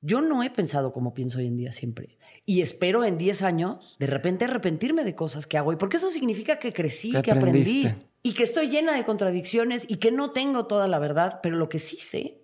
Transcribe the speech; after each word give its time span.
Yo 0.00 0.20
no 0.20 0.42
he 0.42 0.50
pensado 0.50 0.92
como 0.92 1.14
pienso 1.14 1.38
hoy 1.38 1.46
en 1.46 1.56
día 1.56 1.72
siempre. 1.72 2.18
Y 2.44 2.62
espero 2.62 3.04
en 3.04 3.18
10 3.18 3.42
años 3.42 3.96
de 3.98 4.06
repente 4.06 4.44
arrepentirme 4.44 5.04
de 5.04 5.14
cosas 5.14 5.46
que 5.46 5.58
hago. 5.58 5.72
Y 5.72 5.76
porque 5.76 5.96
eso 5.96 6.10
significa 6.10 6.58
que 6.58 6.72
crecí, 6.72 7.12
que, 7.22 7.30
aprendí. 7.30 7.92
Y 8.22 8.34
que 8.34 8.42
estoy 8.42 8.68
llena 8.68 8.94
de 8.94 9.04
contradicciones 9.04 9.84
y 9.88 9.96
que 9.96 10.12
no 10.12 10.30
tengo 10.30 10.66
toda 10.66 10.88
la 10.88 10.98
verdad. 10.98 11.40
Pero 11.42 11.56
lo 11.56 11.68
que 11.68 11.78
sí 11.78 11.96
sé 11.96 12.40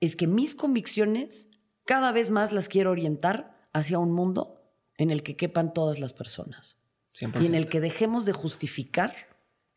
es 0.00 0.16
que 0.16 0.26
mis 0.26 0.54
convicciones 0.54 1.48
cada 1.84 2.12
vez 2.12 2.30
más 2.30 2.52
las 2.52 2.68
quiero 2.68 2.90
orientar 2.90 3.56
hacia 3.72 3.98
un 3.98 4.12
mundo 4.12 4.60
en 4.98 5.10
el 5.10 5.22
que 5.22 5.36
quepan 5.36 5.72
todas 5.72 5.98
las 5.98 6.12
personas. 6.12 6.78
Y 7.20 7.46
en 7.46 7.54
el 7.54 7.68
que 7.68 7.80
dejemos 7.80 8.26
de 8.26 8.32
justificar 8.32 9.14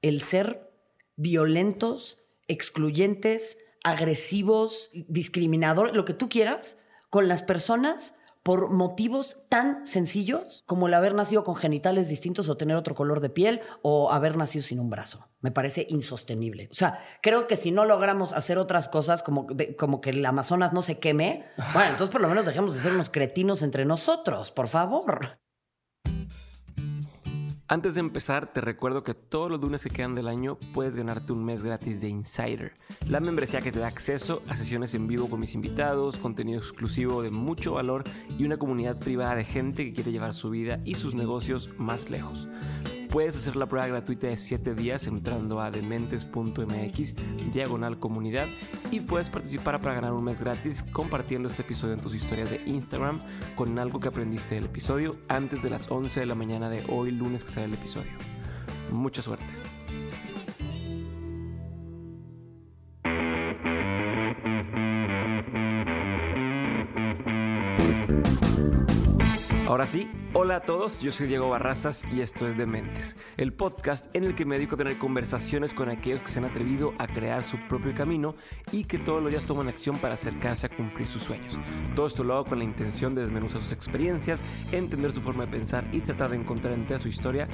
el 0.01 0.21
ser 0.21 0.69
violentos, 1.15 2.17
excluyentes, 2.47 3.57
agresivos, 3.83 4.89
discriminadores, 5.07 5.95
lo 5.95 6.03
que 6.03 6.13
tú 6.13 6.27
quieras, 6.27 6.77
con 7.09 7.27
las 7.27 7.43
personas 7.43 8.15
por 8.43 8.69
motivos 8.69 9.37
tan 9.49 9.85
sencillos 9.85 10.63
como 10.65 10.87
el 10.87 10.93
haber 10.93 11.13
nacido 11.13 11.43
con 11.43 11.55
genitales 11.55 12.07
distintos 12.07 12.47
o 12.49 12.57
tener 12.57 12.77
otro 12.77 12.95
color 12.95 13.19
de 13.19 13.29
piel 13.29 13.61
o 13.81 14.11
haber 14.11 14.37
nacido 14.37 14.63
sin 14.63 14.79
un 14.79 14.89
brazo. 14.89 15.27
Me 15.41 15.51
parece 15.51 15.85
insostenible. 15.89 16.69
O 16.71 16.73
sea, 16.73 16.99
creo 17.21 17.47
que 17.47 17.57
si 17.57 17.71
no 17.71 17.85
logramos 17.85 18.33
hacer 18.33 18.57
otras 18.57 18.87
cosas 18.87 19.23
como, 19.23 19.47
que 19.47 20.09
el 20.09 20.25
Amazonas 20.25 20.73
no 20.73 20.81
se 20.81 20.99
queme, 20.99 21.45
bueno, 21.73 21.91
entonces 21.91 22.11
por 22.11 22.21
lo 22.21 22.29
menos 22.29 22.45
dejemos 22.45 22.73
de 22.73 22.81
ser 22.81 22.93
unos 22.93 23.09
cretinos 23.09 23.61
entre 23.61 23.85
nosotros, 23.85 24.51
por 24.51 24.67
favor. 24.67 25.39
Antes 27.71 27.93
de 27.93 27.99
empezar, 27.99 28.47
te 28.47 28.61
recuerdo 28.61 29.03
que 29.03 29.13
todos 29.13 29.51
los 29.51 29.61
lunes 29.61 29.83
que 29.83 29.91
quedan 29.91 30.15
del 30.15 30.27
año 30.27 30.57
puedes 30.73 30.95
ganarte 30.95 31.33
un 31.33 31.45
mes 31.45 31.61
gratis 31.61 32.01
de 32.01 32.09
Insider, 32.09 32.73
la 33.05 33.19
membresía 33.19 33.61
que 33.61 33.71
te 33.71 33.77
da 33.77 33.85
acceso 33.85 34.41
a 34.47 34.57
sesiones 34.57 34.95
en 34.95 35.05
vivo 35.05 35.29
con 35.29 35.39
mis 35.39 35.53
invitados, 35.53 36.17
contenido 36.17 36.57
exclusivo 36.57 37.21
de 37.21 37.29
mucho 37.29 37.73
valor 37.73 38.05
y 38.39 38.43
una 38.43 38.57
comunidad 38.57 38.97
privada 38.97 39.35
de 39.35 39.45
gente 39.45 39.85
que 39.85 39.93
quiere 39.93 40.11
llevar 40.11 40.33
su 40.33 40.49
vida 40.49 40.79
y 40.83 40.95
sus 40.95 41.13
negocios 41.13 41.69
más 41.77 42.09
lejos. 42.09 42.47
Puedes 43.09 43.35
hacer 43.35 43.55
la 43.55 43.65
prueba 43.65 43.87
gratuita 43.87 44.27
de 44.27 44.37
7 44.37 44.75
días 44.75 45.07
entrando 45.07 45.59
a 45.59 45.71
dementes.mx, 45.71 47.15
diagonal 47.51 47.97
comunidad, 47.97 48.45
y 48.91 48.99
puedes 48.99 49.31
participar 49.31 49.81
para 49.81 49.95
ganar 49.95 50.13
un 50.13 50.23
mes 50.23 50.39
gratis 50.39 50.83
compartiendo 50.91 51.47
este 51.47 51.63
episodio 51.63 51.95
en 51.95 52.01
tus 52.01 52.13
historias 52.13 52.51
de 52.51 52.61
Instagram 52.67 53.19
con 53.55 53.79
algo 53.79 53.99
que 53.99 54.09
aprendiste 54.09 54.55
del 54.55 54.65
episodio 54.65 55.17
antes 55.27 55.63
de 55.63 55.71
las 55.71 55.89
11 55.89 56.19
de 56.19 56.25
la 56.27 56.35
mañana 56.35 56.69
de 56.69 56.83
hoy, 56.87 57.09
lunes 57.09 57.43
que 57.43 57.49
sale 57.49 57.65
el 57.65 57.73
episodio. 57.73 58.11
Mucha 58.91 59.23
suerte. 59.23 59.45
Ahora 69.67 69.85
sí, 69.85 70.09
hola 70.33 70.57
a 70.57 70.59
todos, 70.61 70.99
yo 71.01 71.11
soy 71.11 71.27
Diego 71.27 71.49
Barrazas 71.49 72.05
y 72.13 72.21
esto 72.21 72.47
es 72.47 72.57
Dementes, 72.57 73.15
el 73.37 73.51
podcast 73.53 74.05
en 74.15 74.23
el 74.23 74.35
que 74.35 74.45
me 74.45 74.55
dedico 74.55 74.75
a 74.75 74.77
tener 74.77 74.97
conversaciones 74.97 75.73
con 75.73 75.89
aquellos 75.89 76.19
que 76.21 76.29
se 76.29 76.39
han 76.39 76.45
atrevido 76.45 76.93
a 76.97 77.07
crear 77.07 77.43
su 77.43 77.57
propio 77.67 77.93
camino 77.95 78.35
y 78.71 78.83
que 78.83 78.99
todos 78.99 79.21
los 79.21 79.31
días 79.31 79.45
toman 79.45 79.67
acción 79.67 79.97
para 79.97 80.13
acercarse 80.13 80.67
a 80.67 80.69
cumplir 80.69 81.07
sus 81.07 81.23
sueños. 81.23 81.57
Todo 81.95 82.07
esto 82.07 82.23
lo 82.23 82.35
hago 82.35 82.45
con 82.45 82.59
la 82.59 82.65
intención 82.65 83.15
de 83.15 83.23
desmenuzar 83.23 83.61
sus 83.61 83.71
experiencias, 83.71 84.41
entender 84.71 85.13
su 85.13 85.21
forma 85.21 85.45
de 85.45 85.51
pensar 85.51 85.83
y 85.91 86.01
tratar 86.01 86.29
de 86.29 86.37
encontrar 86.37 86.73
entre 86.73 86.99
su 86.99 87.07
historia 87.07 87.47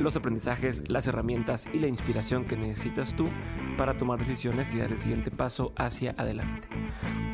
los 0.00 0.16
aprendizajes, 0.16 0.82
las 0.88 1.06
herramientas 1.06 1.68
y 1.72 1.78
la 1.78 1.86
inspiración 1.86 2.44
que 2.44 2.56
necesitas 2.56 3.14
tú 3.14 3.26
para 3.76 3.94
tomar 3.94 4.18
decisiones 4.18 4.74
y 4.74 4.78
dar 4.78 4.92
el 4.92 5.00
siguiente 5.00 5.30
paso 5.30 5.72
hacia 5.76 6.14
adelante. 6.16 6.68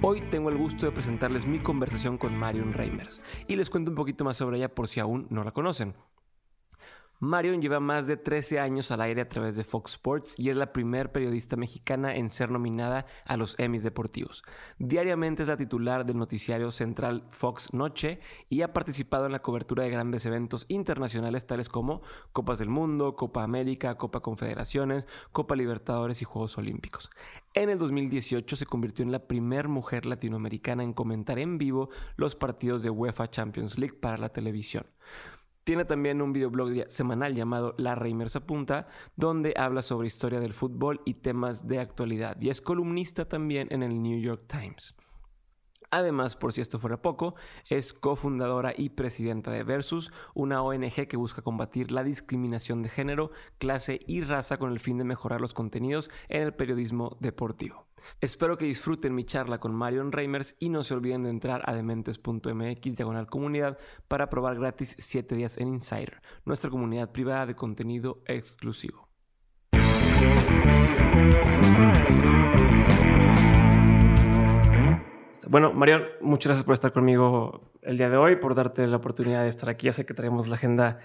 Hoy 0.02 0.22
tengo 0.30 0.48
el 0.48 0.56
gusto 0.56 0.86
de 0.86 0.92
presentarles 0.92 1.46
mi 1.46 1.58
conversación 1.58 2.16
con 2.16 2.36
Marion 2.38 2.72
Reimers 2.72 3.20
y 3.46 3.56
les 3.56 3.68
cuento 3.68 3.90
un 3.90 3.96
poquito 3.96 4.24
más 4.24 4.38
sobre 4.38 4.56
ella 4.56 4.70
por 4.80 4.88
si 4.88 4.98
aún 4.98 5.26
no 5.28 5.44
la 5.44 5.50
conocen. 5.50 5.94
Marion 7.22 7.60
lleva 7.60 7.80
más 7.80 8.06
de 8.06 8.16
13 8.16 8.60
años 8.60 8.90
al 8.90 9.02
aire 9.02 9.20
a 9.20 9.28
través 9.28 9.54
de 9.54 9.62
Fox 9.62 9.92
Sports 9.92 10.34
y 10.38 10.48
es 10.48 10.56
la 10.56 10.72
primer 10.72 11.12
periodista 11.12 11.54
mexicana 11.54 12.16
en 12.16 12.30
ser 12.30 12.50
nominada 12.50 13.04
a 13.26 13.36
los 13.36 13.58
Emmys 13.58 13.82
deportivos. 13.82 14.42
Diariamente 14.78 15.42
es 15.42 15.48
la 15.50 15.58
titular 15.58 16.06
del 16.06 16.16
noticiario 16.16 16.72
central 16.72 17.24
Fox 17.28 17.74
Noche 17.74 18.20
y 18.48 18.62
ha 18.62 18.72
participado 18.72 19.26
en 19.26 19.32
la 19.32 19.42
cobertura 19.42 19.84
de 19.84 19.90
grandes 19.90 20.24
eventos 20.24 20.64
internacionales 20.68 21.46
tales 21.46 21.68
como 21.68 22.00
Copas 22.32 22.58
del 22.58 22.70
Mundo, 22.70 23.16
Copa 23.16 23.42
América, 23.42 23.98
Copa 23.98 24.20
Confederaciones, 24.20 25.04
Copa 25.30 25.56
Libertadores 25.56 26.22
y 26.22 26.24
Juegos 26.24 26.56
Olímpicos. 26.56 27.10
En 27.52 27.68
el 27.68 27.78
2018 27.78 28.56
se 28.56 28.64
convirtió 28.64 29.04
en 29.04 29.12
la 29.12 29.26
primera 29.26 29.68
mujer 29.68 30.06
latinoamericana 30.06 30.84
en 30.84 30.94
comentar 30.94 31.38
en 31.38 31.58
vivo 31.58 31.90
los 32.16 32.34
partidos 32.34 32.82
de 32.82 32.88
UEFA 32.88 33.28
Champions 33.28 33.78
League 33.78 33.98
para 34.00 34.16
la 34.16 34.30
televisión. 34.30 34.86
Tiene 35.64 35.84
también 35.84 36.22
un 36.22 36.32
videoblog 36.32 36.88
semanal 36.88 37.34
llamado 37.34 37.74
La 37.78 37.94
Reimers 37.94 38.36
Apunta, 38.36 38.88
donde 39.16 39.54
habla 39.56 39.82
sobre 39.82 40.08
historia 40.08 40.40
del 40.40 40.54
fútbol 40.54 41.00
y 41.04 41.14
temas 41.14 41.68
de 41.68 41.78
actualidad. 41.78 42.40
Y 42.40 42.48
es 42.48 42.60
columnista 42.60 43.28
también 43.28 43.68
en 43.70 43.82
el 43.82 44.02
New 44.02 44.20
York 44.20 44.44
Times. 44.46 44.94
Además, 45.90 46.36
por 46.36 46.52
si 46.52 46.60
esto 46.60 46.78
fuera 46.78 47.02
poco, 47.02 47.34
es 47.68 47.92
cofundadora 47.92 48.72
y 48.76 48.90
presidenta 48.90 49.50
de 49.50 49.64
Versus, 49.64 50.12
una 50.34 50.62
ONG 50.62 51.08
que 51.08 51.16
busca 51.16 51.42
combatir 51.42 51.90
la 51.90 52.04
discriminación 52.04 52.82
de 52.82 52.88
género, 52.88 53.32
clase 53.58 53.98
y 54.06 54.20
raza 54.20 54.56
con 54.56 54.70
el 54.70 54.78
fin 54.78 54.98
de 54.98 55.04
mejorar 55.04 55.40
los 55.40 55.52
contenidos 55.52 56.08
en 56.28 56.42
el 56.42 56.54
periodismo 56.54 57.16
deportivo. 57.18 57.89
Espero 58.20 58.56
que 58.56 58.64
disfruten 58.64 59.14
mi 59.14 59.24
charla 59.24 59.58
con 59.58 59.74
Marion 59.74 60.12
Reimers 60.12 60.56
y 60.58 60.68
no 60.68 60.82
se 60.82 60.94
olviden 60.94 61.24
de 61.24 61.30
entrar 61.30 61.62
a 61.64 61.74
dementes.mx 61.74 62.96
diagonal 62.96 63.26
comunidad 63.26 63.78
para 64.08 64.30
probar 64.30 64.58
gratis 64.58 64.96
7 64.98 65.34
días 65.34 65.58
en 65.58 65.68
Insider, 65.68 66.20
nuestra 66.44 66.70
comunidad 66.70 67.12
privada 67.12 67.46
de 67.46 67.54
contenido 67.54 68.22
exclusivo. 68.26 69.08
Bueno, 75.48 75.72
Marion, 75.72 76.04
muchas 76.20 76.50
gracias 76.50 76.64
por 76.64 76.74
estar 76.74 76.92
conmigo 76.92 77.72
el 77.82 77.96
día 77.96 78.08
de 78.08 78.16
hoy, 78.16 78.36
por 78.36 78.54
darte 78.54 78.86
la 78.86 78.98
oportunidad 78.98 79.42
de 79.42 79.48
estar 79.48 79.68
aquí. 79.68 79.86
Ya 79.86 79.92
sé 79.92 80.06
que 80.06 80.14
tenemos 80.14 80.46
la 80.46 80.54
agenda 80.54 81.00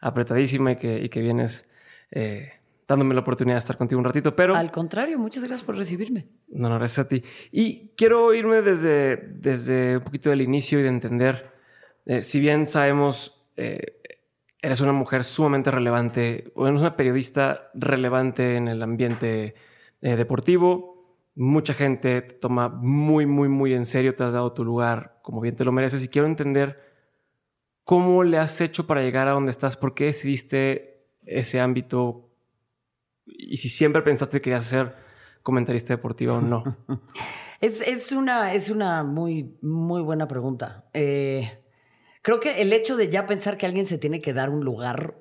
apretadísima 0.00 0.72
y 0.72 0.76
que, 0.76 0.98
y 0.98 1.08
que 1.10 1.20
vienes 1.20 1.68
eh, 2.10 2.54
dándome 2.86 3.14
la 3.14 3.20
oportunidad 3.20 3.56
de 3.56 3.60
estar 3.60 3.76
contigo 3.76 3.98
un 3.98 4.04
ratito, 4.04 4.34
pero... 4.34 4.54
Al 4.54 4.70
contrario, 4.70 5.18
muchas 5.18 5.42
gracias 5.42 5.64
por 5.64 5.76
recibirme. 5.76 6.26
No, 6.48 6.68
no, 6.68 6.78
gracias 6.78 7.06
a 7.06 7.08
ti. 7.08 7.22
Y 7.50 7.88
quiero 7.96 8.34
irme 8.34 8.62
desde, 8.62 9.16
desde 9.16 9.98
un 9.98 10.04
poquito 10.04 10.30
del 10.30 10.42
inicio 10.42 10.80
y 10.80 10.82
de 10.82 10.88
entender, 10.88 11.50
eh, 12.06 12.22
si 12.22 12.40
bien 12.40 12.66
sabemos, 12.66 13.46
eh, 13.56 14.00
eres 14.60 14.80
una 14.80 14.92
mujer 14.92 15.24
sumamente 15.24 15.70
relevante, 15.70 16.52
o 16.54 16.66
eres 16.66 16.80
una 16.80 16.96
periodista 16.96 17.70
relevante 17.74 18.56
en 18.56 18.68
el 18.68 18.82
ambiente 18.82 19.54
eh, 20.02 20.16
deportivo, 20.16 20.94
mucha 21.34 21.74
gente 21.74 22.22
te 22.22 22.34
toma 22.34 22.68
muy, 22.68 23.26
muy, 23.26 23.48
muy 23.48 23.74
en 23.74 23.86
serio, 23.86 24.14
te 24.14 24.22
has 24.22 24.32
dado 24.32 24.52
tu 24.52 24.64
lugar 24.64 25.18
como 25.22 25.40
bien 25.40 25.56
te 25.56 25.64
lo 25.64 25.72
mereces 25.72 26.04
y 26.04 26.08
quiero 26.08 26.28
entender 26.28 26.80
cómo 27.84 28.22
le 28.22 28.38
has 28.38 28.60
hecho 28.60 28.86
para 28.86 29.02
llegar 29.02 29.26
a 29.26 29.32
donde 29.32 29.50
estás, 29.50 29.76
por 29.76 29.94
qué 29.94 30.04
decidiste 30.04 31.06
ese 31.24 31.60
ámbito 31.60 32.23
y 33.26 33.56
si 33.56 33.68
siempre 33.68 34.02
pensaste 34.02 34.38
que 34.38 34.42
querías 34.42 34.66
ser 34.66 34.94
comentarista 35.42 35.94
deportiva 35.94 36.34
o 36.34 36.40
no. 36.40 36.64
es, 37.60 38.12
una, 38.12 38.54
es 38.54 38.70
una 38.70 39.04
muy, 39.04 39.56
muy 39.62 40.02
buena 40.02 40.26
pregunta. 40.26 40.86
Eh, 40.92 41.62
creo 42.22 42.40
que 42.40 42.62
el 42.62 42.72
hecho 42.72 42.96
de 42.96 43.10
ya 43.10 43.26
pensar 43.26 43.56
que 43.56 43.66
alguien 43.66 43.86
se 43.86 43.98
tiene 43.98 44.20
que 44.20 44.32
dar 44.32 44.50
un 44.50 44.64
lugar, 44.64 45.16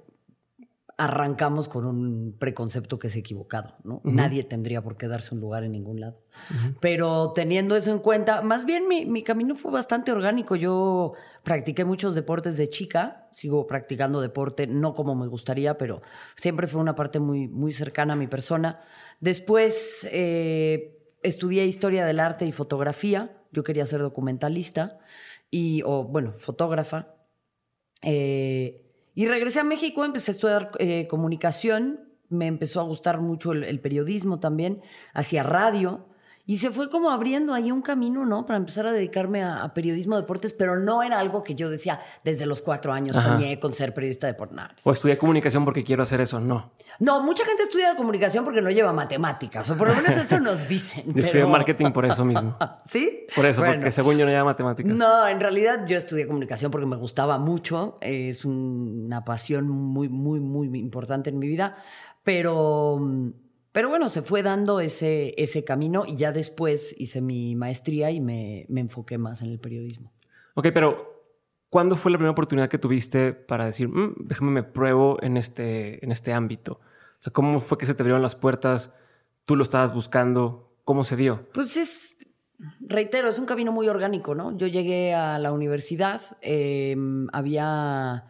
arrancamos 0.97 1.67
con 1.67 1.85
un 1.85 2.37
preconcepto 2.39 2.99
que 2.99 3.07
es 3.07 3.15
equivocado, 3.15 3.75
¿no? 3.83 4.01
Nadie 4.03 4.43
tendría 4.43 4.81
por 4.81 4.95
qué 4.95 5.07
darse 5.07 5.33
un 5.33 5.41
lugar 5.41 5.63
en 5.63 5.73
ningún 5.73 5.99
lado. 5.99 6.21
Pero 6.79 7.33
teniendo 7.33 7.75
eso 7.75 7.91
en 7.91 7.99
cuenta, 7.99 8.41
más 8.41 8.65
bien 8.65 8.87
mi, 8.87 9.05
mi 9.05 9.23
camino 9.23 9.55
fue 9.55 9.71
bastante 9.71 10.11
orgánico. 10.11 10.55
Yo 10.55 11.13
Practiqué 11.43 11.83
muchos 11.83 12.15
deportes 12.15 12.55
de 12.55 12.69
chica, 12.69 13.27
sigo 13.33 13.67
practicando 13.67 14.21
deporte, 14.21 14.65
no 14.65 14.95
como 14.95 15.13
me 15.13 15.27
gustaría, 15.27 15.77
pero 15.77 16.01
siempre 16.37 16.67
fue 16.67 16.79
una 16.79 16.95
parte 16.95 17.19
muy, 17.19 17.49
muy 17.49 17.73
cercana 17.73 18.13
a 18.13 18.15
mi 18.15 18.27
persona. 18.27 18.79
Después 19.19 20.07
eh, 20.09 20.97
estudié 21.21 21.65
historia 21.65 22.05
del 22.05 22.21
arte 22.21 22.45
y 22.45 22.53
fotografía, 22.53 23.37
yo 23.51 23.65
quería 23.65 23.85
ser 23.85 23.99
documentalista, 23.99 24.99
y, 25.51 25.81
o 25.85 26.05
bueno, 26.05 26.31
fotógrafa. 26.31 27.13
Eh, 28.01 28.89
y 29.13 29.27
regresé 29.27 29.59
a 29.59 29.65
México, 29.65 30.05
empecé 30.05 30.31
a 30.31 30.35
estudiar 30.35 30.71
eh, 30.79 31.07
comunicación, 31.09 32.07
me 32.29 32.47
empezó 32.47 32.79
a 32.79 32.83
gustar 32.83 33.19
mucho 33.19 33.51
el, 33.51 33.65
el 33.65 33.81
periodismo 33.81 34.39
también, 34.39 34.81
hacía 35.13 35.43
radio 35.43 36.05
Y 36.45 36.57
se 36.57 36.71
fue 36.71 36.89
como 36.89 37.09
abriendo 37.09 37.53
ahí 37.53 37.71
un 37.71 37.81
camino, 37.81 38.25
¿no? 38.25 38.45
Para 38.45 38.57
empezar 38.57 38.85
a 38.85 38.91
dedicarme 38.91 39.43
a, 39.43 39.73
periodismo 39.73 40.15
de 40.15 40.23
deportes, 40.23 40.51
pero 40.51 40.77
no 40.77 41.01
era 41.01 41.19
algo 41.19 41.41
que 41.41 41.55
yo 41.55 41.69
decía 41.69 42.01
desde 42.25 42.45
los 42.45 42.61
cuatro 42.61 42.91
años 42.91 43.15
soñé 43.15 43.61
con 43.61 43.71
ser 43.71 43.93
periodista 43.93 44.27
de 44.27 44.33
deportes. 44.33 44.85
o 44.85 44.91
estudié 44.91 45.17
comunicación 45.17 45.63
porque 45.63 45.85
quiero 45.85 46.03
hacer 46.03 46.19
eso, 46.19 46.41
no. 46.41 46.73
No, 46.99 47.23
mucha 47.23 47.45
gente 47.45 47.63
estudia 47.63 47.95
comunicación 47.95 48.43
porque 48.43 48.61
no 48.61 48.69
lleva 48.69 48.91
matemáticas, 48.91 49.69
o 49.69 49.77
por 49.77 49.87
lo 49.87 49.95
menos 49.95 50.17
eso 50.17 50.39
nos 50.41 50.67
dicen. 50.67 51.05
yo 51.15 51.23
estudié 51.23 51.45
marketing 51.45 51.91
por 51.91 52.05
eso 52.05 52.25
mismo. 52.25 52.57
¿Sí? 52.89 53.25
Por 53.33 53.45
eso, 53.45 53.63
porque 53.63 53.91
según 53.91 54.17
yo 54.17 54.25
no 54.25 54.31
lleva 54.31 54.43
matemáticas. 54.43 54.93
No, 54.93 55.25
en 55.25 55.39
realidad 55.39 55.85
yo 55.87 55.97
estudié 55.97 56.27
comunicación 56.27 56.71
porque 56.71 56.85
me 56.85 56.97
gustaba 56.97 57.37
mucho. 57.37 57.97
Es 58.01 58.43
una 58.43 59.23
pasión 59.23 59.69
muy, 59.69 60.09
muy, 60.09 60.41
muy 60.41 60.67
importante 60.77 61.29
en 61.29 61.39
mi 61.39 61.47
vida. 61.47 61.77
Pero 62.23 62.99
pero 63.73 63.89
bueno, 63.89 64.07
se 64.07 64.21
fue 64.21 64.43
dando 64.43 64.79
ese, 64.79 65.33
ese 65.35 65.63
camino 65.63 66.05
y 66.07 66.15
ya 66.15 66.31
después 66.31 66.95
hice 66.97 67.21
mi 67.21 67.55
maestría 67.55 68.11
y 68.11 68.21
me, 68.21 68.65
me 68.69 68.81
enfoqué 68.81 69.17
más 69.17 69.41
en 69.41 69.49
el 69.49 69.59
periodismo. 69.59 70.13
Ok, 70.53 70.67
pero 70.71 71.25
¿cuándo 71.69 71.95
fue 71.95 72.11
la 72.11 72.19
primera 72.19 72.31
oportunidad 72.31 72.69
que 72.69 72.77
tuviste 72.77 73.33
para 73.33 73.65
decir, 73.65 73.89
mm, 73.89 74.27
déjame 74.27 74.51
me 74.51 74.63
pruebo 74.63 75.17
en 75.23 75.37
este, 75.37 76.05
en 76.05 76.11
este 76.11 76.31
ámbito? 76.31 76.73
O 76.73 77.21
sea, 77.23 77.33
¿cómo 77.33 77.59
fue 77.59 77.79
que 77.79 77.87
se 77.87 77.95
te 77.95 78.03
abrieron 78.03 78.21
las 78.21 78.35
puertas? 78.35 78.93
¿Tú 79.45 79.55
lo 79.55 79.63
estabas 79.63 79.91
buscando? 79.91 80.77
¿Cómo 80.83 81.03
se 81.03 81.15
dio? 81.15 81.49
Pues 81.51 81.75
es, 81.75 82.15
reitero, 82.79 83.27
es 83.27 83.39
un 83.39 83.47
camino 83.47 83.71
muy 83.71 83.87
orgánico, 83.87 84.35
¿no? 84.35 84.55
Yo 84.55 84.67
llegué 84.67 85.15
a 85.15 85.39
la 85.39 85.51
universidad, 85.51 86.21
em, 86.41 87.27
había 87.33 88.25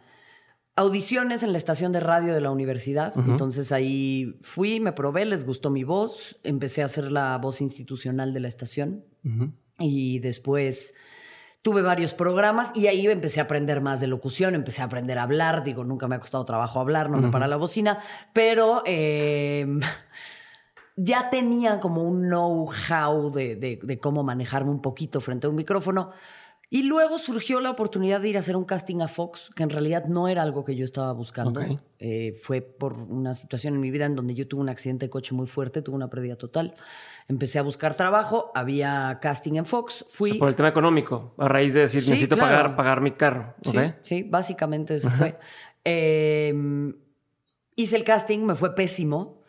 audiciones 0.76 1.42
en 1.42 1.52
la 1.52 1.58
estación 1.58 1.92
de 1.92 2.00
radio 2.00 2.34
de 2.34 2.40
la 2.40 2.50
universidad. 2.50 3.12
Entonces 3.16 3.70
ahí 3.72 4.36
fui, 4.42 4.80
me 4.80 4.92
probé, 4.92 5.24
les 5.24 5.44
gustó 5.44 5.70
mi 5.70 5.84
voz, 5.84 6.38
empecé 6.42 6.82
a 6.82 6.86
hacer 6.86 7.12
la 7.12 7.36
voz 7.38 7.60
institucional 7.60 8.34
de 8.34 8.40
la 8.40 8.48
estación. 8.48 9.04
Y 9.78 10.18
después 10.18 10.94
tuve 11.62 11.80
varios 11.80 12.12
programas 12.12 12.72
y 12.74 12.88
ahí 12.88 13.06
empecé 13.06 13.40
a 13.40 13.44
aprender 13.44 13.80
más 13.80 14.00
de 14.00 14.06
locución, 14.06 14.54
empecé 14.54 14.82
a 14.82 14.86
aprender 14.86 15.18
a 15.18 15.22
hablar, 15.22 15.64
digo, 15.64 15.84
nunca 15.84 16.08
me 16.08 16.16
ha 16.16 16.20
costado 16.20 16.44
trabajo 16.44 16.80
hablar, 16.80 17.08
no 17.08 17.18
me 17.18 17.30
para 17.30 17.46
la 17.46 17.56
bocina, 17.56 17.98
pero... 18.32 18.82
Em, 18.84 19.80
ya 20.96 21.28
tenía 21.28 21.80
como 21.80 22.04
un 22.04 22.28
know-how 22.28 23.32
de, 23.32 23.56
de 23.56 23.98
cómo 23.98 24.22
manejarme 24.22 24.70
un 24.70 24.80
poquito 24.80 25.20
frente 25.20 25.48
a 25.48 25.50
un 25.50 25.56
micrófono. 25.56 26.12
Y 26.74 26.82
luego 26.82 27.18
surgió 27.18 27.60
la 27.60 27.70
oportunidad 27.70 28.20
de 28.20 28.30
ir 28.30 28.36
a 28.36 28.40
hacer 28.40 28.56
un 28.56 28.64
casting 28.64 29.00
a 29.00 29.06
Fox, 29.06 29.52
que 29.54 29.62
en 29.62 29.70
realidad 29.70 30.06
no 30.06 30.26
era 30.26 30.42
algo 30.42 30.64
que 30.64 30.74
yo 30.74 30.84
estaba 30.84 31.12
buscando. 31.12 31.60
Eh, 32.00 32.36
fue 32.42 32.62
por 32.62 32.94
una 32.94 33.32
situación 33.34 33.74
en 33.74 33.80
mi 33.80 33.92
vida 33.92 34.06
en 34.06 34.16
donde 34.16 34.34
yo 34.34 34.48
tuve 34.48 34.62
un 34.62 34.68
accidente 34.68 35.06
de 35.06 35.10
coche 35.10 35.36
muy 35.36 35.46
fuerte, 35.46 35.82
tuve 35.82 35.94
una 35.94 36.10
pérdida 36.10 36.34
total. 36.34 36.74
Empecé 37.28 37.60
a 37.60 37.62
buscar 37.62 37.94
trabajo, 37.94 38.50
había 38.56 39.20
casting 39.22 39.52
en 39.52 39.66
Fox, 39.66 40.04
fui... 40.08 40.36
por 40.36 40.48
el 40.48 40.56
tema 40.56 40.68
económico, 40.68 41.32
a 41.38 41.46
raíz 41.46 41.74
de 41.74 41.82
decir, 41.82 42.02
necesito 42.08 42.36
pagar, 42.36 42.74
pagar 42.74 43.00
mi 43.00 43.12
carro. 43.12 43.54
Sí, 43.62 43.78
sí 44.02 44.22
básicamente 44.24 44.96
eso 44.96 45.10
fue. 45.10 45.38
Em, 45.84 46.92
hice 47.76 47.94
el 47.94 48.02
casting, 48.02 48.40
me 48.40 48.56
fue 48.56 48.74
pésimo, 48.74 49.44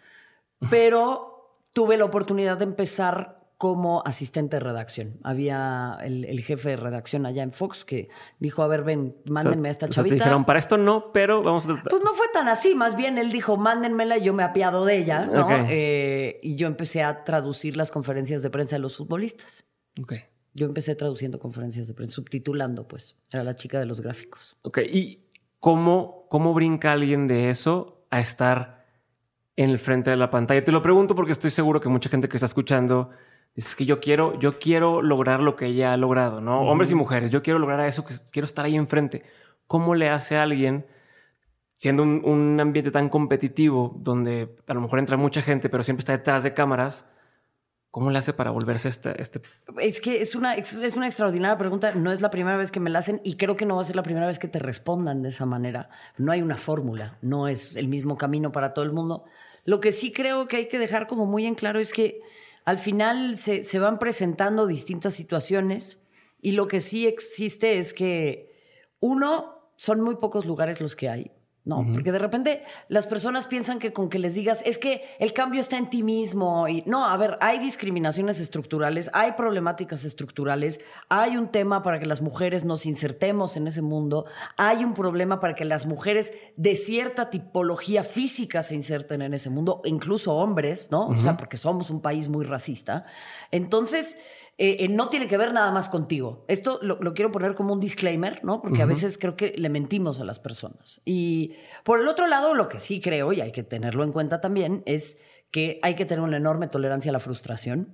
pero 0.69 1.57
tuve 1.74 1.98
la 1.98 2.06
oportunidad 2.06 2.60
de 2.60 2.66
empezar 2.66 3.45
como 3.66 4.04
asistente 4.06 4.58
de 4.58 4.60
redacción. 4.60 5.18
Había 5.24 5.98
el, 6.04 6.40
jefe 6.44 6.70
de 6.70 6.76
redacción 6.76 7.26
allá 7.26 7.42
en 7.42 7.50
Fox 7.50 7.84
que 7.84 8.10
dijo, 8.38 8.62
a 8.62 8.68
ver, 8.68 8.84
ven, 8.84 9.18
mándenme 9.26 9.70
a 9.70 9.72
esta 9.72 9.88
chavita. 9.88 10.18
te 10.18 10.20
dijeron, 10.20 10.46
para 10.46 10.60
esto 10.60 10.78
no, 10.78 11.12
pero 11.12 11.42
vamos 11.42 11.66
a... 11.66 11.82
Pues 11.82 12.04
no 12.04 12.14
fue 12.14 12.28
tan 12.32 12.48
así, 12.48 12.76
más 12.76 12.96
bien 12.96 13.18
él 13.18 13.32
dijo, 13.32 13.58
mándenmela 13.58 14.20
y 14.20 14.24
yo 14.24 14.36
me 14.36 14.44
apiado 14.44 14.86
de 14.86 14.98
ella, 14.98 15.26
¿no? 15.26 15.50
Eh, 15.68 16.40
y 16.44 16.58
yo 16.58 16.68
empecé 16.68 17.02
a 17.02 17.24
traducir 17.24 17.76
las 17.76 17.90
conferencias 17.90 18.44
de 18.44 18.52
prensa 18.52 18.76
de 18.76 18.82
los 18.82 18.98
futbolistas. 18.98 19.66
Ok. 20.00 20.14
Yo 20.54 20.68
empecé 20.68 20.94
traduciendo 20.94 21.40
conferencias 21.40 21.88
de 21.88 21.96
prensa, 21.96 22.14
subtitulando, 22.14 22.88
pues. 22.88 23.16
Era 23.32 23.44
la 23.44 23.56
chica 23.56 23.80
de 23.80 23.88
los 23.88 24.00
gráficos. 24.00 24.58
Ok, 24.62 24.78
¿y 24.88 25.26
cómo, 25.60 26.28
cómo 26.30 26.54
brinca 26.54 26.92
alguien 26.92 27.28
de 27.28 27.50
eso 27.50 28.06
a 28.12 28.20
estar 28.20 28.86
en 29.56 29.72
el 29.72 29.80
frente 29.80 30.12
de 30.12 30.18
la 30.18 30.30
pantalla? 30.30 30.64
Te 30.64 30.72
lo 30.72 30.84
pregunto 30.84 31.16
porque 31.16 31.32
estoy 31.32 31.50
seguro 31.50 31.80
que 31.80 31.90
mucha 31.90 32.12
gente 32.12 32.30
que 32.30 32.38
está 32.38 32.46
escuchando 32.46 33.10
es 33.56 33.75
que 33.75 33.86
yo 33.86 34.02
quiero, 34.02 34.38
yo 34.40 34.60
quiero 34.60 35.02
lograr 35.02 35.40
lo 35.40 35.56
que 35.56 35.68
ella 35.68 35.94
ha 35.94 35.98
logrado, 35.98 36.42
¿no? 36.42 36.62
Hombres 36.62 36.92
y 36.92 36.96
mujeres, 36.96 37.31
yo 37.31 37.42
quiero 37.42 37.57
lograr 37.57 37.80
eso, 37.88 38.06
que 38.06 38.13
quiero 38.31 38.46
estar 38.46 38.66
ahí 38.66 38.75
enfrente. 38.75 39.24
¿Cómo 39.66 39.96
le 39.96 40.10
hace 40.10 40.36
a 40.36 40.44
alguien, 40.44 40.86
siendo 41.78 42.04
un, 42.04 42.60
ambiente 42.60 42.92
tan 42.92 43.07
competitivo, 43.07 43.96
donde 43.98 44.56
a 44.68 44.74
lo 44.74 44.81
mejor 44.81 45.00
entra 45.00 45.16
mucha 45.16 45.42
gente, 45.42 45.69
pero 45.69 45.84
siempre 45.84 46.02
está 46.02 46.12
detrás 46.12 46.44
de 46.44 46.54
cámaras, 46.54 47.06
¿Cómo 47.96 48.12
le 48.12 48.19
hace 48.19 48.34
para 48.34 48.52
volverse 48.52 48.90
este, 48.90 49.22
este? 49.22 49.42
Es 49.80 50.01
que 50.01 50.22
es 50.22 50.36
una, 50.36 50.56
es 50.56 50.98
una 50.98 51.08
extraordinaria 51.08 51.58
pregunta. 51.58 51.94
No 51.94 52.12
es 52.12 52.19
la 52.19 52.30
primera 52.30 52.58
vez 52.58 52.69
que 52.69 52.81
me 52.81 52.90
la 52.90 53.00
hacen 53.00 53.22
y 53.24 53.38
creo 53.38 53.56
que 53.56 53.66
no 53.66 53.78
va 53.78 53.84
a 53.84 53.86
ser 53.86 53.96
la 53.96 54.04
primera 54.04 54.28
vez 54.28 54.38
que 54.38 54.50
te 54.50 54.60
respondan 54.60 55.22
de 55.22 55.30
esa 55.30 55.46
manera. 55.46 55.88
No 56.18 56.34
hay 56.34 56.42
una 56.42 56.58
fórmula, 56.58 57.18
no 57.22 57.48
es 57.48 57.78
el 57.78 57.88
mismo 57.88 58.18
camino 58.18 58.51
para 58.51 58.74
todo 58.74 58.84
el 58.84 58.92
mundo. 58.92 59.24
Lo 59.63 59.80
que 59.80 59.94
sí 59.94 60.12
creo 60.12 60.46
que 60.46 60.58
hay 60.58 60.68
que 60.68 60.78
dejar 60.78 61.08
como 61.08 61.25
muy 61.25 61.46
en 61.46 61.56
claro 61.56 61.80
es 61.80 61.94
que 61.94 62.19
al 62.66 62.80
final 62.80 63.38
se, 63.38 63.64
se 63.64 63.80
van 63.80 64.00
presentando 64.00 64.68
distintas 64.68 65.14
situaciones 65.14 66.02
y 66.42 66.52
lo 66.52 66.68
que 66.68 66.82
sí 66.82 67.08
existe 67.08 67.80
es 67.80 67.94
que, 67.94 68.54
uno, 69.00 69.72
son 69.78 70.02
muy 70.02 70.16
pocos 70.16 70.46
lugares 70.46 70.82
los 70.82 70.96
que 70.96 71.10
hay. 71.10 71.32
No, 71.66 71.84
porque 71.92 72.12
de 72.12 72.20
repente 72.20 72.62
las 72.90 73.08
personas 73.08 73.48
piensan 73.48 73.80
que 73.80 73.92
con 73.92 74.08
que 74.08 74.20
les 74.20 74.36
digas 74.36 74.62
es 74.68 74.78
que 74.78 75.04
el 75.18 75.34
cambio 75.34 75.60
está 75.60 75.80
en 75.80 75.90
ti 75.90 76.04
mismo 76.04 76.68
y 76.68 76.84
no, 76.86 77.08
a 77.08 77.18
ver, 77.18 77.40
hay 77.42 77.58
discriminaciones 77.58 78.40
estructurales, 78.40 79.10
hay 79.14 79.32
problemáticas 79.32 80.06
estructurales, 80.06 80.80
hay 81.10 81.38
un 81.38 81.48
tema 81.48 81.82
para 81.82 82.00
que 82.00 82.06
las 82.06 82.22
mujeres 82.22 82.66
nos 82.66 82.86
insertemos 82.86 83.58
en 83.58 83.68
ese 83.68 83.82
mundo, 83.82 84.26
hay 84.58 84.84
un 84.84 84.94
problema 84.94 85.40
para 85.40 85.56
que 85.56 85.66
las 85.66 85.88
mujeres 85.88 86.32
de 86.56 86.76
cierta 86.76 87.32
tipología 87.32 88.04
física 88.04 88.62
se 88.62 88.76
inserten 88.76 89.24
en 89.24 89.34
ese 89.34 89.50
mundo, 89.50 89.82
incluso 89.86 90.36
hombres, 90.36 90.90
¿no? 90.92 91.08
O 91.08 91.20
sea, 91.20 91.36
porque 91.36 91.58
somos 91.58 91.90
un 91.90 92.00
país 92.00 92.28
muy 92.28 92.46
racista. 92.46 93.06
Entonces, 93.50 94.20
eh, 94.57 94.78
eh, 94.80 94.88
no 94.88 95.10
tiene 95.10 95.28
que 95.28 95.38
ver 95.38 95.52
nada 95.52 95.69
más 95.72 95.90
contigo. 95.90 96.46
Esto 96.48 96.80
lo, 96.81 97.13
quiero 97.13 97.31
poner 97.31 97.56
como 97.56 97.74
un 97.74 97.81
disclaimer, 97.81 98.40
¿no? 98.44 98.62
Porque 98.62 98.81
a 98.81 98.86
veces 98.86 99.18
creo 99.18 99.36
que 99.36 99.54
le 99.57 99.68
mentimos 99.68 100.22
a 100.22 100.24
las 100.24 100.40
personas. 100.40 101.02
Y 101.04 101.56
por 101.84 102.00
el 102.00 102.07
otro 102.07 102.25
lado, 102.28 102.54
lo 102.54 102.69
que 102.69 102.80
sí 102.80 103.02
creo, 103.02 103.34
y 103.34 103.42
hay 103.42 103.52
que 103.52 103.63
tenerlo 103.63 104.06
en 104.06 104.13
cuenta 104.13 104.40
también, 104.40 104.81
es 104.86 105.19
que 105.52 105.80
hay 105.84 105.96
que 105.96 106.06
tener 106.06 106.24
una 106.24 106.38
enorme 106.38 106.68
tolerancia 106.68 107.10
a 107.10 107.13
la 107.13 107.19
frustración, 107.19 107.94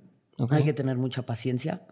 hay 0.50 0.64
que 0.64 0.72
tener 0.72 0.96
mucha 0.96 1.22
paciencia, 1.22 1.82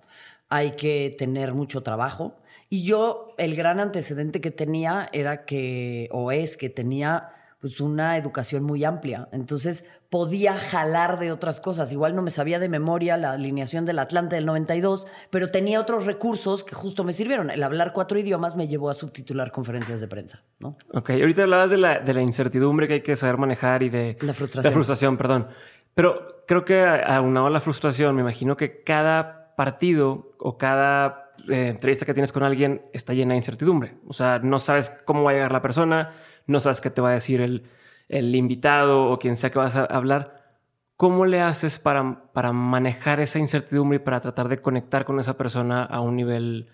hay 0.49 0.73
que 0.73 1.15
tener 1.19 1.53
mucho 1.53 1.83
trabajo. 1.83 2.37
Y 2.69 2.85
yo, 2.85 3.35
el 3.39 3.57
gran 3.57 3.81
antecedente 3.81 4.41
que 4.41 4.53
tenía 4.53 5.09
era 5.13 5.45
que, 5.45 6.09
o 6.13 6.31
es 6.31 6.57
que 6.57 6.71
tenía 6.71 7.40
pues 7.61 7.81
una 7.81 8.17
educación 8.17 8.65
muy 8.65 8.85
amplia. 8.85 9.29
Entonces 9.33 9.85
podía 10.09 10.55
jalar 10.55 11.19
de 11.19 11.31
otras 11.31 11.61
cosas. 11.61 11.93
Igual 11.93 12.17
no 12.17 12.23
me 12.23 12.31
sabía 12.31 12.59
de 12.59 12.69
memoria 12.69 13.17
la 13.19 13.33
alineación 13.33 13.85
del 13.85 13.99
Atlante 13.99 14.37
del 14.37 14.47
92, 14.47 15.07
pero 15.29 15.49
tenía 15.49 15.79
otros 15.79 16.07
recursos 16.07 16.65
que 16.65 16.75
justo 16.75 17.05
me 17.05 17.13
sirvieron. 17.13 17.51
El 17.51 17.63
hablar 17.63 17.93
cuatro 17.93 18.19
idiomas 18.19 18.57
me 18.57 18.67
llevó 18.67 18.89
a 18.89 18.95
subtitular 18.95 19.53
conferencias 19.53 20.01
de 20.01 20.09
prensa. 20.09 20.43
¿no? 20.59 20.77
Ok, 20.95 21.11
ahorita 21.11 21.43
hablabas 21.43 21.71
de 21.71 21.77
la, 21.77 22.01
de 22.01 22.15
la 22.15 22.23
incertidumbre 22.23 22.89
que 22.89 22.95
hay 22.95 23.03
que 23.03 23.15
saber 23.15 23.37
manejar 23.37 23.83
y 23.83 23.91
de 23.91 24.17
la 24.23 24.33
frustración. 24.33 24.71
La 24.71 24.75
frustración, 24.75 25.17
perdón. 25.19 25.49
Pero 25.95 26.45
creo 26.47 26.65
que 26.65 26.83
aunado 26.83 27.47
a 27.47 27.51
la 27.51 27.61
frustración, 27.61 28.15
me 28.15 28.23
imagino 28.23 28.57
que 28.57 28.83
cada 28.83 29.55
partido 29.55 30.33
o 30.39 30.57
cada 30.57 31.33
eh, 31.49 31.69
entrevista 31.69 32.07
que 32.07 32.15
tienes 32.15 32.33
con 32.33 32.43
alguien 32.43 32.81
está 32.93 33.13
llena 33.13 33.35
de 33.35 33.37
incertidumbre. 33.37 33.97
O 34.07 34.15
sea, 34.15 34.39
no 34.39 34.59
sabes 34.59 34.91
cómo 35.05 35.23
va 35.23 35.33
a 35.33 35.35
llegar 35.35 35.53
la 35.53 35.63
persona, 35.63 36.15
no 36.47 36.61
sabes 36.61 36.81
qué 36.81 36.91
te 36.91 37.01
va 37.01 37.11
a 37.11 37.15
decir 37.15 37.41
el, 37.41 38.35
invitado 38.35 39.11
o 39.11 39.19
quien 39.19 39.37
sea 39.37 39.51
que 39.51 39.59
vas 39.59 39.77
a 39.77 39.85
hablar. 39.85 40.59
¿Cómo 40.97 41.25
le 41.27 41.41
haces 41.41 41.79
para, 41.79 42.33
para 42.33 42.53
manejar 42.53 43.21
esa 43.21 43.39
incertidumbre 43.39 43.97
y 43.97 44.01
para 44.01 44.21
tratar 44.21 44.49
de 44.49 44.61
conectar 44.61 45.05
con 45.05 45.19
esa 45.19 45.37
persona 45.37 45.85
a 45.85 46.01
un 46.01 46.17
nivel 46.17 46.69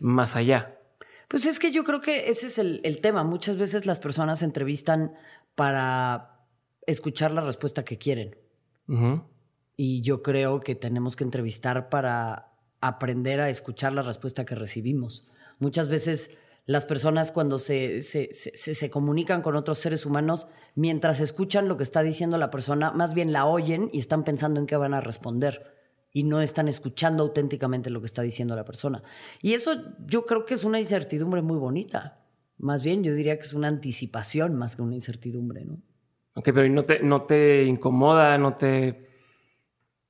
más 0.00 0.36
allá? 0.36 0.74
Pues 1.28 1.46
es 1.46 1.58
que 1.58 1.72
yo 1.72 1.84
creo 1.84 2.00
que 2.00 2.30
ese 2.30 2.46
es 2.46 2.58
el, 2.58 3.00
tema. 3.00 3.24
Muchas 3.24 3.56
veces 3.56 3.86
las 3.86 3.98
personas 3.98 4.40
se 4.40 4.44
entrevistan 4.44 5.14
para 5.54 6.46
escuchar 6.86 7.32
la 7.32 7.40
respuesta 7.40 7.84
que 7.84 7.98
quieren. 7.98 8.36
Y 9.76 10.02
yo 10.02 10.22
creo 10.22 10.60
que 10.60 10.74
tenemos 10.74 11.16
que 11.16 11.24
entrevistar 11.24 11.88
para 11.88 12.52
aprender 12.80 13.40
a 13.40 13.48
escuchar 13.48 13.92
la 13.92 14.02
respuesta 14.02 14.44
que 14.44 14.54
recibimos. 14.54 15.26
Muchas 15.58 15.88
veces 15.88 16.30
las 16.66 16.86
personas 16.86 17.30
cuando 17.30 17.58
se, 17.58 18.00
se, 18.02 18.32
se, 18.32 18.90
comunican 18.90 19.42
con 19.42 19.54
otros 19.54 19.78
seres 19.78 20.06
humanos, 20.06 20.46
mientras 20.74 21.20
escuchan 21.20 21.68
lo 21.68 21.76
que 21.76 21.82
está 21.82 22.02
diciendo 22.02 22.38
la 22.38 22.50
persona, 22.50 22.90
más 22.90 23.12
bien 23.12 23.32
la 23.32 23.44
oyen 23.44 23.90
y 23.92 23.98
están 23.98 24.24
pensando 24.24 24.60
en 24.60 24.66
qué 24.66 24.76
van 24.76 24.94
a 24.94 25.00
responder 25.00 25.74
y 26.10 26.22
no 26.22 26.40
están 26.40 26.68
escuchando 26.68 27.22
auténticamente 27.24 27.90
lo 27.90 28.00
que 28.00 28.06
está 28.06 28.22
diciendo 28.22 28.56
la 28.56 28.64
persona. 28.64 29.02
Y 29.42 29.52
eso 29.52 29.72
yo 30.06 30.24
creo 30.24 30.46
que 30.46 30.54
es 30.54 30.64
una 30.64 30.78
incertidumbre 30.78 31.42
muy 31.42 31.58
bonita. 31.58 32.24
Más 32.56 32.82
bien 32.82 33.02
yo 33.02 33.14
diría 33.14 33.36
que 33.36 33.42
es 33.42 33.52
una 33.52 33.68
anticipación 33.68 34.54
más 34.54 34.76
que 34.76 34.82
una 34.82 34.94
incertidumbre, 34.94 35.64
¿no? 35.64 35.82
Ok, 36.36 36.44
pero 36.46 36.64
¿y 36.64 36.70
no 36.70 36.84
te, 36.84 37.00
no 37.00 37.22
te 37.22 37.64
incomoda, 37.64 38.38
no 38.38 38.56
te 38.56 39.06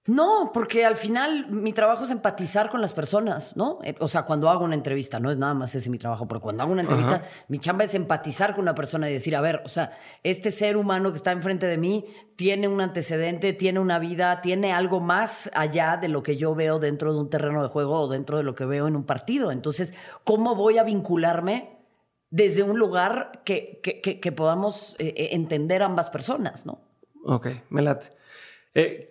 No, 0.06 0.50
porque 0.52 0.84
al 0.84 0.96
final 0.96 1.46
mi 1.48 1.72
trabajo 1.72 2.04
es 2.04 2.10
empatizar 2.10 2.68
con 2.68 2.82
las 2.82 2.92
personas, 2.92 3.56
¿no? 3.56 3.78
Eh, 3.82 3.94
o 4.00 4.08
sea, 4.08 4.24
cuando 4.24 4.50
hago 4.50 4.62
una 4.62 4.74
entrevista, 4.74 5.18
no 5.18 5.30
es 5.30 5.38
nada 5.38 5.54
más 5.54 5.74
ese 5.74 5.88
mi 5.88 5.96
trabajo, 5.96 6.28
pero 6.28 6.42
cuando 6.42 6.62
hago 6.62 6.72
una 6.72 6.82
entrevista, 6.82 7.22
mi 7.48 7.58
chamba 7.58 7.84
es 7.84 7.94
empatizar 7.94 8.54
con 8.54 8.62
una 8.64 8.74
persona 8.74 9.08
y 9.08 9.14
decir, 9.14 9.34
a 9.34 9.40
ver, 9.40 9.62
o 9.64 9.68
sea, 9.68 9.96
este 10.22 10.50
ser 10.50 10.76
humano 10.76 11.10
que 11.10 11.16
está 11.16 11.32
enfrente 11.32 11.66
de 11.66 11.78
mí 11.78 12.04
tiene 12.36 12.68
un 12.68 12.82
antecedente, 12.82 13.54
tiene 13.54 13.80
una 13.80 13.98
vida, 13.98 14.42
tiene 14.42 14.74
algo 14.74 15.00
más 15.00 15.50
allá 15.54 15.96
de 15.96 16.08
lo 16.08 16.22
que 16.22 16.36
yo 16.36 16.54
veo 16.54 16.78
dentro 16.78 17.14
de 17.14 17.20
un 17.20 17.30
terreno 17.30 17.62
de 17.62 17.70
juego 17.70 18.00
o 18.00 18.08
dentro 18.08 18.36
de 18.36 18.42
lo 18.42 18.54
que 18.54 18.66
veo 18.66 18.86
en 18.86 18.96
un 18.96 19.04
partido. 19.04 19.52
Entonces, 19.52 19.94
¿cómo 20.22 20.54
voy 20.54 20.76
a 20.76 20.84
vincularme 20.84 21.78
desde 22.28 22.62
un 22.62 22.78
lugar 22.78 23.40
que, 23.46 23.80
que, 23.82 24.32
podamos 24.32 24.96
eh, 24.98 25.14
eh, 25.16 25.28
entender 25.32 25.82
ambas 25.82 26.10
personas, 26.10 26.66
¿no? 26.66 26.80
Ok, 27.24 27.46
me 27.70 27.80
late. 27.80 28.12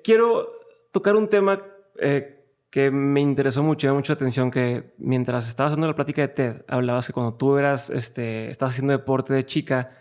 quiero 0.03 0.62
tocar 0.93 1.17
un 1.17 1.27
tema 1.27 1.61
eh, 1.99 2.45
que 2.69 2.89
me 2.89 3.19
interesó 3.19 3.61
mucho, 3.61 3.87
me 3.87 3.93
mucha 3.93 4.13
atención, 4.13 4.49
que 4.49 4.93
mientras 4.97 5.49
estabas 5.49 5.71
haciendo 5.71 5.87
la 5.87 5.95
plática 5.95 6.21
de 6.21 6.27
TED, 6.29 6.61
hablabas 6.67 7.07
que 7.07 7.13
cuando 7.13 7.33
tú 7.33 7.57
eras, 7.57 7.89
este, 7.89 8.49
estabas 8.49 8.73
haciendo 8.73 8.93
deporte 8.93 9.33
de 9.33 9.45
chica, 9.45 9.91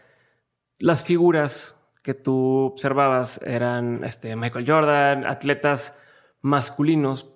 las 0.79 1.03
figuras 1.03 1.77
que 2.03 2.15
tú 2.15 2.71
observabas 2.73 3.41
eran 3.45 4.05
este, 4.05 4.37
Michael 4.37 4.65
Jordan, 4.69 5.27
atletas 5.27 5.95
masculinos, 6.41 7.29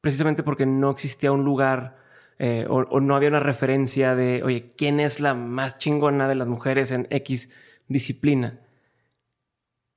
precisamente 0.00 0.42
porque 0.42 0.66
no 0.66 0.90
existía 0.90 1.32
un 1.32 1.44
lugar 1.44 1.96
eh, 2.38 2.66
o, 2.68 3.00
no 3.00 3.14
había 3.14 3.28
una 3.28 3.40
referencia 3.40 4.14
de, 4.14 4.42
oye, 4.42 4.74
¿quién 4.76 5.00
es 5.00 5.20
la 5.20 5.34
más 5.34 5.78
chingona 5.78 6.28
de 6.28 6.34
las 6.34 6.48
mujeres 6.48 6.90
en 6.90 7.06
X 7.10 7.50
disciplina? 7.88 8.58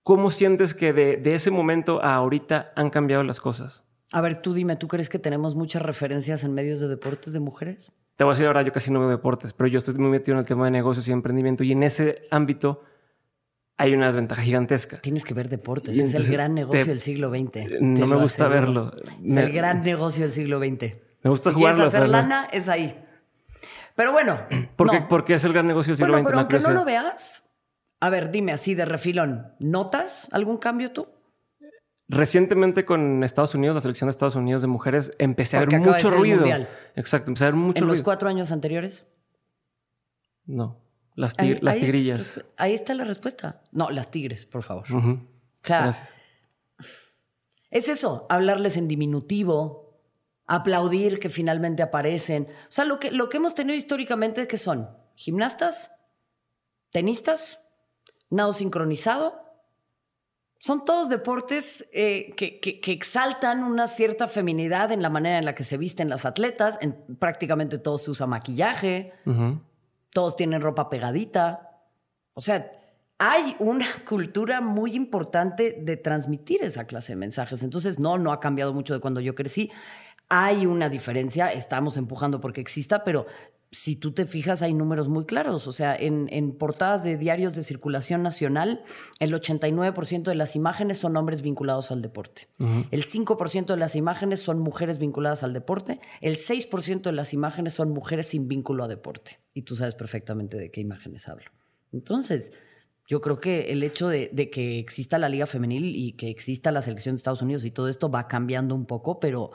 ¿Cómo 0.06 0.30
sientes 0.30 0.76
que 0.76 0.94
de, 0.94 1.34
ese 1.34 1.50
momento 1.50 2.00
a 2.04 2.14
ahorita 2.14 2.72
han 2.76 2.92
cambiado 2.92 3.24
las 3.24 3.42
cosas? 3.42 3.84
A 4.12 4.22
ver, 4.22 4.40
tú 4.40 4.54
dime, 4.54 4.76
¿tú 4.76 4.88
crees 4.88 5.10
que 5.10 5.18
tenemos 5.18 5.56
muchas 5.56 5.82
referencias 5.82 6.44
en 6.44 6.54
medios 6.54 6.80
de 6.80 6.88
deportes 6.88 7.34
de 7.34 7.40
mujeres? 7.40 7.92
Te 8.16 8.24
voy 8.24 8.34
a 8.34 8.36
decir 8.36 8.46
ahora, 8.46 8.62
yo 8.62 8.72
casi 8.72 8.92
no 8.92 9.00
veo 9.00 9.10
deportes, 9.10 9.54
pero 9.54 9.68
yo 9.68 9.80
estoy 9.80 9.96
muy 9.96 10.12
metido 10.12 10.36
en 10.36 10.42
el 10.42 10.46
tema 10.46 10.66
de 10.66 10.70
negocios 10.70 11.08
y 11.08 11.12
emprendimiento 11.12 11.64
y 11.64 11.72
en 11.72 11.82
ese 11.82 12.28
ámbito 12.30 12.84
hay 13.78 13.96
una 13.96 14.06
desventaja 14.06 14.44
gigantesca. 14.44 15.02
Tienes 15.02 15.26
que 15.26 15.34
ver 15.34 15.50
deportes, 15.50 15.98
es 15.98 16.14
el 16.14 16.28
gran 16.28 16.54
negocio 16.54 16.86
del 16.86 17.00
siglo 17.00 17.32
XX. 17.32 17.82
No 17.82 18.06
me 18.06 18.18
gusta 18.18 18.48
verlo. 18.48 18.94
Es 19.26 19.36
el 19.38 19.52
gran 19.54 19.82
negocio 19.82 20.22
del 20.22 20.32
siglo 20.32 20.60
XX. 20.60 20.98
Me 21.24 21.32
gusta 21.32 21.50
si 21.50 21.56
jugarlo. 21.56 21.86
hacer 21.86 22.08
lana, 22.08 22.48
es 22.54 22.70
ahí. 22.70 22.96
Pero 23.96 24.12
bueno. 24.12 24.38
¿Por, 24.76 25.26
qué, 25.26 25.34
es 25.34 25.44
el 25.46 25.54
gran 25.54 25.66
negocio 25.66 25.94
del 25.94 25.98
siglo 25.98 26.14
bueno, 26.14 26.28
XX? 26.28 26.32
Pero 26.32 26.40
aunque 26.42 26.60
no 26.60 26.74
lo 26.76 26.86
veas, 26.86 27.45
a 28.00 28.10
ver, 28.10 28.32
dime 28.32 28.52
así 28.52 28.76
de 28.76 28.86
refilón, 28.86 29.54
¿notas 29.60 30.28
algún 30.32 30.58
cambio 30.58 30.92
tú? 30.92 31.08
Recientemente 32.08 32.86
con 32.86 33.24
Estados 33.24 33.56
Unidos, 33.56 33.76
la 33.76 33.82
selección 33.82 34.08
de 34.08 34.12
Estados 34.12 34.36
Unidos 34.36 34.62
de 34.62 34.68
mujeres, 34.68 35.12
empecé 35.18 35.58
a 35.58 35.62
ver 35.62 35.80
mucho 35.80 36.12
ruido. 36.12 36.46
Exacto, 36.96 37.32
empecé 37.32 37.46
a 37.46 37.48
ver 37.48 37.56
mucho 37.56 37.80
¿En 37.80 37.86
ruido. 37.86 37.96
los 37.96 38.04
cuatro 38.04 38.30
años 38.30 38.52
anteriores? 38.52 39.08
No, 40.46 40.80
las, 41.16 41.34
las 41.62 41.78
tigrillas. 41.78 42.44
ahí 42.58 42.74
está 42.74 42.94
la 42.94 43.06
respuesta. 43.06 43.64
No, 43.72 43.90
las 43.90 44.12
tigres, 44.12 44.46
por 44.46 44.62
favor. 44.62 44.86
O 44.94 45.20
sea, 45.64 45.96
es 47.72 47.90
eso, 47.90 48.28
hablarles 48.30 48.78
en 48.78 48.88
diminutivo, 48.88 50.00
aplaudir 50.46 51.20
que 51.20 51.30
finalmente 51.30 51.82
aparecen. 51.82 52.48
O 52.70 52.72
sea, 52.72 52.86
lo 52.86 53.00
que, 53.00 53.10
lo 53.10 53.30
que 53.30 53.38
hemos 53.38 53.56
tenido 53.56 53.76
históricamente, 53.76 54.48
¿qué 54.48 54.58
son? 54.58 54.90
¿Gimnastas? 55.16 55.92
¿Tenistas? 56.92 57.65
Nado 58.30 58.54
sincronizado. 58.54 59.42
Son 60.58 60.84
todos 60.84 61.10
deportes 61.10 61.88
eh, 61.94 62.34
que, 62.36 62.80
exaltan 62.92 63.64
una 63.64 63.88
cierta 63.88 64.28
feminidad 64.28 64.92
en 64.92 65.02
la 65.02 65.10
manera 65.10 65.38
en 65.38 65.46
la 65.46 65.54
que 65.54 65.64
se 65.64 65.78
visten 65.78 66.10
las 66.10 66.26
atletas. 66.26 66.80
En, 66.82 66.94
prácticamente 67.20 67.78
todos 67.78 68.04
se 68.04 68.12
usa 68.12 68.26
maquillaje, 68.26 69.14
todos 70.12 70.36
tienen 70.36 70.62
ropa 70.62 70.90
pegadita. 70.90 71.82
O 72.34 72.42
sea, 72.42 72.72
hay 73.18 73.56
una 73.60 73.86
cultura 74.10 74.62
muy 74.62 74.96
importante 74.96 75.78
de 75.82 75.98
transmitir 75.98 76.64
esa 76.64 76.86
clase 76.86 77.14
de 77.14 77.18
mensajes. 77.18 77.64
Entonces, 77.64 78.00
no, 78.00 78.18
no 78.18 78.32
ha 78.32 78.40
cambiado 78.40 78.74
mucho 78.74 78.94
de 78.94 79.00
cuando 79.00 79.20
yo 79.20 79.36
crecí. 79.36 79.72
Hay 80.30 80.66
una 80.66 80.90
diferencia, 80.90 81.52
estamos 81.54 81.98
empujando 81.98 82.42
porque 82.42 82.60
exista, 82.60 83.04
pero 83.04 83.28
si 83.72 83.96
tú 83.96 84.14
te 84.14 84.26
fijas, 84.26 84.62
hay 84.62 84.74
números 84.74 85.08
muy 85.08 85.26
claros. 85.26 85.68
O 85.68 85.72
sea, 85.72 85.96
en, 85.96 86.52
portadas 86.54 87.04
de 87.04 87.18
diarios 87.18 87.56
de 87.56 87.64
circulación 87.64 88.24
nacional, 88.24 88.84
el 89.20 89.34
89% 89.34 90.24
de 90.24 90.36
las 90.36 90.56
imágenes 90.56 90.98
son 90.98 91.18
hombres 91.18 91.42
vinculados 91.42 91.92
al 91.92 92.02
deporte. 92.02 92.48
El 92.60 93.04
5% 93.04 93.66
de 93.66 93.78
las 93.78 93.96
imágenes 93.96 94.40
son 94.40 94.60
mujeres 94.60 94.98
vinculadas 94.98 95.44
al 95.44 95.54
deporte. 95.54 96.00
El 96.22 96.36
6% 96.36 97.02
de 97.02 97.12
las 97.12 97.34
imágenes 97.34 97.74
son 97.74 97.90
mujeres 97.90 98.28
sin 98.28 98.48
vínculo 98.48 98.84
a 98.84 98.88
deporte. 98.88 99.40
Y 99.54 99.64
tú 99.64 99.76
sabes 99.76 99.96
perfectamente 99.96 100.58
de 100.58 100.72
qué 100.72 100.82
imágenes 100.82 101.28
hablo. 101.28 101.52
Entonces, 101.92 102.52
yo 103.08 103.22
creo 103.22 103.40
que 103.40 103.72
el 103.72 103.84
hecho 103.84 104.08
de, 104.08 104.30
de 104.32 104.50
que 104.50 104.80
exista 104.80 105.20
la 105.20 105.30
Liga 105.30 105.48
Femenil 105.48 105.96
y 105.96 106.14
que 106.14 106.30
exista 106.30 106.72
la 106.72 106.82
selección 106.82 107.16
de 107.16 107.18
Estados 107.18 107.42
Unidos 107.42 107.66
y 107.66 107.72
todo 107.72 107.90
esto 107.90 108.10
va 108.10 108.28
cambiando 108.28 108.74
un 108.74 108.86
poco, 108.86 109.20
pero 109.20 109.52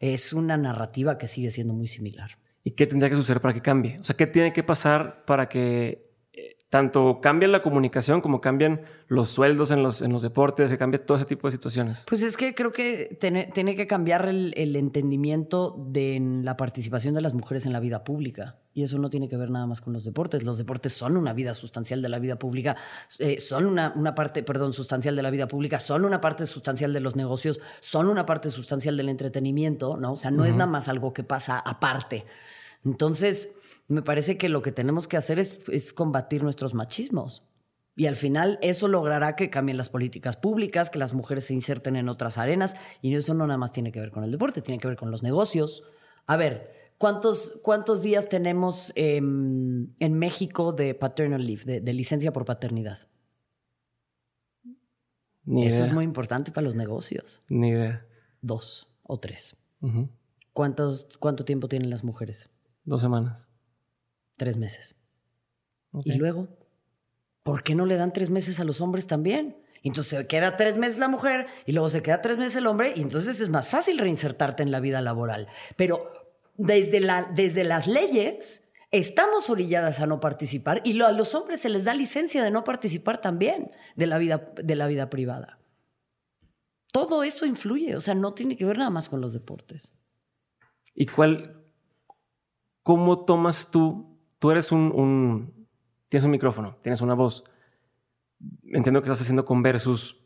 es 0.00 0.32
una 0.32 0.56
narrativa 0.56 1.16
que 1.16 1.28
sigue 1.28 1.50
siendo 1.50 1.74
muy 1.74 1.88
similar. 1.88 2.41
¿Y 2.64 2.72
qué 2.72 2.86
tendría 2.86 3.10
que 3.10 3.16
suceder 3.16 3.40
para 3.40 3.54
que 3.54 3.60
cambie? 3.60 3.98
O 4.00 4.04
sea, 4.04 4.16
¿qué 4.16 4.26
tiene 4.26 4.52
que 4.52 4.62
pasar 4.62 5.24
para 5.24 5.48
que 5.48 6.12
eh, 6.32 6.56
tanto 6.70 7.20
cambie 7.20 7.48
la 7.48 7.60
comunicación 7.60 8.20
como 8.20 8.40
cambien 8.40 8.82
los 9.08 9.30
sueldos 9.30 9.70
en 9.72 9.82
los, 9.82 10.00
en 10.00 10.12
los 10.12 10.22
deportes, 10.22 10.70
se 10.70 10.78
cambie 10.78 11.00
todo 11.00 11.16
ese 11.16 11.26
tipo 11.26 11.48
de 11.48 11.52
situaciones? 11.52 12.04
Pues 12.06 12.22
es 12.22 12.36
que 12.36 12.54
creo 12.54 12.70
que 12.70 13.16
tiene, 13.20 13.50
tiene 13.52 13.74
que 13.74 13.88
cambiar 13.88 14.28
el, 14.28 14.54
el, 14.56 14.76
entendimiento 14.76 15.74
de 15.88 16.20
la 16.42 16.56
participación 16.56 17.14
de 17.14 17.20
las 17.20 17.34
mujeres 17.34 17.66
en 17.66 17.72
la 17.72 17.80
vida 17.80 18.04
pública. 18.04 18.61
Y 18.74 18.82
eso 18.82 18.98
no 18.98 19.10
tiene 19.10 19.28
que 19.28 19.36
ver 19.36 19.50
nada 19.50 19.66
más 19.66 19.80
con 19.80 19.92
los 19.92 20.04
deportes. 20.04 20.42
Los 20.42 20.58
deportes 20.58 20.92
son 20.92 21.16
una 21.16 21.32
vida 21.32 21.54
sustancial 21.54 22.00
de 22.00 22.08
la 22.08 22.18
vida 22.18 22.38
pública, 22.38 22.76
eh, 23.18 23.38
son 23.38 23.66
una, 23.66 23.92
una, 23.96 24.14
parte, 24.14 24.42
perdón, 24.42 24.72
sustancial 24.72 25.14
de 25.14 25.22
la 25.22 25.30
vida 25.30 25.46
pública, 25.46 25.78
son 25.78 26.04
una 26.04 26.20
parte 26.20 26.46
sustancial 26.46 26.92
de 26.92 27.00
los 27.00 27.16
negocios, 27.16 27.60
son 27.80 28.08
una 28.08 28.24
parte 28.24 28.48
sustancial 28.50 28.96
del 28.96 29.08
entretenimiento, 29.08 29.96
¿no? 29.96 30.14
O 30.14 30.16
sea, 30.16 30.30
no 30.30 30.44
es 30.44 30.54
nada 30.54 30.70
más 30.70 30.88
algo 30.88 31.12
que 31.12 31.22
pasa 31.22 31.58
aparte. 31.58 32.24
Entonces, 32.84 33.50
me 33.88 34.02
parece 34.02 34.38
que 34.38 34.48
lo 34.48 34.62
que 34.62 34.72
tenemos 34.72 35.06
que 35.06 35.16
hacer 35.16 35.38
es, 35.38 35.92
combatir 35.92 36.42
nuestros 36.42 36.74
machismos. 36.74 37.44
Y 37.94 38.06
al 38.06 38.16
final 38.16 38.58
eso 38.62 38.88
logrará 38.88 39.36
que 39.36 39.50
cambien 39.50 39.76
las 39.76 39.90
políticas 39.90 40.38
públicas, 40.38 40.88
que 40.88 40.98
las 40.98 41.12
mujeres 41.12 41.44
se 41.44 41.54
inserten 41.54 41.96
en 41.96 42.08
otras 42.08 42.38
arenas. 42.38 42.74
Y 43.02 43.14
eso 43.14 43.34
no 43.34 43.46
nada 43.46 43.58
más 43.58 43.72
tiene 43.72 43.92
que 43.92 44.00
ver 44.00 44.10
con 44.10 44.24
el 44.24 44.30
deporte, 44.30 44.62
tiene 44.62 44.80
que 44.80 44.88
ver 44.88 44.96
con 44.96 45.10
los 45.10 45.22
negocios. 45.22 45.84
A 46.26 46.36
ver, 46.36 46.81
¿cuántos, 47.02 47.58
cuántos 47.62 48.00
días 48.00 48.28
tenemos 48.28 48.92
en 48.94 49.90
México 49.98 50.72
de 50.72 50.94
paternal 50.94 51.44
leave, 51.44 51.80
de, 51.80 51.92
licencia 51.92 52.32
por 52.32 52.44
paternidad? 52.44 53.08
Ni 55.44 55.66
eso 55.66 55.84
es 55.84 55.92
muy 55.92 56.04
importante 56.04 56.52
para 56.52 56.64
los 56.64 56.76
negocios. 56.76 57.42
Ni 57.48 57.70
idea. 57.70 58.06
Dos 58.40 58.88
o 59.02 59.18
tres. 59.18 59.56
¿Cuántos, 60.52 61.18
¿Cuánto 61.18 61.44
tiempo 61.44 61.66
tienen 61.66 61.90
las 61.90 62.04
mujeres? 62.04 62.50
Dos 62.84 63.00
semanas. 63.00 63.48
Tres 64.36 64.56
meses. 64.56 64.94
Y 66.04 66.12
luego, 66.12 66.46
¿por 67.42 67.64
qué 67.64 67.74
no 67.74 67.84
le 67.84 67.96
dan 67.96 68.12
tres 68.12 68.30
meses 68.30 68.60
a 68.60 68.64
los 68.64 68.80
hombres 68.80 69.08
también? 69.08 69.56
Entonces 69.82 70.20
se 70.20 70.26
queda 70.28 70.56
tres 70.56 70.76
meses 70.76 70.98
la 70.98 71.08
mujer 71.08 71.48
y 71.66 71.72
luego 71.72 71.88
se 71.88 72.00
queda 72.00 72.22
tres 72.22 72.38
meses 72.38 72.58
el 72.58 72.68
hombre 72.68 72.92
y 72.94 73.02
entonces 73.02 73.40
es 73.40 73.48
más 73.48 73.66
fácil 73.66 73.98
reinsertarte 73.98 74.62
en 74.62 74.70
la 74.70 74.78
vida 74.78 75.02
laboral. 75.02 75.48
Pero 75.74 76.21
desde, 76.62 77.00
la, 77.00 77.24
desde 77.34 77.64
las 77.64 77.86
leyes 77.86 78.62
estamos 78.90 79.50
orilladas 79.50 80.00
a 80.00 80.06
no 80.06 80.20
participar 80.20 80.80
y 80.84 81.00
a 81.00 81.12
los 81.12 81.34
hombres 81.34 81.60
se 81.60 81.68
les 81.68 81.84
da 81.84 81.94
licencia 81.94 82.42
de 82.42 82.50
no 82.50 82.62
participar 82.64 83.20
también 83.20 83.70
de 83.96 84.06
la 84.06 84.18
vida, 84.18 84.44
de 84.62 84.76
la 84.76 84.86
vida 84.86 85.10
privada. 85.10 85.58
Todo 86.92 87.24
eso 87.24 87.46
influye, 87.46 87.96
o 87.96 88.00
sea, 88.00 88.14
no 88.14 88.34
tiene 88.34 88.56
que 88.56 88.66
ver 88.66 88.78
nada 88.78 88.90
más 88.90 89.08
con 89.08 89.20
los 89.20 89.32
deportes. 89.32 89.94
¿Y 90.94 91.06
cuál, 91.06 91.64
¿cómo 92.82 93.24
tomas 93.24 93.70
tú? 93.70 94.20
Tú 94.38 94.50
eres 94.50 94.72
un, 94.72 95.66
tienes 96.08 96.24
un 96.24 96.30
micrófono, 96.30 96.76
tienes 96.82 97.00
una 97.00 97.14
voz. 97.14 97.44
Entiendo 98.64 99.00
que 99.00 99.06
estás 99.06 99.22
haciendo 99.22 99.46
con 99.46 99.62
Versus 99.62 100.22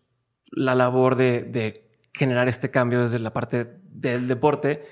la 0.51 0.75
labor 0.75 1.17
de, 1.17 1.85
generar 2.13 2.49
este 2.49 2.71
cambio 2.71 3.03
desde 3.03 3.19
la 3.19 3.33
parte 3.33 3.79
del 3.85 4.27
deporte, 4.27 4.87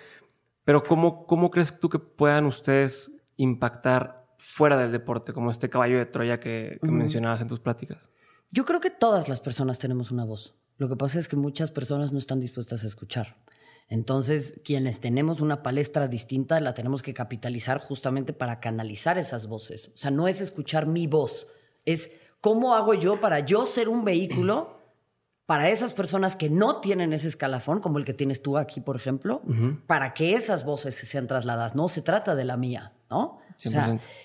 pero 0.64 0.83
¿cómo, 0.85 1.26
¿cómo 1.26 1.50
crees 1.50 1.78
tú 1.78 1.88
que 1.88 1.99
puedan 1.99 2.47
ustedes 2.47 3.12
impactar 3.37 4.26
fuera 4.38 4.76
del 4.76 4.92
deporte, 4.92 5.33
como 5.33 5.50
este 5.50 5.68
caballo 5.68 5.99
de 5.99 6.06
Troya 6.06 6.40
que, 6.40 6.78
mencionabas 6.83 7.40
en 7.40 7.49
tus 7.49 7.61
pláticas? 7.61 8.11
Yo 8.50 8.64
creo 8.64 8.80
que 8.80 8.90
todas 8.90 9.28
las 9.28 9.40
personas 9.40 9.78
tenemos 9.78 10.11
una 10.11 10.25
voz. 10.25 10.54
Lo 10.76 10.88
que 10.88 10.97
pasa 10.97 11.18
es 11.18 11.28
que 11.28 11.37
muchas 11.37 11.71
personas 11.71 12.12
no 12.12 12.18
están 12.18 12.40
dispuestas 12.40 12.85
a 12.85 12.87
escuchar. 12.87 13.37
Entonces, 13.88 14.61
quienes 14.64 15.00
tenemos 15.00 15.40
una 15.40 15.62
palestra 15.62 16.09
distinta, 16.09 16.61
la 16.61 16.75
tenemos 16.75 17.02
que 17.02 17.14
capitalizar 17.14 17.78
justamente 17.78 18.33
para 18.33 18.61
canalizar 18.61 19.18
esas 19.18 19.47
voces. 19.47 19.92
O 19.94 19.97
sea, 19.97 20.11
no 20.11 20.26
es 20.26 20.40
escuchar 20.40 20.87
mi 20.87 21.06
voz, 21.06 21.49
es 21.85 22.11
cómo 22.40 22.75
hago 22.75 22.94
yo 22.94 23.21
para 23.21 23.40
yo 23.40 23.66
ser 23.66 23.88
un 23.88 24.04
vehículo 24.04 24.78
para 25.46 25.68
esas 25.68 25.92
personas 25.92 26.36
que 26.36 26.48
no 26.48 26.80
tienen 26.80 27.12
ese 27.12 27.28
escalafón, 27.28 27.80
como 27.80 27.98
el 27.98 28.04
que 28.04 28.14
tienes 28.14 28.42
tú 28.42 28.56
aquí, 28.56 28.80
por 28.80 28.96
ejemplo, 28.96 29.42
para 29.86 30.14
que 30.14 30.34
esas 30.34 30.64
voces 30.64 30.94
sean 30.94 31.26
trasladadas. 31.26 31.74
No 31.74 31.88
se 31.88 32.00
trata 32.00 32.34
de 32.34 32.44
la 32.44 32.56
mía, 32.56 32.92
¿no? 33.10 33.38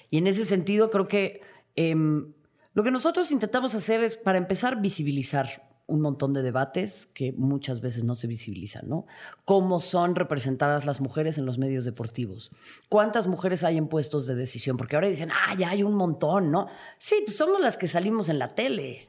y 0.09 0.17
en 0.17 0.27
ese 0.27 0.45
sentido 0.45 0.89
creo 0.89 1.07
que 1.07 1.41
em, 1.75 2.33
lo 2.73 2.83
que 2.83 2.91
nosotros 2.91 3.31
intentamos 3.31 3.75
hacer 3.75 4.03
es, 4.03 4.15
para 4.17 4.38
empezar, 4.38 4.81
visibilizar 4.81 5.69
un 5.89 6.01
montón 6.01 6.33
de 6.33 6.43
debates 6.43 7.07
que 7.07 7.33
muchas 7.33 7.81
veces 7.81 8.03
no 8.03 8.15
se 8.15 8.27
visibilizan, 8.27 8.88
¿no? 8.88 9.05
Cómo 9.43 9.79
son 9.79 10.15
representadas 10.15 10.85
las 10.85 11.01
mujeres 11.01 11.38
en 11.38 11.45
los 11.45 11.57
medios 11.57 11.83
deportivos. 11.83 12.51
¿Cuántas 12.88 13.27
mujeres 13.27 13.63
hay 13.63 13.77
en 13.77 13.88
puestos 13.88 14.27
de 14.27 14.35
decisión? 14.35 14.77
Porque 14.77 14.95
ahora 14.95 15.09
dicen, 15.09 15.31
ah, 15.31 15.55
ya 15.57 15.71
hay 15.71 15.83
un 15.83 15.95
montón, 15.95 16.51
¿no? 16.51 16.67
Sí, 16.99 17.15
pues 17.25 17.38
somos 17.38 17.59
las 17.59 17.75
que 17.75 17.88
salimos 17.88 18.29
en 18.29 18.39
la 18.39 18.53
tele. 18.53 19.07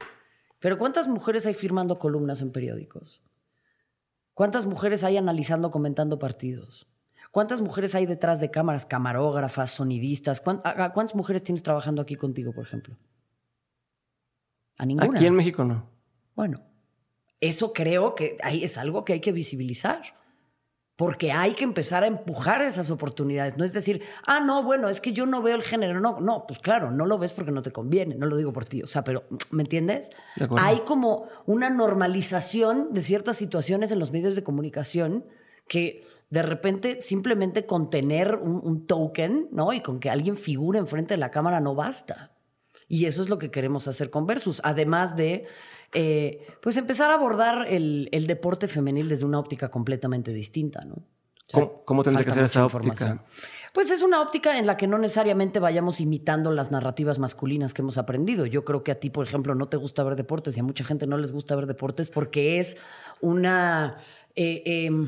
Pero 0.61 0.77
¿cuántas 0.77 1.07
mujeres 1.07 1.45
hay 1.47 1.55
firmando 1.55 1.99
columnas 1.99 2.41
en 2.41 2.51
periódicos? 2.51 3.21
¿Cuántas 4.35 4.65
mujeres 4.65 5.03
hay 5.03 5.17
analizando, 5.17 5.71
comentando 5.71 6.19
partidos? 6.19 6.87
¿Cuántas 7.31 7.61
mujeres 7.61 7.95
hay 7.95 8.05
detrás 8.05 8.39
de 8.39 8.51
cámaras, 8.51 8.85
camarógrafas, 8.85 9.71
sonidistas? 9.71 10.39
¿Cuántas 10.39 11.15
mujeres 11.15 11.43
tienes 11.43 11.63
trabajando 11.63 12.01
aquí 12.01 12.15
contigo, 12.15 12.53
por 12.53 12.63
ejemplo? 12.65 12.95
A 14.77 14.85
ninguna. 14.85 15.17
Aquí 15.17 15.25
en 15.25 15.33
México 15.33 15.63
no. 15.63 15.89
Bueno, 16.35 16.61
eso 17.39 17.73
creo 17.73 18.13
que 18.13 18.37
es 18.43 18.77
algo 18.77 19.03
que 19.03 19.13
hay 19.13 19.19
que 19.19 19.31
visibilizar. 19.31 20.20
Porque 21.01 21.31
hay 21.31 21.55
que 21.55 21.63
empezar 21.63 22.03
a 22.03 22.05
empujar 22.05 22.61
esas 22.61 22.91
oportunidades. 22.91 23.57
No 23.57 23.63
es 23.63 23.73
decir, 23.73 24.03
ah, 24.27 24.39
no, 24.39 24.61
bueno, 24.61 24.87
es 24.87 25.01
que 25.01 25.13
yo 25.13 25.25
no 25.25 25.41
veo 25.41 25.55
el 25.55 25.63
género. 25.63 25.99
No, 25.99 26.19
no, 26.19 26.45
pues 26.45 26.59
claro, 26.59 26.91
no 26.91 27.07
lo 27.07 27.17
ves 27.17 27.33
porque 27.33 27.51
no 27.51 27.63
te 27.63 27.71
conviene. 27.71 28.13
No 28.13 28.27
lo 28.27 28.37
digo 28.37 28.53
por 28.53 28.65
ti. 28.65 28.83
O 28.83 28.87
sea, 28.87 29.03
pero, 29.03 29.23
¿me 29.49 29.63
entiendes? 29.63 30.11
Hay 30.59 30.81
como 30.81 31.27
una 31.47 31.71
normalización 31.71 32.93
de 32.93 33.01
ciertas 33.01 33.35
situaciones 33.35 33.91
en 33.91 33.97
los 33.97 34.11
medios 34.11 34.35
de 34.35 34.43
comunicación 34.43 35.25
que 35.67 36.05
de 36.29 36.43
repente 36.43 37.01
simplemente 37.01 37.65
con 37.65 37.89
tener 37.89 38.35
un, 38.35 38.61
un 38.63 38.85
token, 38.85 39.49
¿no? 39.51 39.73
Y 39.73 39.81
con 39.81 39.99
que 39.99 40.11
alguien 40.11 40.37
figure 40.37 40.77
enfrente 40.77 41.15
de 41.15 41.17
la 41.17 41.31
cámara 41.31 41.59
no 41.61 41.73
basta. 41.73 42.37
Y 42.87 43.07
eso 43.07 43.23
es 43.23 43.29
lo 43.29 43.39
que 43.39 43.49
queremos 43.49 43.87
hacer 43.87 44.11
con 44.11 44.27
Versus. 44.27 44.61
Además 44.63 45.15
de 45.15 45.47
eh, 45.93 46.47
pues 46.61 46.77
empezar 46.77 47.11
a 47.11 47.15
abordar 47.15 47.67
el, 47.67 48.09
deporte 48.27 48.67
femenil 48.67 49.09
desde 49.09 49.25
una 49.25 49.39
óptica 49.39 49.69
completamente 49.69 50.31
distinta, 50.31 50.85
¿no? 50.85 50.95
¿Cómo, 51.85 52.01
tendría 52.01 52.23
que 52.23 52.31
ser 52.31 52.45
esa 52.45 52.65
óptica? 52.65 53.25
Pues 53.73 53.89
es 53.89 54.01
una 54.01 54.21
óptica 54.21 54.57
en 54.57 54.65
la 54.65 54.75
que 54.75 54.87
no 54.87 54.97
necesariamente 54.97 55.59
vayamos 55.59 56.01
imitando 56.01 56.51
las 56.51 56.71
narrativas 56.71 57.19
masculinas 57.19 57.73
que 57.73 57.81
hemos 57.81 57.97
aprendido. 57.97 58.45
Yo 58.45 58.65
creo 58.65 58.83
que 58.83 58.91
a 58.91 58.99
ti, 58.99 59.09
por 59.09 59.25
ejemplo, 59.25 59.55
no 59.55 59.67
te 59.67 59.77
gusta 59.77 60.03
ver 60.03 60.15
deportes 60.15 60.57
y 60.57 60.59
a 60.59 60.63
mucha 60.63 60.83
gente 60.83 61.07
no 61.07 61.17
les 61.17 61.31
gusta 61.31 61.55
ver 61.55 61.67
deportes 61.67 62.09
porque 62.09 62.59
es 62.59 62.77
una... 63.21 63.97
Eh, 64.35 64.63
em, 64.65 65.07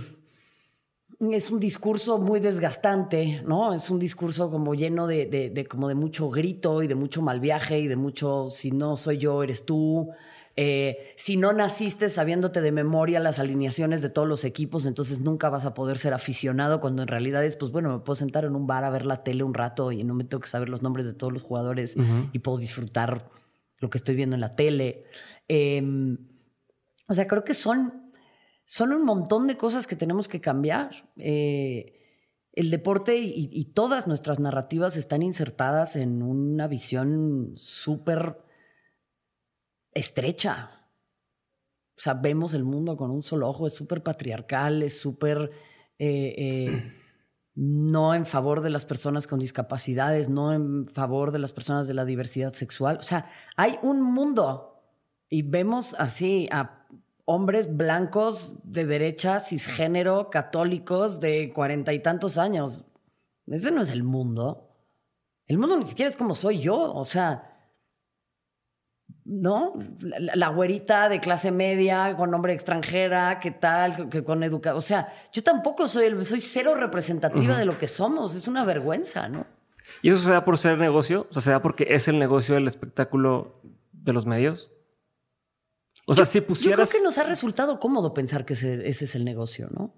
es 1.20 1.52
un 1.52 1.60
discurso 1.60 2.18
muy 2.18 2.40
desgastante, 2.40 3.42
¿no? 3.46 3.74
Es 3.74 3.90
un 3.90 4.00
discurso 4.00 4.50
como 4.50 4.75
lleno 4.75 5.08
de, 5.08 5.66
como 5.70 5.88
de 5.88 5.96
mucho 5.96 6.30
grito 6.30 6.84
y 6.84 6.88
de 6.88 6.96
mucho 6.96 7.22
mal 7.22 7.40
viaje 7.40 7.80
y 7.80 7.88
de 7.88 7.96
mucho 7.96 8.50
si 8.50 8.72
no 8.72 8.98
soy 8.98 9.20
yo, 9.20 9.44
eres 9.44 9.66
tú. 9.66 10.10
Eh, 10.55 11.13
si 11.15 11.36
no 11.36 11.51
naciste 11.51 12.10
sabiéndote 12.10 12.62
de 12.62 12.72
memoria 12.72 13.19
las 13.19 13.39
alineaciones 13.39 14.03
de 14.03 14.10
todos 14.10 14.27
los 14.27 14.43
equipos, 14.43 14.86
entonces 14.86 15.19
nunca 15.19 15.50
vas 15.50 15.65
a 15.65 15.74
poder 15.74 15.98
ser 15.98 16.13
aficionado 16.13 16.79
cuando 16.79 17.01
en 17.01 17.07
realidad 17.07 17.43
es, 17.43 17.55
pues 17.55 17.72
bueno, 17.72 17.91
me 17.91 18.00
puedo 18.00 18.15
sentar 18.15 18.45
en 18.45 18.55
un 18.55 18.67
bar 18.67 18.83
a 18.83 18.91
ver 18.91 19.05
la 19.05 19.24
tele 19.24 19.43
un 19.43 19.55
rato 19.55 19.91
y 19.91 20.03
no 20.03 20.13
me 20.13 20.25
tengo 20.25 20.41
que 20.41 20.50
saber 20.50 20.69
los 20.69 20.83
nombres 20.83 21.07
de 21.07 21.13
todos 21.13 21.33
los 21.33 21.41
jugadores 21.41 21.95
y 22.31 22.39
puedo 22.39 22.60
disfrutar 22.60 23.29
lo 23.79 23.89
que 23.89 23.98
estoy 23.98 24.15
viendo 24.15 24.36
en 24.36 24.41
la 24.41 24.55
tele. 24.55 25.05
Em, 25.48 26.17
o 27.07 27.15
sea, 27.15 27.27
creo 27.27 27.43
que 27.43 27.55
son, 27.55 28.12
son 28.65 28.93
un 28.93 29.03
montón 29.05 29.48
de 29.48 29.57
cosas 29.57 29.88
que 29.88 29.95
tenemos 29.95 30.27
que 30.27 30.39
cambiar. 30.39 31.10
Eh, 31.17 32.00
el 32.53 32.69
deporte 32.69 33.17
y, 33.17 33.50
y, 33.51 33.65
todas 33.74 34.05
nuestras 34.05 34.39
narrativas 34.39 34.95
están 34.95 35.24
insertadas 35.24 35.95
en 35.95 36.22
una 36.22 36.67
visión 36.67 37.53
súper 37.55 38.38
estrecha. 39.95 40.71
O 41.97 42.01
sea, 42.01 42.15
vemos 42.15 42.53
el 42.53 42.63
mundo 42.63 42.97
con 42.97 43.12
un 43.12 43.23
solo 43.23 43.47
ojo, 43.47 43.67
es 43.67 43.73
súper 43.73 44.01
patriarcal, 44.01 44.81
es 44.83 44.97
súper 44.97 45.51
eh, 46.00 46.35
eh, 46.38 46.91
no 47.55 48.15
en 48.15 48.25
favor 48.25 48.62
de 48.62 48.69
las 48.69 48.85
personas 48.85 49.27
con 49.27 49.39
discapacidades, 49.39 50.29
no 50.29 50.53
en 50.53 50.88
favor 50.88 51.31
de 51.31 51.39
las 51.39 51.51
personas 51.51 51.88
de 51.88 51.93
la 51.93 52.05
diversidad 52.05 52.53
sexual. 52.53 52.97
O 52.99 53.03
sea, 53.03 53.29
hay 53.56 53.77
un 53.84 54.01
mundo 54.01 54.82
y 55.29 55.43
vemos 55.43 55.95
así 55.99 56.49
a 56.51 56.86
hombres 57.25 57.75
blancos 57.75 58.58
de 58.63 58.86
derecha, 58.86 59.39
cisgénero, 59.39 60.29
católicos 60.29 61.19
de 61.19 61.51
cuarenta 61.53 61.93
y 61.93 61.99
tantos 61.99 62.38
años. 62.38 62.84
Ese 63.47 63.71
no 63.71 63.82
es 63.82 63.89
el 63.89 64.03
mundo. 64.03 64.69
El 65.47 65.58
mundo 65.58 65.77
ni 65.77 65.88
siquiera 65.88 66.10
es 66.10 66.17
como 66.17 66.36
soy 66.36 66.60
yo. 66.60 66.93
O 66.93 67.06
sea, 67.06 67.53
¿no? 69.25 69.73
La, 69.99 70.49
güerita 70.49 71.09
de 71.09 71.19
clase 71.19 71.51
media 71.51 72.15
con 72.17 72.31
nombre 72.31 72.53
extranjera, 72.53 73.39
¿qué 73.39 73.51
tal? 73.51 74.09
Que, 74.09 74.23
con 74.23 74.43
educación. 74.43 74.77
O 74.77 74.81
sea, 74.81 75.13
yo 75.31 75.43
tampoco 75.43 75.88
soy, 75.88 76.05
el, 76.05 76.25
soy 76.25 76.41
cero 76.41 76.75
representativa 76.75 77.57
de 77.57 77.65
lo 77.65 77.77
que 77.77 77.88
somos. 77.88 78.36
Es 78.36 78.47
una 78.47 78.65
vergüenza, 78.65 79.29
¿no? 79.29 79.45
¿Y 80.01 80.09
eso 80.09 80.23
se 80.23 80.31
da 80.31 80.43
por 80.43 80.57
ser 80.57 80.77
negocio? 80.77 81.27
O 81.29 81.33
sea, 81.33 81.41
¿se 81.41 81.51
da 81.51 81.62
porque 81.62 81.88
es 81.89 82.07
el 82.07 82.19
negocio 82.19 82.55
del 82.55 82.67
espectáculo 82.67 83.62
de 83.91 84.13
los 84.13 84.25
medios? 84.25 84.71
O 86.05 86.13
sea, 86.13 86.25
si 86.25 86.41
pusieras... 86.41 86.89
Yo 86.89 86.91
creo 86.91 87.01
que 87.01 87.05
nos 87.05 87.17
ha 87.17 87.23
resultado 87.23 87.79
cómodo 87.79 88.13
pensar 88.13 88.45
que 88.45 88.53
ese, 88.53 88.89
es 88.89 89.15
el 89.15 89.23
negocio, 89.23 89.69
¿no? 89.71 89.93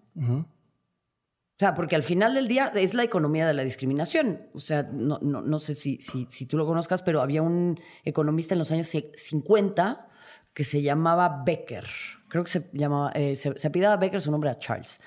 O 1.55 1.59
sea, 1.59 1.73
porque 1.73 1.95
al 1.95 2.03
final 2.03 2.33
del 2.33 2.49
día 2.49 2.69
es 2.75 2.93
la 2.93 3.03
economía 3.03 3.47
de 3.47 3.53
la 3.53 3.63
discriminación. 3.63 4.49
O 4.53 4.59
sea, 4.59 4.83
no, 4.83 5.19
no, 5.21 5.41
no 5.41 5.59
sé 5.59 5.73
si, 5.73 5.97
si, 6.01 6.27
si, 6.29 6.45
tú 6.45 6.57
lo 6.57 6.65
conozcas, 6.65 7.01
pero 7.01 7.21
había 7.21 7.41
un 7.41 7.79
economista 8.03 8.53
en 8.53 8.59
los 8.59 8.71
años 8.71 8.89
50 8.89 10.09
que 10.53 10.63
se 10.65 10.81
llamaba 10.81 11.43
Becker. 11.45 11.87
Creo 12.27 12.43
que 12.43 12.51
se 12.51 12.69
llamaba, 12.73 13.11
eh, 13.15 13.37
se, 13.37 13.57
se 13.57 13.69
Becker, 13.69 14.21
su 14.21 14.31
nombre 14.31 14.49
era 14.49 14.59
Charles. 14.59 14.99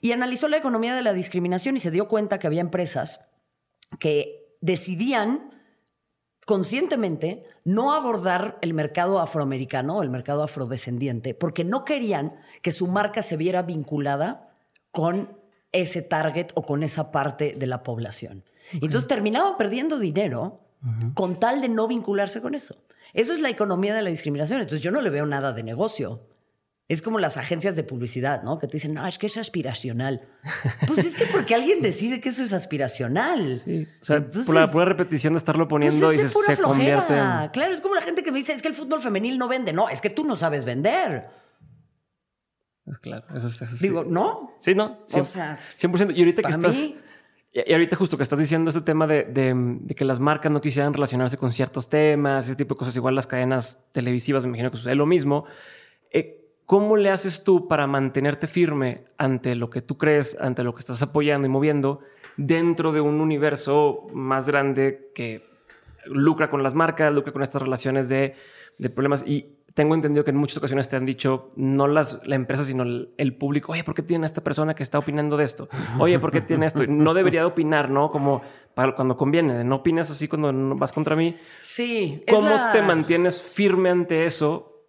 Y 0.00 0.12
analizó 0.12 0.46
la 0.46 0.58
economía 0.58 0.94
de 0.94 1.02
la 1.02 1.12
discriminación 1.12 1.76
y 1.76 1.80
se 1.80 1.90
dio 1.90 2.06
cuenta 2.06 2.38
que 2.38 2.46
había 2.46 2.60
empresas 2.60 3.26
que 3.98 4.56
decidían 4.60 5.50
conscientemente 6.44 7.42
no 7.64 7.92
abordar 7.92 8.58
el 8.62 8.72
mercado 8.72 9.18
afroamericano 9.18 10.00
el 10.02 10.10
mercado 10.10 10.44
afrodescendiente 10.44 11.34
porque 11.34 11.64
no 11.64 11.84
querían 11.84 12.36
que 12.62 12.70
su 12.70 12.86
marca 12.86 13.20
se 13.22 13.36
viera 13.36 13.62
vinculada 13.62 14.56
con 14.92 15.36
ese 15.72 16.02
target 16.02 16.48
o 16.54 16.62
con 16.62 16.82
esa 16.82 17.10
parte 17.12 17.54
de 17.56 17.66
la 17.66 17.82
población. 17.82 18.44
Entonces 18.72 19.06
terminaban 19.06 19.56
perdiendo 19.56 19.98
dinero 19.98 20.60
con 21.14 21.40
tal 21.40 21.60
de 21.60 21.68
no 21.68 21.88
vincularse 21.88 22.40
con 22.40 22.54
eso. 22.54 22.76
Eso 23.12 23.32
es 23.32 23.40
la 23.40 23.50
economía 23.50 23.94
de 23.94 24.02
la 24.02 24.10
discriminación. 24.10 24.60
Entonces 24.60 24.82
yo 24.82 24.90
no 24.90 25.00
le 25.00 25.10
veo 25.10 25.26
nada 25.26 25.52
de 25.52 25.62
negocio. 25.62 26.28
Es 26.88 27.02
como 27.02 27.18
las 27.18 27.36
agencias 27.36 27.74
de 27.74 27.82
publicidad, 27.82 28.44
¿no? 28.44 28.60
Que 28.60 28.68
te 28.68 28.74
dicen, 28.74 28.94
no, 28.94 29.04
es 29.08 29.18
que 29.18 29.26
es 29.26 29.36
aspiracional. 29.36 30.28
Pues 30.86 31.04
es 31.04 31.16
que 31.16 31.26
porque 31.26 31.54
alguien 31.54 31.82
decide 31.82 32.20
que 32.20 32.28
eso 32.28 32.44
es 32.44 32.52
aspiracional. 32.52 33.58
Sí. 33.58 33.88
O 34.00 34.04
sea, 34.04 34.24
por 34.30 34.54
la 34.54 34.70
pura 34.70 34.84
repetición 34.84 35.34
de 35.34 35.38
estarlo 35.38 35.66
poniendo 35.66 36.06
pues 36.06 36.22
y 36.22 36.28
se, 36.28 36.62
convierte 36.62 37.14
en... 37.14 37.48
Claro, 37.48 37.72
es 37.72 37.80
como 37.80 37.96
la 37.96 38.02
gente 38.02 38.22
que 38.22 38.30
me 38.30 38.38
dice, 38.38 38.52
es 38.52 38.62
que 38.62 38.68
el 38.68 38.74
fútbol 38.74 39.00
femenil 39.00 39.36
no 39.36 39.48
vende. 39.48 39.72
No, 39.72 39.88
es 39.88 40.00
que 40.00 40.10
tú 40.10 40.24
no 40.24 40.36
sabes 40.36 40.64
vender. 40.64 41.26
Es 42.86 42.98
claro, 42.98 43.24
eso, 43.34 43.48
es 43.48 43.80
Digo, 43.80 44.04
¿no? 44.04 44.54
Sí, 44.60 44.74
no. 44.74 44.98
o 45.12 45.24
sea, 45.24 45.58
100%. 45.78 46.14
Y 46.14 46.20
ahorita 46.20 46.42
que 46.42 46.50
estás. 46.50 46.90
Y 47.52 47.72
ahorita 47.72 47.96
justo 47.96 48.18
que 48.18 48.22
estás 48.22 48.38
diciendo 48.38 48.68
ese 48.68 48.82
tema 48.82 49.06
de, 49.06 49.24
de, 49.24 49.94
que 49.94 50.04
las 50.04 50.20
marcas 50.20 50.52
no 50.52 50.60
quisieran 50.60 50.92
relacionarse 50.92 51.38
con 51.38 51.52
ciertos 51.52 51.88
temas, 51.88 52.44
ese 52.44 52.54
tipo 52.54 52.74
de 52.74 52.78
cosas, 52.80 52.94
igual 52.96 53.14
las 53.14 53.26
cadenas 53.26 53.82
televisivas, 53.92 54.42
me 54.42 54.48
imagino 54.50 54.70
que 54.70 54.76
sucede 54.76 54.94
lo 54.94 55.06
mismo. 55.06 55.46
Eh, 56.10 56.50
¿Cómo 56.66 56.98
le 56.98 57.08
haces 57.08 57.44
tú 57.44 57.66
para 57.66 57.86
mantenerte 57.86 58.46
firme 58.46 59.04
ante 59.16 59.54
lo 59.54 59.70
que 59.70 59.80
tú 59.80 59.96
crees, 59.96 60.36
ante 60.38 60.64
lo 60.64 60.74
que 60.74 60.80
estás 60.80 61.00
apoyando 61.00 61.46
y 61.46 61.50
moviendo 61.50 62.00
dentro 62.36 62.92
de 62.92 63.00
un 63.00 63.22
universo 63.22 64.06
más 64.12 64.46
grande 64.46 65.10
que 65.14 65.48
lucra 66.04 66.50
con 66.50 66.62
las 66.62 66.74
marcas, 66.74 67.10
lucra 67.14 67.32
con 67.32 67.42
estas 67.42 67.62
relaciones 67.62 68.10
de, 68.10 68.34
de 68.76 68.90
problemas? 68.90 69.24
Y 69.26 69.55
tengo 69.76 69.94
entendido 69.94 70.24
que 70.24 70.30
en 70.30 70.38
muchas 70.38 70.56
ocasiones 70.56 70.88
te 70.88 70.96
han 70.96 71.04
dicho, 71.04 71.52
no 71.54 71.86
las, 71.86 72.26
la 72.26 72.34
empresa, 72.34 72.64
sino 72.64 72.82
el, 72.82 73.36
público, 73.36 73.72
oye, 73.72 73.84
¿por 73.84 73.94
qué 73.94 74.00
tiene 74.00 74.24
esta 74.24 74.42
persona 74.42 74.74
que 74.74 74.82
está 74.82 74.98
opinando 74.98 75.36
de 75.36 75.44
esto? 75.44 75.68
Oye, 75.98 76.18
¿por 76.18 76.32
qué 76.32 76.40
tiene 76.40 76.64
esto? 76.64 76.86
No 76.86 77.12
debería 77.12 77.40
de 77.40 77.46
opinar, 77.46 77.90
¿no? 77.90 78.10
Como 78.10 78.42
para 78.74 78.96
cuando 78.96 79.18
conviene, 79.18 79.64
no 79.64 79.76
opines 79.76 80.10
así 80.10 80.28
cuando 80.28 80.50
vas 80.76 80.92
contra 80.92 81.14
mí. 81.14 81.36
Sí. 81.60 82.24
¿Cómo 82.26 82.58
te 82.72 82.80
mantienes 82.80 83.42
firme 83.42 83.90
ante 83.90 84.24
eso? 84.24 84.88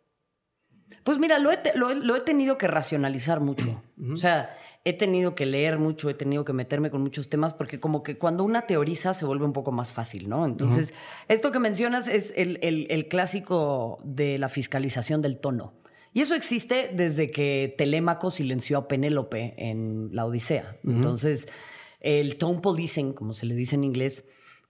Pues 1.04 1.19
mira, 1.19 1.38
lo 1.38 1.52
he, 1.52 1.60
lo 1.76 2.15
he 2.15 2.21
tenido 2.21 2.58
que 2.58 2.67
racionalizar 2.67 3.41
mucho. 3.41 3.84
O 4.10 4.15
sea, 4.15 4.58
he 4.88 4.93
tenido 4.93 5.36
que 5.36 5.45
leer 5.45 5.80
mucho, 5.80 6.10
he 6.10 6.13
tenido 6.13 6.45
que 6.45 6.54
meterme 6.54 6.89
con 6.89 7.02
muchos 7.02 7.30
temas, 7.30 7.54
porque 7.54 7.82
como 7.82 8.04
que 8.04 8.17
cuando 8.17 8.45
una 8.45 8.67
teoriza 8.67 9.13
se 9.13 9.26
vuelve 9.26 9.43
un 9.43 9.52
poco 9.52 9.73
más 9.73 9.91
fácil, 9.91 10.30
¿no? 10.30 10.45
Entonces, 10.45 10.93
esto 11.28 11.52
que 11.52 11.60
mencionas 11.60 12.08
es 12.08 12.34
el, 12.38 13.08
clásico 13.10 14.00
de 14.06 14.39
la 14.39 14.47
fiscalización 14.47 15.21
del 15.21 15.39
tono. 15.39 15.73
Y 16.13 16.21
eso 16.21 16.36
existe 16.36 16.89
desde 16.93 17.30
que 17.30 17.76
Telémaco 17.78 18.32
silenció 18.32 18.78
a 18.78 18.88
Penélope 18.88 19.56
en 19.58 20.10
la 20.13 20.26
Odisea. 20.26 20.78
Entonces, 20.86 21.50
el 22.00 22.38
tone 22.38 22.62
policing, 22.62 23.12
como 23.12 23.34
se 23.34 23.45
le 23.45 23.56
dice 23.56 23.76
en 23.76 23.84
inglés, 23.84 24.23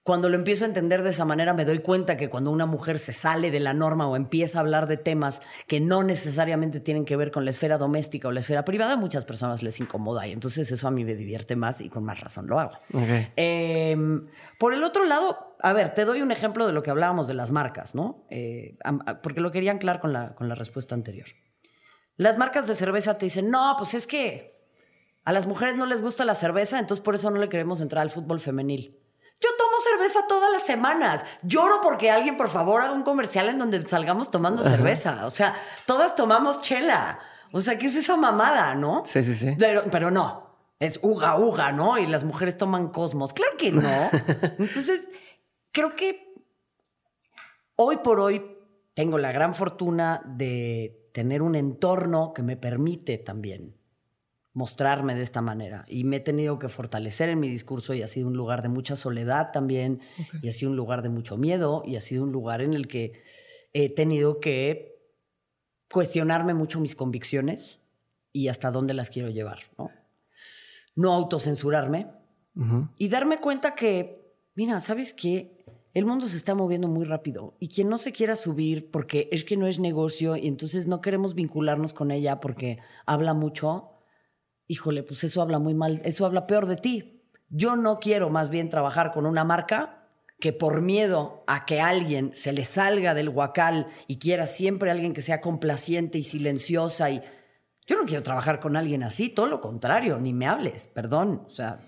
cuando 0.08 0.30
lo 0.30 0.38
empiezo 0.38 0.64
a 0.64 0.70
entender 0.70 1.04
de 1.04 1.10
esa 1.10 1.26
manera, 1.26 1.54
me 1.54 1.66
doy 1.66 1.80
cuenta 1.80 2.16
que 2.16 2.30
cuando 2.30 2.50
una 2.50 2.66
mujer 2.66 2.98
se 2.98 3.12
sale 3.12 3.52
de 3.52 3.60
la 3.60 3.74
norma 3.74 4.08
o 4.08 4.16
empieza 4.16 4.58
a 4.58 4.62
hablar 4.62 4.88
de 4.88 4.96
temas 4.96 5.42
que 5.68 5.82
no 5.82 6.02
necesariamente 6.02 6.80
tienen 6.80 7.04
que 7.04 7.18
ver 7.18 7.30
con 7.30 7.44
la 7.44 7.52
esfera 7.52 7.78
doméstica 7.78 8.30
o 8.30 8.32
la 8.32 8.40
esfera 8.40 8.64
privada, 8.64 8.94
a 8.94 8.96
muchas 8.96 9.26
personas 9.26 9.64
les 9.64 9.82
incomoda 9.82 10.26
y 10.26 10.32
entonces 10.32 10.72
eso 10.72 10.88
a 10.88 10.92
mí 10.92 11.04
me 11.04 11.14
divierte 11.14 11.58
más 11.58 11.82
y 11.82 11.90
con 11.90 12.06
más 12.06 12.22
razón 12.22 12.48
lo 12.48 12.58
hago. 12.58 12.78
Em, 13.36 14.30
por 14.58 14.74
el 14.74 14.86
otro 14.86 15.04
lado, 15.04 15.58
a 15.60 15.74
ver, 15.74 15.94
te 15.94 16.06
doy 16.06 16.22
un 16.22 16.32
ejemplo 16.32 16.66
de 16.66 16.72
lo 16.72 16.84
que 16.84 16.90
hablábamos 16.90 17.28
de 17.28 17.34
las 17.34 17.52
marcas, 17.52 17.94
¿no? 17.94 18.26
Eh, 18.30 18.78
porque 19.22 19.42
lo 19.42 19.52
quería 19.52 19.74
anclar 19.74 20.00
con 20.00 20.14
la, 20.14 20.36
con 20.36 20.48
la 20.48 20.56
respuesta 20.56 20.96
anterior. 20.96 21.28
Las 22.16 22.38
marcas 22.38 22.66
de 22.66 22.76
cerveza 22.76 23.18
te 23.18 23.26
dicen, 23.26 23.52
no, 23.52 23.76
pues 23.78 23.94
es 23.94 24.08
que 24.08 24.54
a 25.26 25.34
las 25.34 25.48
mujeres 25.48 25.76
no 25.76 25.86
les 25.86 26.02
gusta 26.02 26.24
la 26.24 26.34
cerveza, 26.34 26.80
entonces 26.80 27.04
por 27.04 27.16
eso 27.16 27.30
no 27.30 27.40
le 27.40 27.50
queremos 27.50 27.82
entrar 27.82 28.04
al 28.04 28.10
fútbol 28.10 28.40
femenil. 28.40 28.98
Yo 29.40 29.50
tomo 29.58 29.78
cerveza 29.84 30.28
todas 30.28 30.52
las 30.52 30.64
semanas. 30.64 31.24
Lloro 31.44 31.80
porque 31.82 32.10
alguien, 32.10 32.38
por 32.38 32.50
favor, 32.50 32.82
haga 32.82 32.94
un 32.94 33.04
comercial 33.04 33.50
en 33.50 33.60
donde 33.60 33.86
salgamos 33.88 34.32
tomando 34.32 34.64
cerveza. 34.64 35.26
O 35.28 35.30
sea, 35.30 35.56
todas 35.86 36.16
tomamos 36.16 36.62
chela. 36.62 37.20
O 37.52 37.62
sea, 37.62 37.78
¿qué 37.78 37.88
es 37.88 37.96
esa 37.96 38.18
mamada, 38.18 38.74
no? 38.74 39.04
Sí, 39.06 39.24
sí, 39.24 39.36
sí. 39.36 39.56
Pero, 39.58 40.12
no. 40.12 40.48
Es 40.80 41.00
uga, 41.02 41.38
uga, 41.38 41.72
¿no? 41.72 41.98
Y 41.98 42.08
las 42.08 42.24
mujeres 42.24 42.58
toman 42.58 42.90
cosmos. 42.90 43.34
Claro 43.34 43.58
que 43.58 43.72
no. 43.72 44.10
Entonces, 44.60 45.08
creo 45.72 45.96
que 45.96 46.34
hoy 47.76 47.98
por 47.98 48.20
hoy 48.20 48.58
tengo 48.96 49.18
la 49.20 49.32
gran 49.32 49.54
fortuna 49.54 50.22
de 50.26 51.10
tener 51.14 51.42
un 51.42 51.56
entorno 51.56 52.34
que 52.34 52.44
me 52.44 52.58
permite 52.58 53.18
también 53.18 53.76
mostrarme 54.58 55.14
de 55.14 55.22
esta 55.22 55.40
manera. 55.40 55.86
Y 55.88 56.04
me 56.04 56.16
he 56.16 56.20
tenido 56.20 56.58
que 56.58 56.68
fortalecer 56.68 57.30
en 57.30 57.40
mi 57.40 57.48
discurso 57.48 57.94
y 57.94 58.02
ha 58.02 58.08
sido 58.08 58.26
un 58.26 58.36
lugar 58.36 58.64
de 58.64 58.70
mucha 58.70 58.96
soledad 58.96 59.52
también, 59.52 60.02
y 60.42 60.50
ha 60.50 60.52
sido 60.52 60.72
un 60.72 60.78
lugar 60.78 61.04
de 61.04 61.10
mucho 61.10 61.38
miedo, 61.38 61.84
y 61.86 61.96
ha 61.96 62.02
sido 62.02 62.24
un 62.24 62.32
lugar 62.32 62.64
en 62.64 62.74
el 62.74 62.88
que 62.88 63.22
he 63.74 63.88
tenido 63.94 64.40
que 64.40 64.98
cuestionarme 65.92 66.56
mucho 66.56 66.80
mis 66.80 66.96
convicciones 66.96 67.78
y 68.34 68.48
hasta 68.48 68.72
dónde 68.72 68.96
las 68.96 69.12
quiero 69.12 69.30
llevar, 69.30 69.60
¿no? 69.78 69.92
No 70.96 71.14
autocensurarme 71.14 72.08
y 72.98 73.10
darme 73.10 73.40
cuenta 73.40 73.76
que, 73.76 74.34
mira, 74.56 74.80
¿sabes 74.80 75.14
qué? 75.14 75.64
El 75.94 76.08
mundo 76.08 76.28
se 76.28 76.38
está 76.38 76.56
moviendo 76.56 76.88
muy 76.88 77.06
rápido 77.06 77.54
y 77.60 77.70
quien 77.70 77.90
no 77.90 78.00
se 78.00 78.12
quiera 78.12 78.36
subir 78.36 78.90
porque 78.90 79.30
es 79.32 79.44
que 79.44 79.56
no 79.56 79.68
es 79.68 79.80
negocio 79.80 80.36
y 80.36 80.48
entonces 80.48 80.88
no 80.88 81.00
queremos 81.00 81.36
vincularnos 81.36 81.94
con 81.94 82.10
ella 82.10 82.40
porque 82.40 82.80
habla 83.06 83.36
mucho, 83.36 83.92
híjole, 84.68 85.04
pues 85.04 85.24
eso 85.24 85.42
habla 85.42 85.60
muy 85.60 85.74
mal, 85.74 86.02
eso 86.04 86.26
habla 86.26 86.48
peor 86.48 86.68
de 86.68 86.76
ti. 86.76 87.24
Yo 87.50 87.76
no 87.76 88.00
quiero 88.00 88.30
más 88.30 88.50
bien 88.50 88.70
trabajar 88.70 89.12
con 89.12 89.26
una 89.26 89.44
marca 89.44 89.98
que 90.40 90.54
por 90.54 90.82
miedo 90.82 91.44
a 91.48 91.66
que 91.66 91.82
alguien 91.82 92.32
se 92.36 92.54
le 92.54 92.66
salga 92.66 93.14
del 93.14 93.30
huacal 93.30 93.88
y 94.06 94.20
quiera 94.20 94.46
siempre 94.46 94.92
alguien 94.92 95.14
que 95.14 95.22
sea 95.22 95.42
complaciente 95.42 96.18
y 96.18 96.24
silenciosa 96.24 97.10
y 97.10 97.22
yo 97.88 97.96
no 97.96 98.06
quiero 98.06 98.22
trabajar 98.22 98.60
con 98.60 98.76
alguien 98.76 99.02
así, 99.04 99.30
todo 99.30 99.48
lo 99.48 99.62
contrario, 99.62 100.20
ni 100.20 100.34
me 100.34 100.46
hables, 100.46 100.88
perdón, 100.88 101.44
o 101.48 101.50
sea, 101.50 101.80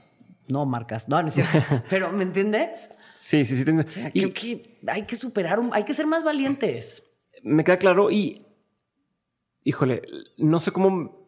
no 0.48 0.66
marcas, 0.66 1.10
no, 1.10 1.22
no 1.22 1.28
es 1.28 1.34
cierto, 1.34 1.60
pero 1.90 2.12
¿me 2.14 2.24
entiendes? 2.24 2.90
Sí, 3.14 3.44
sí, 3.44 3.58
sí. 3.58 3.66
creo 3.66 4.34
que 4.34 4.80
hay 4.88 5.04
que 5.04 5.18
superar, 5.18 5.60
hay 5.74 5.84
que 5.84 5.94
ser 5.94 6.08
más 6.08 6.24
valientes. 6.24 7.04
Me 7.44 7.66
queda 7.66 7.78
claro 7.78 8.10
y, 8.10 8.48
híjole, 9.64 10.04
no 10.38 10.62
sé 10.62 10.72
cómo 10.72 11.19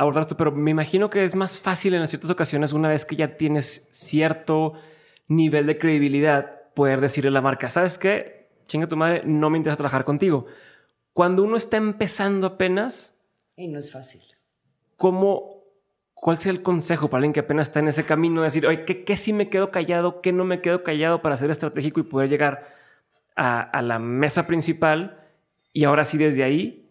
abordar 0.00 0.22
esto, 0.22 0.36
pero 0.36 0.50
me 0.50 0.70
imagino 0.70 1.10
que 1.10 1.24
es 1.24 1.34
más 1.34 1.60
fácil 1.60 1.92
en 1.92 2.08
ciertas 2.08 2.30
ocasiones, 2.30 2.72
una 2.72 2.88
vez 2.88 3.04
que 3.04 3.16
ya 3.16 3.36
tienes 3.36 3.88
cierto 3.92 4.72
nivel 5.28 5.66
de 5.66 5.78
credibilidad, 5.78 6.72
poder 6.72 7.02
decirle 7.02 7.28
a 7.28 7.32
la 7.32 7.42
marca, 7.42 7.68
¿sabes 7.68 7.98
qué? 7.98 8.48
Chinga 8.66 8.88
tu 8.88 8.96
madre, 8.96 9.22
no 9.26 9.50
me 9.50 9.58
interesa 9.58 9.76
trabajar 9.76 10.06
contigo. 10.06 10.46
Cuando 11.12 11.42
uno 11.42 11.58
está 11.58 11.76
empezando 11.76 12.46
apenas... 12.46 13.14
Y 13.56 13.68
no 13.68 13.78
es 13.78 13.92
fácil. 13.92 14.22
¿Cómo, 14.96 15.64
cuál 16.14 16.38
sería 16.38 16.58
el 16.58 16.62
consejo 16.62 17.10
para 17.10 17.18
alguien 17.18 17.34
que 17.34 17.40
apenas 17.40 17.68
está 17.68 17.80
en 17.80 17.88
ese 17.88 18.04
camino 18.04 18.40
de 18.40 18.46
decir, 18.46 18.66
oye, 18.66 18.86
¿qué, 18.86 19.04
qué 19.04 19.18
sí 19.18 19.34
me 19.34 19.50
quedo 19.50 19.70
callado? 19.70 20.22
¿Qué 20.22 20.32
no 20.32 20.46
me 20.46 20.62
quedo 20.62 20.82
callado 20.82 21.20
para 21.20 21.36
ser 21.36 21.50
estratégico 21.50 22.00
y 22.00 22.04
poder 22.04 22.30
llegar 22.30 22.74
a, 23.36 23.60
a 23.60 23.82
la 23.82 23.98
mesa 23.98 24.46
principal? 24.46 25.28
Y 25.74 25.84
ahora 25.84 26.06
sí, 26.06 26.16
desde 26.16 26.42
ahí, 26.42 26.89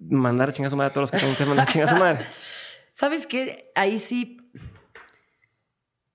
mandar 0.00 0.48
a 0.48 0.52
chingar 0.52 0.68
a 0.68 0.70
su 0.70 0.76
madre 0.76 0.90
a 0.90 0.92
todos 0.92 1.02
los 1.04 1.10
que 1.10 1.18
tengan 1.18 1.36
que 1.36 1.44
mandar 1.44 1.68
a 1.68 1.72
chingar 1.72 1.88
a 1.88 1.92
su 1.92 1.98
madre. 1.98 2.26
¿Sabes 2.92 3.26
qué? 3.26 3.70
Ahí 3.74 3.98
sí 3.98 4.52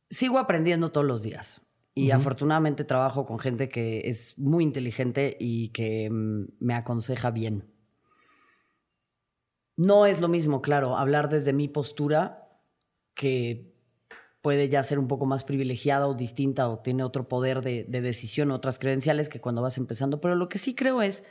sigo 0.09 0.39
aprendiendo 0.39 0.91
todos 0.91 1.07
los 1.07 1.21
días. 1.21 1.61
Y 1.97 2.11
afortunadamente 2.11 2.83
trabajo 2.83 3.25
con 3.25 3.39
gente 3.39 3.69
que 3.69 4.09
es 4.09 4.37
muy 4.37 4.65
inteligente 4.65 5.37
y 5.39 5.69
que 5.69 6.09
mm, 6.11 6.47
me 6.59 6.73
aconseja 6.73 7.31
bien. 7.31 7.71
No 9.77 10.05
es 10.05 10.19
lo 10.19 10.27
mismo, 10.27 10.61
claro, 10.61 10.97
hablar 10.97 11.29
desde 11.29 11.53
mi 11.53 11.69
postura, 11.69 12.59
que 13.13 13.73
puede 14.41 14.67
ya 14.67 14.83
ser 14.83 14.99
un 14.99 15.07
poco 15.07 15.25
más 15.25 15.45
privilegiada 15.45 16.07
o 16.07 16.13
distinta 16.13 16.67
o 16.67 16.79
tiene 16.79 17.01
otro 17.03 17.29
poder 17.29 17.61
de, 17.61 17.85
de 17.85 18.01
decisión, 18.01 18.51
otras 18.51 18.77
credenciales 18.77 19.29
que 19.29 19.39
cuando 19.39 19.61
vas 19.61 19.77
empezando. 19.77 20.19
Pero 20.19 20.35
lo 20.35 20.49
que 20.49 20.57
sí 20.57 20.75
creo 20.75 21.01
es 21.01 21.23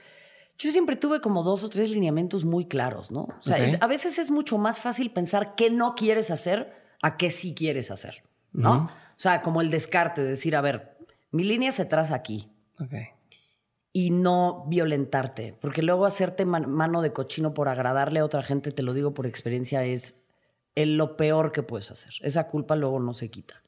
yo 0.59 0.71
siempre 0.71 0.97
tuve 0.97 1.21
como 1.21 1.43
dos 1.43 1.65
o 1.65 1.69
tres 1.69 1.89
lineamientos 1.91 2.45
muy 2.45 2.67
claros, 2.67 3.11
¿no? 3.11 3.23
O 3.23 3.43
sea, 3.43 3.57
a 3.81 3.87
veces 3.87 4.19
es 4.19 4.31
mucho 4.31 4.57
más 4.59 4.81
fácil 4.81 5.11
pensar 5.11 5.55
qué 5.57 5.71
no 5.71 5.95
quieres 5.95 6.31
hacer 6.31 6.73
a 7.03 7.17
qué 7.17 7.31
sí 7.31 7.55
quieres 7.55 7.91
hacer, 7.91 8.23
¿no? 8.53 8.85
O 9.17 9.21
sea, 9.21 9.43
como 9.43 9.61
el 9.61 9.71
descarte, 9.71 10.23
decir, 10.23 10.57
a 10.57 10.61
ver, 10.61 10.97
mi 11.31 11.45
línea 11.45 11.73
se 11.73 11.85
traza 11.85 12.15
aquí. 12.15 12.51
Y 13.93 14.11
no 14.11 14.65
violentarte, 14.67 15.57
porque 15.61 15.83
luego 15.83 16.07
hacerte 16.07 16.45
mano 16.47 17.03
de 17.03 17.13
cochino 17.13 17.55
por 17.55 17.69
agradarle 17.69 18.21
a 18.21 18.25
otra 18.25 18.43
gente, 18.43 18.73
te 18.73 18.83
lo 18.83 18.93
digo 18.93 19.15
por 19.15 19.27
experiencia, 19.27 19.85
es 19.85 20.15
lo 20.77 21.17
peor 21.17 21.53
que 21.53 21.63
puedes 21.63 21.91
hacer. 21.91 22.15
Esa 22.23 22.49
culpa 22.49 22.75
luego 22.77 22.99
no 23.01 23.15
se 23.15 23.31
quita. 23.31 23.63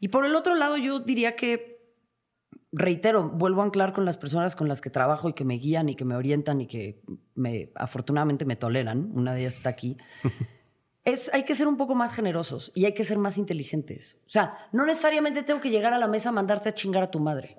Y 0.00 0.08
por 0.08 0.26
el 0.26 0.34
otro 0.34 0.54
lado, 0.54 0.76
yo 0.76 1.00
diría 1.00 1.36
que 1.36 1.83
reitero, 2.74 3.30
vuelvo 3.30 3.62
a 3.62 3.64
anclar 3.64 3.92
con 3.92 4.04
las 4.04 4.16
personas 4.16 4.56
con 4.56 4.68
las 4.68 4.80
que 4.80 4.90
trabajo 4.90 5.28
y 5.28 5.32
que 5.32 5.44
me 5.44 5.54
guían 5.54 5.88
y 5.88 5.94
que 5.94 6.04
me 6.04 6.16
orientan 6.16 6.60
y 6.60 6.66
que 6.66 7.02
me, 7.34 7.70
afortunadamente 7.74 8.44
me 8.44 8.56
toleran. 8.56 9.10
Una 9.14 9.32
de 9.32 9.42
ellas 9.42 9.54
está 9.54 9.70
aquí. 9.70 9.96
es, 11.04 11.32
hay 11.32 11.44
que 11.44 11.54
ser 11.54 11.68
un 11.68 11.76
poco 11.76 11.94
más 11.94 12.14
generosos 12.14 12.72
y 12.74 12.84
hay 12.84 12.94
que 12.94 13.04
ser 13.04 13.18
más 13.18 13.38
inteligentes. 13.38 14.16
O 14.26 14.30
sea, 14.30 14.68
no 14.72 14.84
necesariamente 14.84 15.42
tengo 15.42 15.60
que 15.60 15.70
llegar 15.70 15.92
a 15.92 15.98
la 15.98 16.08
mesa 16.08 16.30
a 16.30 16.32
mandarte 16.32 16.68
a 16.68 16.74
chingar 16.74 17.04
a 17.04 17.10
tu 17.10 17.20
madre. 17.20 17.56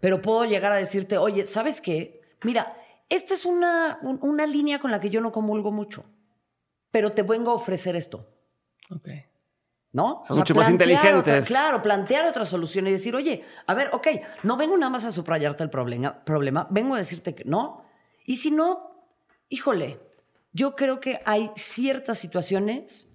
Pero 0.00 0.20
puedo 0.20 0.44
llegar 0.44 0.72
a 0.72 0.76
decirte, 0.76 1.16
oye, 1.16 1.44
¿sabes 1.44 1.80
qué? 1.80 2.20
Mira, 2.42 2.76
esta 3.08 3.34
es 3.34 3.44
una, 3.44 3.98
una 4.02 4.46
línea 4.46 4.78
con 4.78 4.90
la 4.90 5.00
que 5.00 5.10
yo 5.10 5.20
no 5.20 5.32
comulgo 5.32 5.70
mucho, 5.70 6.04
pero 6.90 7.12
te 7.12 7.22
vengo 7.22 7.50
a 7.50 7.54
ofrecer 7.54 7.96
esto. 7.96 8.28
Okay. 8.90 9.26
¿No? 9.94 10.22
Son 10.26 10.38
mucho 10.38 10.54
más 10.56 10.68
inteligentes. 10.68 11.46
claro, 11.46 11.80
plantear 11.80 12.26
otra 12.26 12.44
solución 12.44 12.88
y 12.88 12.90
decir, 12.90 13.14
oye, 13.14 13.44
a 13.66 13.74
ver, 13.74 13.90
ok, 13.92 14.08
no 14.42 14.56
vengo 14.56 14.76
nada 14.76 14.90
más 14.90 15.04
a 15.04 15.12
subrayarte 15.12 15.62
el 15.62 15.70
problema, 15.70 16.24
problema, 16.24 16.66
vengo 16.68 16.96
a 16.96 16.98
decirte 16.98 17.34
que 17.36 17.44
no. 17.44 17.84
Y 18.26 18.36
si 18.36 18.50
no, 18.50 19.06
híjole, 19.48 20.00
yo 20.52 20.74
creo 20.74 20.98
que 20.98 21.20
hay 21.24 21.52
ciertas 21.54 22.18
situaciones, 22.18 23.08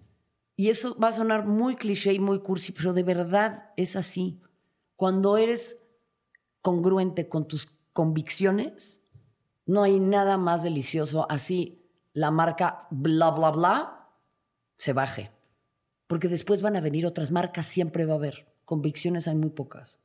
y 0.55 0.69
eso 0.69 0.97
va 0.97 1.09
a 1.09 1.11
sonar 1.11 1.45
muy 1.45 1.75
cliché 1.75 2.13
y 2.13 2.19
muy 2.19 2.39
cursi, 2.39 2.71
pero 2.71 2.93
de 2.93 3.03
verdad 3.03 3.71
es 3.75 3.97
así. 3.97 4.41
Cuando 4.95 5.37
eres 5.37 5.81
congruente 6.61 7.27
con 7.27 7.45
tus 7.45 7.67
convicciones, 7.91 9.01
no 9.65 9.83
hay 9.83 9.99
nada 9.99 10.37
más 10.37 10.63
delicioso 10.63 11.27
así 11.29 11.91
la 12.13 12.31
marca 12.31 12.87
bla, 12.89 13.31
bla, 13.31 13.51
bla 13.51 14.09
se 14.77 14.93
baje 14.93 15.38
porque 16.09 16.27
después 16.27 16.63
van 16.63 16.75
a 16.75 16.81
venir 16.81 17.05
otras 17.05 17.29
marcas, 17.29 17.67
siempre 17.67 18.07
va 18.07 18.13
a 18.13 18.17
haber. 18.17 18.47
Convicciones 18.65 19.27
hay 19.27 19.35
muy 19.35 19.51
pocas. 19.51 19.99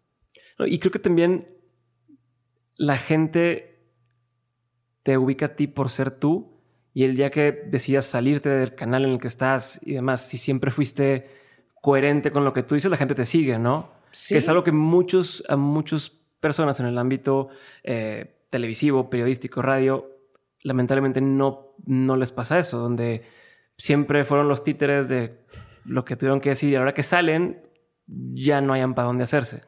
Y 0.58 0.78
creo 0.78 0.92
que 0.92 0.98
también 0.98 1.46
la 2.76 2.98
gente 2.98 3.88
te 5.02 5.16
ubica 5.16 5.46
a 5.46 5.56
ti 5.56 5.66
por 5.66 5.88
ser 5.88 6.10
tú 6.10 6.60
y 6.92 7.04
el 7.04 7.16
día 7.16 7.30
que 7.30 7.52
decidas 7.52 8.04
salirte 8.04 8.50
del 8.50 8.74
canal 8.74 9.06
en 9.06 9.12
el 9.12 9.18
que 9.18 9.28
estás 9.28 9.80
y 9.82 9.94
demás, 9.94 10.28
si 10.28 10.36
siempre 10.36 10.70
fuiste 10.70 11.26
coherente 11.80 12.30
con 12.30 12.44
lo 12.44 12.52
que 12.52 12.62
tú 12.62 12.74
dices, 12.74 12.90
la 12.90 12.98
gente 12.98 13.14
te 13.14 13.24
sigue, 13.24 13.58
¿no? 13.58 13.90
Sí. 14.12 14.34
Que 14.34 14.40
es 14.40 14.48
algo 14.50 14.62
que 14.62 14.72
muchos, 14.72 15.42
a 15.48 15.56
muchas 15.56 16.12
personas 16.38 16.78
en 16.80 16.86
el 16.86 16.98
ámbito 16.98 17.48
eh, 17.82 18.42
televisivo, 18.50 19.08
periodístico, 19.08 19.62
radio, 19.62 20.18
lamentablemente 20.60 21.22
no, 21.22 21.74
no 21.86 22.18
les 22.18 22.30
pasa 22.30 22.58
eso, 22.58 22.76
donde 22.76 23.24
siempre 23.78 24.26
fueron 24.26 24.48
los 24.48 24.62
títeres 24.64 25.08
de 25.08 25.44
lo 25.84 26.04
que 26.04 26.16
tuvieron 26.16 26.40
que 26.40 26.50
decir 26.50 26.70
y 26.70 26.76
ahora 26.76 26.94
que 26.94 27.02
salen, 27.02 27.62
ya 28.06 28.60
no 28.60 28.72
hayan 28.72 28.94
para 28.94 29.06
dónde 29.06 29.24
hacerse. 29.24 29.62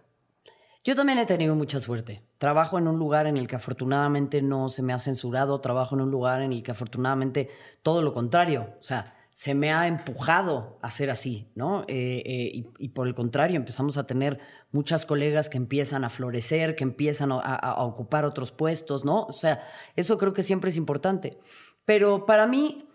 Yo 0.85 0.95
también 0.95 1.19
he 1.19 1.27
tenido 1.27 1.55
mucha 1.57 1.81
suerte. 1.81 2.23
Trabajo 2.39 2.79
en 2.79 2.87
un 2.87 2.99
lugar 2.99 3.27
en 3.27 3.37
el 3.37 3.49
que 3.49 3.57
afortunadamente 3.57 4.41
no 4.41 4.69
se 4.69 4.83
me 4.83 4.93
ha 4.93 4.99
censurado, 4.99 5.61
trabajo 5.61 5.97
en 5.97 6.03
un 6.03 6.11
lugar 6.11 6.43
en 6.43 6.53
el 6.53 6.63
que 6.63 6.71
afortunadamente 6.71 7.51
todo 7.83 8.03
lo 8.03 8.15
contrario, 8.15 8.69
o 8.79 8.83
sea, 8.83 9.17
se 9.37 9.55
me 9.55 9.71
ha 9.71 9.87
empujado 9.87 10.79
a 10.81 10.89
ser 10.89 11.11
así, 11.11 11.51
¿no? 11.55 11.83
Eh, 11.89 12.23
eh, 12.25 12.65
y, 12.79 12.89
por 12.89 13.07
el 13.07 13.15
contrario, 13.15 13.57
empezamos 13.57 13.99
a 13.99 14.07
tener 14.07 14.39
muchas 14.73 15.05
colegas 15.05 15.51
que 15.51 15.59
empiezan 15.59 16.05
a 16.05 16.09
florecer, 16.09 16.75
que 16.75 16.85
empiezan 16.85 17.31
a, 17.33 17.85
ocupar 17.85 18.25
otros 18.25 18.51
puestos, 18.51 19.05
¿no? 19.05 19.25
O 19.25 19.33
sea, 19.33 19.63
eso 19.95 20.17
creo 20.17 20.33
que 20.33 20.43
siempre 20.43 20.71
es 20.71 20.77
importante. 20.79 21.39
Pero 21.85 22.25
para 22.25 22.47
mí, 22.47 22.86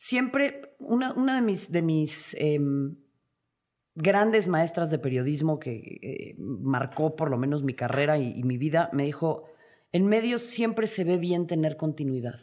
siempre, 0.00 0.74
una, 0.78 1.12
de 1.12 1.42
mis, 1.42 1.70
de 1.70 1.82
mis 1.82 2.34
em, 2.38 2.96
grandes 3.94 4.48
maestras 4.48 4.90
de 4.90 4.98
periodismo 4.98 5.60
que 5.60 5.76
eh, 6.02 6.36
marcó 6.38 7.16
por 7.16 7.30
lo 7.30 7.36
menos 7.36 7.62
mi 7.62 7.74
carrera 7.74 8.18
y, 8.18 8.42
mi 8.42 8.56
vida, 8.56 8.88
me 8.94 9.04
dijo, 9.04 9.44
en 9.92 10.06
medios 10.06 10.40
siempre 10.40 10.86
se 10.86 11.04
ve 11.04 11.18
bien 11.18 11.46
tener 11.46 11.76
continuidad. 11.76 12.40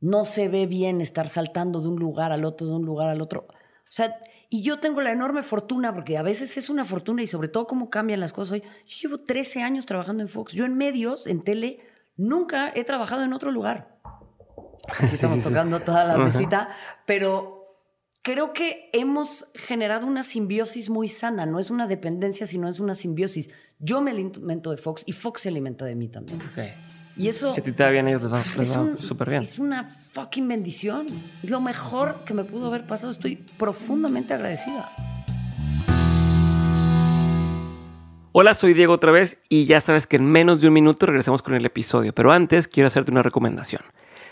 No 0.00 0.24
se 0.24 0.48
ve 0.48 0.66
bien 0.66 1.00
estar 1.00 1.28
saltando 1.28 1.80
de 1.80 1.88
un 1.88 1.98
lugar 1.98 2.30
al 2.30 2.44
otro, 2.44 2.68
de 2.68 2.74
un 2.74 2.86
lugar 2.86 3.08
al 3.08 3.20
otro. 3.20 3.48
O 3.48 3.92
sea, 3.92 4.16
y 4.50 4.62
yo 4.62 4.78
tengo 4.78 5.00
la 5.00 5.10
enorme 5.10 5.42
fortuna, 5.42 5.92
porque 5.92 6.16
a 6.16 6.22
veces 6.22 6.56
es 6.56 6.70
una 6.70 6.84
fortuna 6.84 7.22
y 7.22 7.26
sobre 7.26 7.48
todo 7.48 7.66
cómo 7.66 7.90
cambian 7.90 8.20
las 8.20 8.32
cosas 8.32 8.52
hoy. 8.52 8.62
Yo 8.86 9.08
llevo 9.08 9.18
13 9.18 9.62
años 9.62 9.86
trabajando 9.86 10.22
en 10.22 10.28
Fox. 10.28 10.52
Yo 10.52 10.64
en 10.64 10.76
medios, 10.76 11.26
en 11.26 11.42
tele, 11.42 11.80
nunca 12.16 12.72
he 12.72 12.84
trabajado 12.84 13.24
en 13.24 13.32
otro 13.32 13.50
lugar. 13.50 13.91
Aquí 14.88 15.06
estamos 15.14 15.42
tocando 15.42 15.80
toda 15.80 16.04
la 16.04 16.18
mesita, 16.18 16.70
pero 17.06 17.62
creo 18.22 18.52
que 18.52 18.90
hemos 18.92 19.46
generado 19.54 20.06
una 20.06 20.22
simbiosis 20.22 20.88
muy 20.88 21.08
sana. 21.08 21.46
No 21.46 21.58
es 21.58 21.70
una 21.70 21.86
dependencia, 21.86 22.46
sino 22.46 22.68
es 22.68 22.80
una 22.80 22.94
simbiosis. 22.94 23.50
Yo 23.78 24.00
me 24.00 24.10
alimento 24.10 24.70
de 24.70 24.76
Fox 24.76 25.02
y 25.06 25.12
Fox 25.12 25.42
se 25.42 25.48
alimenta 25.48 25.84
de 25.84 25.94
mí 25.94 26.08
también. 26.08 26.40
Y 27.16 27.28
eso. 27.28 27.52
Si 27.52 27.60
te 27.60 27.82
va 27.82 27.90
bien, 27.90 28.08
ellos 28.08 28.22
les 28.22 28.32
va, 28.32 28.96
súper 28.98 29.30
bien. 29.30 29.42
Es 29.42 29.58
una 29.58 29.96
fucking 30.12 30.48
bendición. 30.48 31.06
Es 31.42 31.50
lo 31.50 31.60
mejor 31.60 32.24
que 32.24 32.32
me 32.32 32.44
pudo 32.44 32.68
haber 32.68 32.86
pasado. 32.86 33.12
Estoy 33.12 33.44
profundamente 33.58 34.34
agradecida. 34.34 34.88
Hola, 38.34 38.54
soy 38.54 38.72
Diego 38.72 38.94
otra 38.94 39.12
vez 39.12 39.42
y 39.50 39.66
ya 39.66 39.78
sabes 39.82 40.06
que 40.06 40.16
en 40.16 40.24
menos 40.24 40.62
de 40.62 40.68
un 40.68 40.72
minuto 40.72 41.04
regresamos 41.04 41.42
con 41.42 41.54
el 41.54 41.66
episodio. 41.66 42.14
Pero 42.14 42.32
antes 42.32 42.66
quiero 42.66 42.86
hacerte 42.86 43.10
una 43.10 43.22
recomendación. 43.22 43.82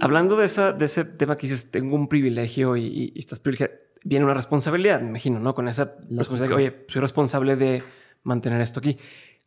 Hablando 0.00 0.36
de, 0.36 0.46
esa, 0.46 0.72
de 0.72 0.84
ese 0.84 1.04
tema 1.04 1.36
que 1.36 1.48
dices, 1.48 1.70
tengo 1.70 1.96
un 1.96 2.08
privilegio 2.08 2.76
y, 2.76 3.12
estás 3.16 3.40
privilegiado, 3.40 3.74
viene 4.04 4.24
una 4.24 4.34
responsabilidad, 4.34 5.00
me 5.00 5.08
imagino, 5.08 5.40
¿no? 5.40 5.54
Con 5.54 5.68
esa 5.68 5.96
responsabilidad, 6.10 6.56
oye, 6.56 6.84
soy 6.88 7.00
responsable 7.00 7.56
de 7.56 7.82
mantener 8.22 8.60
esto 8.60 8.80
aquí. 8.80 8.98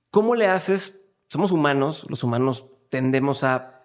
¿Cómo 0.10 0.36
le 0.36 0.48
haces? 0.48 1.00
Somos 1.30 1.52
humanos, 1.52 2.06
los 2.10 2.24
humanos 2.24 2.66
tendemos 2.90 3.44
a 3.44 3.82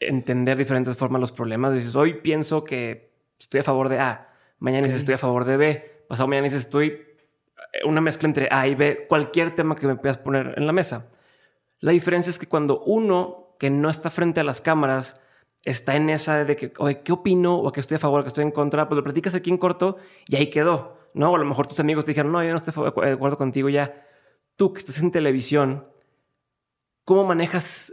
entender 0.00 0.56
diferentes 0.56 0.96
formas 0.96 1.20
los 1.20 1.32
problemas. 1.32 1.74
Dices, 1.74 1.94
hoy 1.94 2.14
pienso 2.14 2.64
que 2.64 3.12
estoy 3.38 3.60
a 3.60 3.64
favor 3.64 3.88
de 3.88 4.00
A, 4.00 4.32
mañana 4.58 4.84
dices 4.84 5.00
estoy 5.00 5.14
a 5.14 5.18
favor 5.18 5.44
de 5.44 5.56
B, 5.56 6.04
pasado 6.08 6.28
mañana 6.28 6.44
dices 6.44 6.64
estoy 6.64 6.86
eh, 6.86 7.84
una 7.84 8.00
mezcla 8.00 8.26
entre 8.26 8.48
A 8.50 8.66
y 8.66 8.74
B, 8.74 9.06
cualquier 9.08 9.54
tema 9.54 9.76
que 9.76 9.86
me 9.86 9.96
puedas 9.96 10.18
poner 10.18 10.54
en 10.56 10.66
la 10.66 10.72
mesa. 10.72 11.10
La 11.80 11.92
diferencia 11.92 12.30
es 12.30 12.38
que 12.38 12.46
cuando 12.46 12.82
uno 12.84 13.54
que 13.58 13.70
no 13.70 13.90
está 13.90 14.10
frente 14.10 14.40
a 14.40 14.44
las 14.44 14.60
cámaras 14.60 15.20
está 15.66 15.96
en 15.96 16.08
esa 16.08 16.44
de 16.44 16.56
que, 16.56 16.72
oye, 16.78 17.02
¿qué 17.02 17.12
opino? 17.12 17.58
O 17.58 17.70
que 17.72 17.80
estoy 17.80 17.96
a 17.96 17.98
favor, 17.98 18.22
que 18.22 18.28
estoy 18.28 18.44
en 18.44 18.52
contra, 18.52 18.88
pues 18.88 18.96
lo 18.96 19.04
platicas 19.04 19.34
aquí 19.34 19.50
en 19.50 19.58
corto 19.58 19.96
y 20.28 20.36
ahí 20.36 20.48
quedó, 20.48 20.96
¿no? 21.12 21.32
O 21.32 21.36
a 21.36 21.38
lo 21.38 21.44
mejor 21.44 21.66
tus 21.66 21.80
amigos 21.80 22.04
te 22.04 22.12
dijeron, 22.12 22.32
no, 22.32 22.42
yo 22.42 22.50
no 22.50 22.56
estoy 22.56 22.72
de 22.84 23.12
acuerdo 23.12 23.36
contigo 23.36 23.68
ya. 23.68 24.06
Tú 24.54 24.72
que 24.72 24.78
estás 24.78 25.00
en 25.00 25.10
televisión, 25.10 25.88
¿cómo 27.04 27.24
manejas 27.24 27.92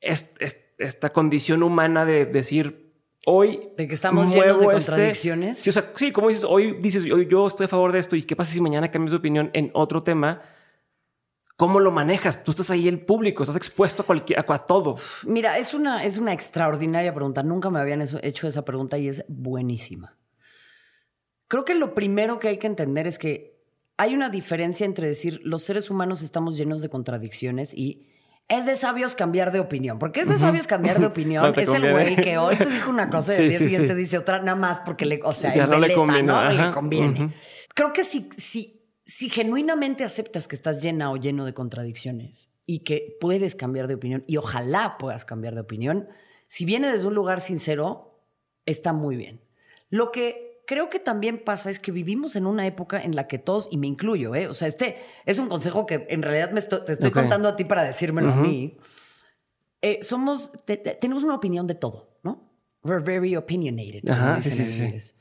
esta 0.00 1.10
condición 1.12 1.64
humana 1.64 2.04
de 2.04 2.24
decir, 2.24 2.94
hoy... 3.26 3.72
De 3.76 3.88
que 3.88 3.94
estamos 3.94 4.32
llenos 4.32 4.60
de 4.60 4.66
este 4.66 4.72
contradicciones. 4.72 5.58
Sí, 5.58 5.70
o 5.70 5.72
sea, 5.72 5.92
sí, 5.96 6.12
como 6.12 6.28
dices, 6.28 6.44
hoy 6.44 6.78
dices, 6.80 7.04
hoy 7.10 7.26
yo 7.28 7.48
estoy 7.48 7.64
a 7.64 7.68
favor 7.68 7.90
de 7.90 7.98
esto 7.98 8.14
y 8.14 8.22
qué 8.22 8.36
pasa 8.36 8.52
si 8.52 8.60
mañana 8.60 8.92
cambias 8.92 9.10
de 9.10 9.18
opinión 9.18 9.50
en 9.54 9.72
otro 9.74 10.02
tema 10.02 10.40
¿Cómo 11.58 11.80
lo 11.80 11.90
manejas? 11.90 12.44
Tú 12.44 12.52
estás 12.52 12.70
ahí 12.70 12.86
el 12.86 13.00
público, 13.00 13.42
estás 13.42 13.56
expuesto 13.56 14.02
a, 14.02 14.06
cualquier, 14.06 14.38
a, 14.38 14.58
todo. 14.58 14.94
Mira, 15.24 15.58
es 15.58 15.74
una, 15.74 16.04
es 16.04 16.16
una 16.16 16.32
extraordinaria 16.32 17.12
pregunta. 17.12 17.42
Nunca 17.42 17.68
me 17.68 17.80
habían 17.80 18.00
hecho 18.22 18.46
esa 18.46 18.64
pregunta 18.64 18.96
y 18.96 19.08
es 19.08 19.24
buenísima. 19.26 20.16
Creo 21.48 21.64
que 21.64 21.74
lo 21.74 21.96
primero 21.96 22.38
que 22.38 22.46
hay 22.46 22.58
que 22.58 22.68
entender 22.68 23.08
es 23.08 23.18
que 23.18 23.58
hay 23.96 24.14
una 24.14 24.28
diferencia 24.28 24.86
entre 24.86 25.08
decir 25.08 25.40
los 25.42 25.64
seres 25.64 25.90
humanos 25.90 26.22
estamos 26.22 26.56
llenos 26.56 26.80
de 26.80 26.90
contradicciones 26.90 27.74
y 27.74 28.06
es 28.46 28.64
de 28.64 28.76
sabios 28.76 29.16
cambiar 29.16 29.50
de 29.50 29.58
opinión. 29.58 29.98
Porque 29.98 30.20
es 30.20 30.28
de 30.28 30.38
sabios 30.38 30.68
cambiar 30.68 31.00
de 31.00 31.06
opinión. 31.12 31.52
es 31.56 31.68
el 31.68 31.90
güey 31.90 32.14
que 32.14 32.38
hoy 32.38 32.54
te 32.54 32.70
dijo 32.70 32.88
una 32.88 33.10
cosa 33.10 33.34
y 33.34 33.46
el 33.46 33.48
día 33.48 33.58
siguiente 33.58 33.96
dice 33.96 34.16
otra 34.16 34.38
nada 34.42 34.54
más 34.54 34.78
porque 34.78 35.06
le, 35.06 35.18
o 35.24 35.34
sea, 35.34 35.66
no, 35.66 35.80
le 35.80 35.92
conviene, 35.92 36.54
le 36.54 36.70
conviene. 36.70 37.34
Creo 37.74 37.92
que 37.92 38.04
si, 38.04 38.28
si 38.36 38.77
si 39.08 39.30
genuinamente 39.30 40.04
aceptas 40.04 40.46
que 40.46 40.54
estás 40.54 40.82
llena 40.82 41.10
o 41.10 41.16
lleno 41.16 41.46
de 41.46 41.54
contradicciones 41.54 42.50
y 42.66 42.80
que 42.80 43.16
puedes 43.18 43.54
cambiar 43.54 43.88
de 43.88 43.94
opinión, 43.94 44.22
y 44.26 44.36
ojalá 44.36 44.98
puedas 44.98 45.24
cambiar 45.24 45.54
de 45.54 45.62
opinión, 45.62 46.08
si 46.46 46.66
viene 46.66 46.92
desde 46.92 47.06
un 47.06 47.14
lugar 47.14 47.40
sincero, 47.40 48.20
está 48.66 48.92
muy 48.92 49.16
bien. 49.16 49.40
Lo 49.88 50.12
que 50.12 50.62
creo 50.66 50.90
que 50.90 50.98
también 51.00 51.42
pasa 51.42 51.70
es 51.70 51.78
que 51.78 51.90
vivimos 51.90 52.36
en 52.36 52.44
una 52.44 52.66
época 52.66 53.00
en 53.00 53.16
la 53.16 53.26
que 53.26 53.38
todos, 53.38 53.68
y 53.70 53.78
me 53.78 53.86
incluyo, 53.86 54.34
¿eh? 54.34 54.46
o 54.46 54.52
sea, 54.52 54.68
este 54.68 54.98
es 55.24 55.38
un 55.38 55.48
consejo 55.48 55.86
que 55.86 56.06
en 56.10 56.20
realidad 56.20 56.50
me 56.50 56.60
te 56.60 56.92
estoy 56.92 57.10
contando 57.10 57.48
a 57.48 57.56
ti 57.56 57.64
para 57.64 57.84
decírmelo 57.84 58.30
a 58.30 58.36
mí. 58.36 58.76
Eh, 59.80 60.00
somos, 60.02 60.52
tenemos 61.00 61.22
una 61.22 61.34
opinión 61.34 61.66
de 61.66 61.76
todo, 61.76 62.18
¿no? 62.22 62.52
We're 62.82 63.02
very 63.02 63.36
opinionated. 63.36 64.06
Ajá, 64.10 64.38
sí, 64.42 64.50
sí, 64.50 64.64
sí. 64.64 65.14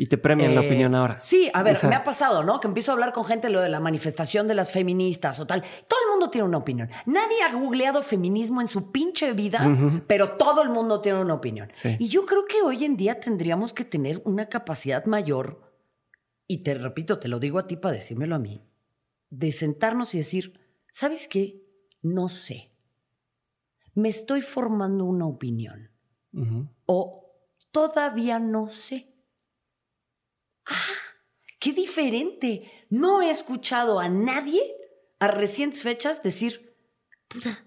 Y 0.00 0.06
te 0.06 0.16
premian 0.16 0.54
la 0.54 0.62
opinión 0.62 0.94
ahora. 0.94 1.18
Sí, 1.18 1.50
a 1.52 1.62
ver, 1.62 1.78
me 1.86 1.94
ha 1.94 2.02
pasado, 2.02 2.42
¿no? 2.42 2.58
Que 2.58 2.68
empiezo 2.68 2.90
a 2.90 2.94
hablar 2.94 3.12
con 3.12 3.26
gente 3.26 3.50
lo 3.50 3.60
de 3.60 3.68
la 3.68 3.80
manifestación 3.80 4.48
de 4.48 4.54
las 4.54 4.72
feministas 4.72 5.38
o 5.40 5.46
tal. 5.46 5.60
Todo 5.60 6.00
el 6.06 6.10
mundo 6.12 6.30
tiene 6.30 6.48
una 6.48 6.56
opinión. 6.56 6.88
Nadie 7.04 7.42
ha 7.42 7.52
googleado 7.52 8.02
feminismo 8.02 8.62
en 8.62 8.66
su 8.66 8.90
pinche 8.90 9.34
vida, 9.34 10.02
pero 10.06 10.38
todo 10.38 10.62
el 10.62 10.70
mundo 10.70 11.02
tiene 11.02 11.20
una 11.20 11.34
opinión. 11.34 11.70
Y 11.98 12.08
yo 12.08 12.24
creo 12.24 12.46
que 12.46 12.62
hoy 12.62 12.86
en 12.86 12.96
día 12.96 13.20
tendríamos 13.20 13.74
que 13.74 13.84
tener 13.84 14.22
una 14.24 14.46
capacidad 14.46 15.04
mayor, 15.04 15.70
y 16.46 16.62
te 16.62 16.72
repito, 16.72 17.18
te 17.18 17.28
lo 17.28 17.38
digo 17.38 17.58
a 17.58 17.66
ti 17.66 17.76
para 17.76 17.96
decírmelo 17.96 18.36
a 18.36 18.38
mí, 18.38 18.64
de 19.28 19.52
sentarnos 19.52 20.14
y 20.14 20.18
decir, 20.18 20.58
¿sabes 20.90 21.28
qué? 21.28 21.62
No 22.00 22.30
sé. 22.30 22.72
Me 23.92 24.08
estoy 24.08 24.40
formando 24.40 25.04
una 25.04 25.26
opinión. 25.26 25.90
O 26.86 27.34
todavía 27.70 28.38
no 28.38 28.68
sé. 28.68 29.08
¡Ah! 30.70 30.74
¡Qué 31.58 31.72
diferente! 31.74 32.86
No 32.88 33.20
he 33.20 33.30
escuchado 33.30 34.00
a 34.00 34.08
nadie 34.08 34.62
a 35.18 35.28
recientes 35.28 35.82
fechas 35.82 36.22
decir, 36.22 36.74
puta, 37.28 37.64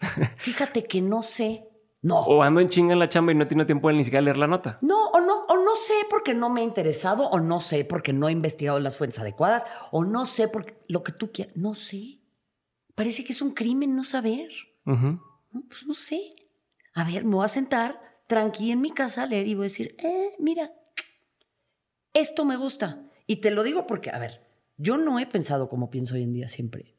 fíjate 0.38 0.84
que 0.84 1.02
no 1.02 1.22
sé. 1.22 1.68
No. 2.00 2.20
O 2.20 2.42
ando 2.42 2.60
en 2.60 2.68
chinga 2.68 2.92
en 2.92 2.98
la 2.98 3.08
chamba 3.08 3.32
y 3.32 3.34
no 3.34 3.46
tiene 3.48 3.64
tiempo 3.64 3.88
de 3.88 3.94
ni 3.94 4.04
siquiera 4.04 4.22
leer 4.22 4.36
la 4.36 4.46
nota. 4.46 4.78
No, 4.82 5.06
o 5.06 5.20
no, 5.20 5.44
o 5.46 5.56
no 5.56 5.74
sé 5.76 5.94
porque 6.10 6.34
no 6.34 6.50
me 6.50 6.60
he 6.60 6.64
interesado, 6.64 7.28
o 7.28 7.40
no 7.40 7.60
sé 7.60 7.84
porque 7.84 8.12
no 8.12 8.28
he 8.28 8.32
investigado 8.32 8.78
las 8.78 8.96
fuentes 8.96 9.18
adecuadas, 9.18 9.64
o 9.90 10.04
no 10.04 10.26
sé 10.26 10.48
porque 10.48 10.76
lo 10.86 11.02
que 11.02 11.12
tú 11.12 11.32
quieras. 11.32 11.56
No 11.56 11.74
sé. 11.74 12.20
Parece 12.94 13.24
que 13.24 13.32
es 13.32 13.40
un 13.40 13.52
crimen 13.52 13.96
no 13.96 14.04
saber. 14.04 14.50
pues 14.84 15.86
no 15.86 15.94
sé. 15.94 16.20
A 16.94 17.04
ver, 17.04 17.24
me 17.24 17.36
voy 17.36 17.44
a 17.44 17.48
sentar 17.48 18.00
tranqui 18.26 18.70
en 18.70 18.80
mi 18.80 18.90
casa 18.90 19.22
a 19.22 19.26
leer 19.26 19.46
y 19.46 19.54
voy 19.54 19.64
a 19.64 19.70
decir, 19.70 19.96
eh, 20.02 20.34
mira, 20.38 20.72
esto 22.14 22.44
me 22.44 22.56
gusta. 22.56 23.02
Y 23.26 23.36
te 23.36 23.50
lo 23.50 23.62
digo 23.62 23.86
porque, 23.86 24.10
a 24.10 24.18
ver, 24.18 24.40
yo 24.76 24.96
no 24.96 25.18
he 25.18 25.26
pensado 25.26 25.68
como 25.68 25.90
pienso 25.90 26.14
hoy 26.14 26.22
en 26.22 26.32
día 26.32 26.48
siempre. 26.48 26.94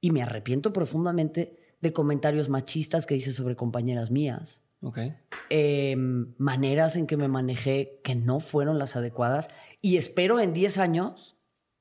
Y 0.00 0.10
me 0.10 0.22
arrepiento 0.22 0.72
profundamente 0.72 1.76
de 1.80 1.92
comentarios 1.92 2.48
machistas 2.48 3.06
que 3.06 3.14
hice 3.14 3.32
sobre 3.32 3.56
compañeras 3.56 4.10
mías. 4.10 4.60
Okay. 4.80 5.14
Em, 5.50 6.34
maneras 6.38 6.96
en 6.96 7.06
que 7.06 7.16
me 7.16 7.28
manejé 7.28 8.00
que 8.02 8.14
no 8.14 8.40
fueron 8.40 8.78
las 8.78 8.96
adecuadas. 8.96 9.48
Y 9.80 9.96
espero 9.96 10.40
en 10.40 10.52
10 10.52 10.78
años, 10.78 11.36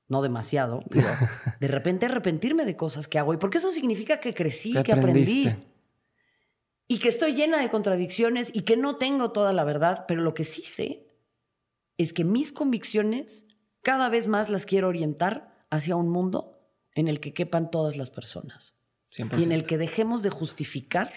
no 0.08 0.22
demasiado, 0.22 0.82
pero 0.90 1.08
de 1.60 1.68
repente 1.68 2.06
arrepentirme 2.06 2.66
de 2.66 2.76
cosas 2.76 3.08
que 3.08 3.18
hago. 3.18 3.34
Y 3.34 3.38
porque 3.38 3.58
eso 3.58 3.72
significa 3.72 4.20
que 4.20 4.34
crecí, 4.34 4.74
que 4.84 4.94
aprendí. 4.94 5.56
Y 6.88 7.00
que 7.00 7.10
estoy 7.10 7.34
llena 7.34 7.60
de 7.60 7.70
contradicciones 7.70 8.52
y 8.54 8.62
que 8.62 8.78
no 8.78 8.98
tengo 8.98 9.32
toda 9.32 9.54
la 9.54 9.64
verdad. 9.64 10.06
Pero 10.08 10.22
lo 10.22 10.34
que 10.36 10.44
sí 10.44 10.62
sé 10.62 11.07
es 11.98 12.14
que 12.14 12.24
mis 12.24 12.52
convicciones 12.52 13.46
cada 13.82 14.10
vez 14.10 14.28
más 14.28 14.50
las 14.50 14.66
quiero 14.66 14.88
orientar 14.88 15.66
hacia 15.70 15.96
un 15.96 16.10
mundo 16.10 16.60
en 16.94 17.08
el 17.08 17.20
que 17.20 17.34
quepan 17.34 17.72
todas 17.72 17.98
las 17.98 18.10
personas. 18.10 18.76
Y 19.18 19.44
en 19.44 19.52
el 19.52 19.66
que 19.66 19.78
dejemos 19.78 20.22
de 20.22 20.30
justificar 20.30 21.12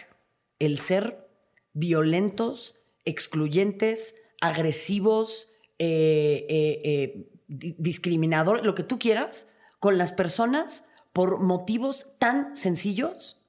el 0.58 0.78
ser 0.78 1.28
violentos, 1.72 2.74
excluyentes, 3.04 4.14
agresivos, 4.40 5.48
eh, 5.78 6.46
eh, 6.48 6.80
eh, 6.84 7.30
discriminadores, 7.48 8.64
lo 8.64 8.74
que 8.74 8.84
tú 8.84 8.98
quieras, 8.98 9.46
con 9.80 9.98
las 9.98 10.12
personas 10.12 10.84
por 11.12 11.40
motivos 11.40 12.06
tan 12.18 12.56
sencillos 12.56 13.39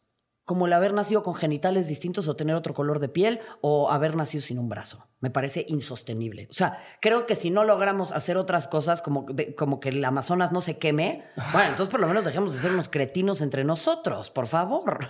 como 0.46 0.66
el 0.66 0.74
haber 0.74 0.94
nacido 0.94 1.24
con 1.24 1.36
genitales 1.36 1.88
distintos 1.88 2.28
o 2.28 2.36
tener 2.36 2.56
otro 2.56 2.74
color 2.74 3.00
de 3.00 3.10
piel 3.10 3.40
o 3.62 3.92
haber 3.92 4.16
nacido 4.16 4.42
sin 4.42 4.60
un 4.60 4.70
brazo. 4.70 5.08
Me 5.20 5.30
parece 5.30 5.66
insostenible. 5.68 6.48
O 6.50 6.54
sea, 6.54 6.80
creo 7.00 7.26
que 7.26 7.36
si 7.36 7.52
no 7.52 7.64
logramos 7.64 8.12
hacer 8.12 8.38
otras 8.38 8.68
cosas 8.68 9.02
como, 9.02 9.26
como 9.56 9.80
que 9.80 9.90
el 9.90 10.04
Amazonas 10.04 10.52
no 10.52 10.62
se 10.62 10.78
queme, 10.78 11.26
bueno, 11.54 11.70
entonces 11.70 11.90
por 11.90 12.00
lo 12.00 12.08
menos 12.08 12.26
dejemos 12.26 12.54
de 12.54 12.60
ser 12.60 12.72
unos 12.72 12.90
cretinos 12.90 13.42
entre 13.42 13.64
nosotros, 13.64 14.32
por 14.32 14.48
favor. 14.48 15.10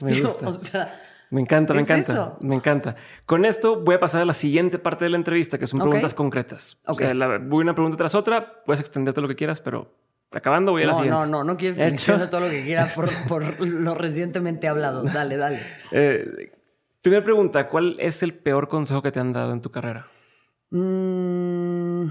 me, 0.00 0.20
gusta. 0.20 0.92
me 1.30 1.40
encanta, 1.40 1.72
me 1.72 1.80
encanta. 1.80 2.36
Me 2.40 2.54
encanta. 2.54 2.96
Con 3.24 3.44
esto 3.44 3.80
voy 3.80 3.94
a 3.94 4.00
pasar 4.00 4.22
a 4.22 4.24
la 4.26 4.34
siguiente 4.34 4.78
parte 4.78 5.04
de 5.06 5.10
la 5.10 5.16
entrevista, 5.16 5.58
que 5.58 5.66
son 5.66 5.80
preguntas 5.80 6.12
concretas. 6.12 6.78
O 6.86 6.94
sea, 6.94 7.14
voy 7.40 7.62
una 7.62 7.74
pregunta 7.74 7.96
tras 7.96 8.14
otra, 8.14 8.62
puedes 8.64 8.80
extenderte 8.80 9.20
lo 9.22 9.28
que 9.28 9.36
quieras, 9.36 9.60
pero 9.60 9.90
Acabando 10.30 10.72
voy 10.72 10.82
a 10.82 10.86
la 10.86 10.94
siguiente. 10.94 11.18
No, 11.18 11.26
no, 11.26 11.44
no 11.44 11.56
quieres 11.56 11.78
que 11.78 12.12
me 12.12 12.26
todo 12.26 12.40
lo 12.40 12.50
que 12.50 12.64
quiera 12.64 12.88
por, 13.28 13.64
lo 13.64 13.94
recientemente 13.94 14.68
hablado. 14.68 15.02
Dale, 15.02 15.36
dale. 15.36 15.66
Eh, 15.90 16.52
primera 17.00 17.24
pregunta, 17.24 17.68
¿cuál 17.68 17.96
es 17.98 18.22
el 18.22 18.34
peor 18.34 18.68
consejo 18.68 19.00
que 19.00 19.10
te 19.10 19.20
han 19.20 19.32
dado 19.32 19.52
en 19.52 19.62
tu 19.62 19.70
carrera? 19.70 20.06
Mm, 20.70 22.10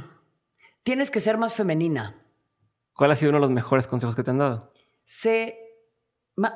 tienes 0.81 1.11
que 1.11 1.19
ser 1.19 1.37
más 1.37 1.53
femenina. 1.53 2.15
¿Cuál 2.93 3.11
ha 3.11 3.15
sido 3.15 3.29
uno 3.29 3.37
de 3.37 3.41
los 3.41 3.51
mejores 3.51 3.85
consejos 3.85 4.15
que 4.15 4.23
te 4.23 4.31
han 4.31 4.39
dado? 4.39 4.71
Sé, 5.05 5.59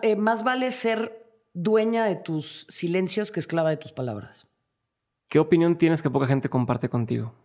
eh, 0.01 0.15
más 0.15 0.43
vale 0.43 0.71
ser 0.71 1.21
dueña 1.53 2.05
de 2.05 2.15
tus 2.15 2.65
silencios 2.69 3.31
que 3.31 3.39
esclava 3.39 3.69
de 3.69 3.77
tus 3.77 3.91
palabras. 3.91 4.47
¿Qué 5.27 5.37
opinión 5.37 5.77
tienes 5.77 6.01
que 6.01 6.09
poca 6.09 6.25
gente 6.25 6.49
comparte 6.49 6.89
contigo? 6.89 7.35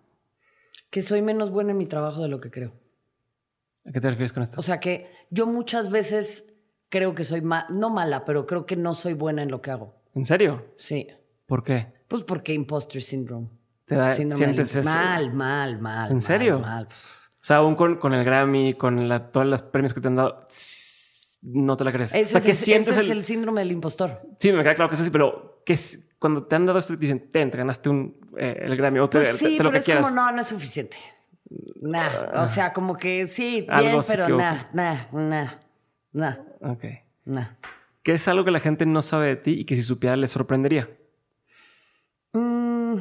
Que 0.91 1.03
soy 1.03 1.21
menos 1.21 1.51
buena 1.51 1.73
en 1.73 1.79
mi 1.79 1.87
trabajo 1.87 2.23
de 2.23 2.29
lo 2.29 2.41
que 2.41 2.51
creo. 2.51 2.73
¿A 3.97 3.99
qué 3.99 4.01
te 4.03 4.11
refieres 4.11 4.35
con 4.35 4.43
esto? 4.43 4.61
O 4.61 4.63
sea 4.63 4.79
que 4.79 5.11
yo 5.31 5.47
muchas 5.47 5.89
veces 5.89 6.45
creo 6.91 7.15
que 7.15 7.25
soy 7.25 7.41
no 7.41 7.89
mala, 7.89 8.27
pero 8.27 8.47
creo 8.47 8.67
que 8.67 8.77
no 8.77 8.93
soy 8.93 9.15
buena 9.15 9.43
en 9.43 9.51
lo 9.51 9.63
que 9.63 9.71
hago. 9.71 9.95
¿En 10.15 10.27
serio? 10.27 10.67
Sí. 10.77 11.09
¿Por 11.47 11.63
qué? 11.63 11.95
Pues 12.07 12.23
porque 12.23 12.53
imposter 12.53 13.01
syndrome. 13.01 13.49
¿Te 13.87 13.95
da, 13.95 14.15
sientes 14.15 14.75
eso? 14.77 14.83
Mal, 14.87 15.33
mal, 15.33 15.81
mal. 15.81 16.13
¿En 16.13 16.21
serio? 16.21 16.59
Mal, 16.59 16.89
O 16.91 17.45
sea, 17.45 17.57
aún 17.57 17.75
con, 17.75 18.13
el 18.13 18.23
Grammy, 18.23 18.75
con 18.75 19.09
la, 19.09 19.31
todos 19.31 19.47
los 19.47 19.63
premios 19.63 19.95
que 19.95 20.03
te 20.03 20.09
han 20.09 20.17
dado, 20.17 20.47
no 21.41 21.77
te 21.79 21.85
la 21.85 21.91
crees. 21.91 22.13
Ese, 22.13 22.37
o 22.37 22.41
sea, 22.41 22.51
que 22.51 22.55
sientes 22.55 22.95
es 22.99 23.09
el... 23.09 23.25
síndrome 23.25 23.63
del 23.63 23.73
impostor. 23.73 24.21
Sí, 24.39 24.53
me 24.53 24.63
queda 24.63 24.75
claro 24.75 24.91
que 24.91 24.97
es 24.97 25.01
así, 25.01 25.11
pero 25.11 25.63
que 25.65 25.79
cuando 26.19 26.45
te 26.45 26.55
han 26.55 26.67
dado 26.67 26.79
esto, 26.79 26.93
te 26.93 27.01
dicen, 27.01 27.31
te 27.33 27.49
ganaste 27.49 27.89
un, 27.89 28.21
eh, 28.37 28.59
el 28.61 28.77
Grammy 28.77 28.99
o 28.99 29.09
te, 29.09 29.21
pues 29.21 29.39
sí, 29.39 29.57
te, 29.57 29.65
lo 29.65 29.71
pero 29.71 29.83
que 29.83 29.91
es 29.91 29.97
como, 29.97 30.11
no, 30.11 30.33
no 30.33 30.43
es 30.43 30.49
suficiente. 30.49 30.99
Nah, 31.81 32.43
o 32.43 32.47
sea, 32.47 32.73
como 32.73 32.97
que 32.97 33.27
sí, 33.27 33.67
bien, 33.79 34.01
pero 34.07 34.29
nah, 34.29 34.65
nah, 34.73 34.97
nah, 35.13 35.51
nah. 36.13 36.35
Ok. 36.61 36.85
Nah. 37.25 37.47
¿Qué 38.03 38.13
es 38.13 38.29
algo 38.29 38.45
que 38.45 38.51
la 38.51 38.61
gente 38.61 38.87
no 38.87 39.03
sabe 39.03 39.29
de 39.29 39.37
ti 39.37 39.51
y 39.61 39.65
que 39.65 39.77
si 39.77 39.83
supiera 39.83 40.17
le 40.17 40.29
sorprendería? 40.29 40.89
Mm, 42.33 42.99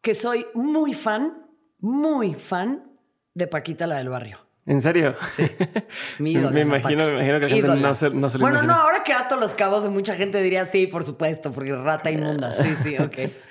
que 0.00 0.14
soy 0.14 0.46
muy 0.54 0.94
fan, 0.94 1.46
muy 1.78 2.34
fan 2.34 2.92
de 3.34 3.46
Paquita, 3.46 3.86
la 3.86 3.96
del 3.96 4.08
barrio. 4.08 4.38
¿En 4.66 4.82
serio? 4.82 5.16
Sí. 5.30 5.44
Me 6.18 6.30
imagino, 6.32 6.50
me 6.50 6.60
imagino 6.60 7.40
que 7.40 7.46
la 7.46 7.48
gente 7.48 7.76
no 7.76 7.94
se, 7.94 8.10
no 8.10 8.28
se 8.28 8.36
lo 8.36 8.42
Bueno, 8.42 8.62
no, 8.62 8.74
ahora 8.74 9.02
que 9.02 9.14
ato 9.14 9.36
los 9.36 9.54
cabos, 9.54 9.88
mucha 9.88 10.14
gente 10.14 10.42
diría 10.42 10.66
sí, 10.66 10.86
por 10.86 11.04
supuesto, 11.04 11.52
porque 11.52 11.74
rata 11.74 12.10
inmunda. 12.10 12.52
Sí, 12.52 12.74
sí, 12.76 12.96
ok. 12.98 13.18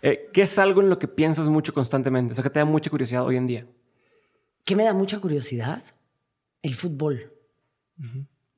Eh, 0.00 0.30
¿Qué 0.32 0.42
es 0.42 0.56
algo 0.60 0.80
en 0.80 0.90
lo 0.90 1.00
que 1.00 1.08
piensas 1.08 1.48
mucho 1.48 1.74
constantemente? 1.74 2.30
O 2.30 2.34
sea, 2.36 2.44
que 2.44 2.50
te 2.50 2.60
da 2.60 2.64
mucha 2.64 2.88
curiosidad 2.88 3.24
hoy 3.24 3.36
en 3.36 3.48
día. 3.48 3.66
¿Qué 4.68 4.76
me 4.76 4.84
da 4.84 4.92
mucha 4.92 5.18
curiosidad? 5.18 5.82
El 6.60 6.74
fútbol. 6.74 7.32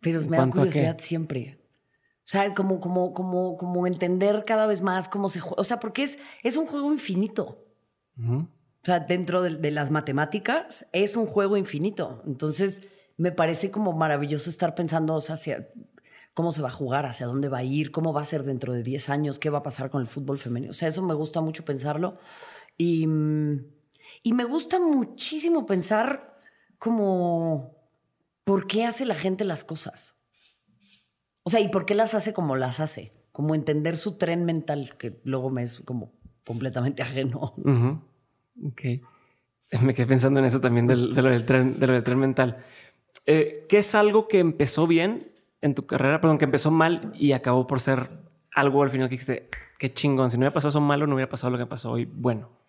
Pero 0.01 0.21
me 0.23 0.39
da 0.39 0.51
curiosidad 0.51 0.99
siempre. 0.99 1.61
O 1.85 2.25
sea, 2.25 2.53
como, 2.53 2.81
como, 2.81 3.15
como, 3.15 3.57
como 3.57 3.87
entender 3.87 4.45
cada 4.45 4.67
vez 4.67 4.83
más 4.83 5.09
cómo 5.09 5.29
se 5.29 5.39
juega. 5.39 5.61
O 5.61 5.63
sea, 5.63 5.79
porque 5.79 6.03
es, 6.03 6.19
es 6.43 6.57
un 6.57 6.67
juego 6.67 6.93
infinito. 6.93 7.65
O 8.19 8.49
sea, 8.83 8.99
dentro 8.99 9.41
de, 9.41 9.71
las 9.71 9.93
matemáticas 9.93 10.85
es 10.91 11.15
un 11.15 11.27
juego 11.27 11.57
infinito. 11.57 12.25
Entonces, 12.27 12.83
me 13.17 13.31
parece 13.31 13.71
como 13.71 13.93
maravilloso 13.93 14.51
estar 14.51 14.75
pensando 14.75 15.15
o 15.15 15.21
sea, 15.21 15.37
hacia 15.37 15.69
cómo 16.35 16.51
se 16.51 16.61
va 16.61 16.71
a 16.71 16.73
jugar, 16.73 17.07
hacia 17.07 17.29
dónde 17.29 17.49
va 17.49 17.59
a 17.59 17.63
ir, 17.63 17.93
cómo 17.93 18.13
va 18.13 18.23
a 18.23 18.25
ser 18.25 18.43
dentro 18.43 18.73
de 18.73 18.83
10 18.83 19.11
años, 19.11 19.39
qué 19.39 19.49
va 19.49 19.59
a 19.59 19.63
pasar 19.63 19.91
con 19.91 20.01
el 20.01 20.09
fútbol 20.09 20.41
femenino. 20.41 20.73
O 20.73 20.75
sea, 20.75 20.89
eso 20.89 21.03
me 21.03 21.15
gusta 21.15 21.41
mucho 21.41 21.65
pensarlo. 21.65 22.19
Y 22.77 23.07
mm, 23.07 23.80
y 24.23 24.33
me 24.33 24.45
gusta 24.45 24.79
muchísimo 24.79 25.67
pensar 25.67 26.39
como, 26.79 27.77
¿por 28.45 28.67
qué 28.67 28.85
hace 28.85 29.05
la 29.05 29.15
gente 29.15 29.45
las 29.45 29.65
cosas? 29.65 30.17
O 31.43 31.51
sea, 31.51 31.61
¿y 31.61 31.69
por 31.69 31.87
qué 31.87 31.95
las 31.95 32.15
hace 32.15 32.33
como 32.33 32.57
las 32.57 32.81
hace? 32.81 33.13
Como 33.33 33.55
entender 33.55 33.97
su 33.97 34.19
tren 34.19 34.45
mental, 34.45 34.97
que 34.99 35.21
luego 35.25 35.51
me 35.51 35.63
es 35.63 35.81
como 35.81 36.13
completamente 36.45 37.03
ajeno. 37.05 37.55
Ok. 38.65 38.83
Me 39.83 39.95
quedé 39.95 40.07
pensando 40.07 40.41
en 40.41 40.47
eso 40.47 40.61
también 40.61 40.87
de, 40.87 40.97
lo, 40.97 41.31
del 41.31 41.47
tren, 41.47 41.79
de 41.79 41.87
lo 41.87 41.93
del 41.93 42.03
tren 42.03 42.19
mental. 42.19 42.65
Eh, 43.25 43.67
¿Qué 43.69 43.79
es 43.79 43.95
algo 43.95 44.27
que 44.27 44.41
empezó 44.41 44.87
bien 44.87 45.33
en 45.61 45.75
tu 45.75 45.87
carrera, 45.87 46.21
perdón, 46.21 46.39
que 46.39 46.45
empezó 46.45 46.71
mal 46.71 47.13
y 47.15 47.33
acabó 47.33 47.67
por 47.67 47.81
ser 47.81 48.11
algo 48.53 48.83
al 48.83 48.91
final 48.91 49.09
que 49.09 49.15
dijiste, 49.15 49.49
qué 49.79 49.93
chingón, 49.93 50.31
si 50.31 50.37
no 50.37 50.41
hubiera 50.41 50.55
pasado 50.55 50.71
eso 50.71 50.81
malo, 50.81 51.07
no 51.07 51.15
hubiera 51.15 51.31
pasado 51.31 51.51
lo 51.51 51.59
que 51.59 51.67
pasó 51.67 51.93
hoy 51.93 52.05
bueno? 52.05 52.60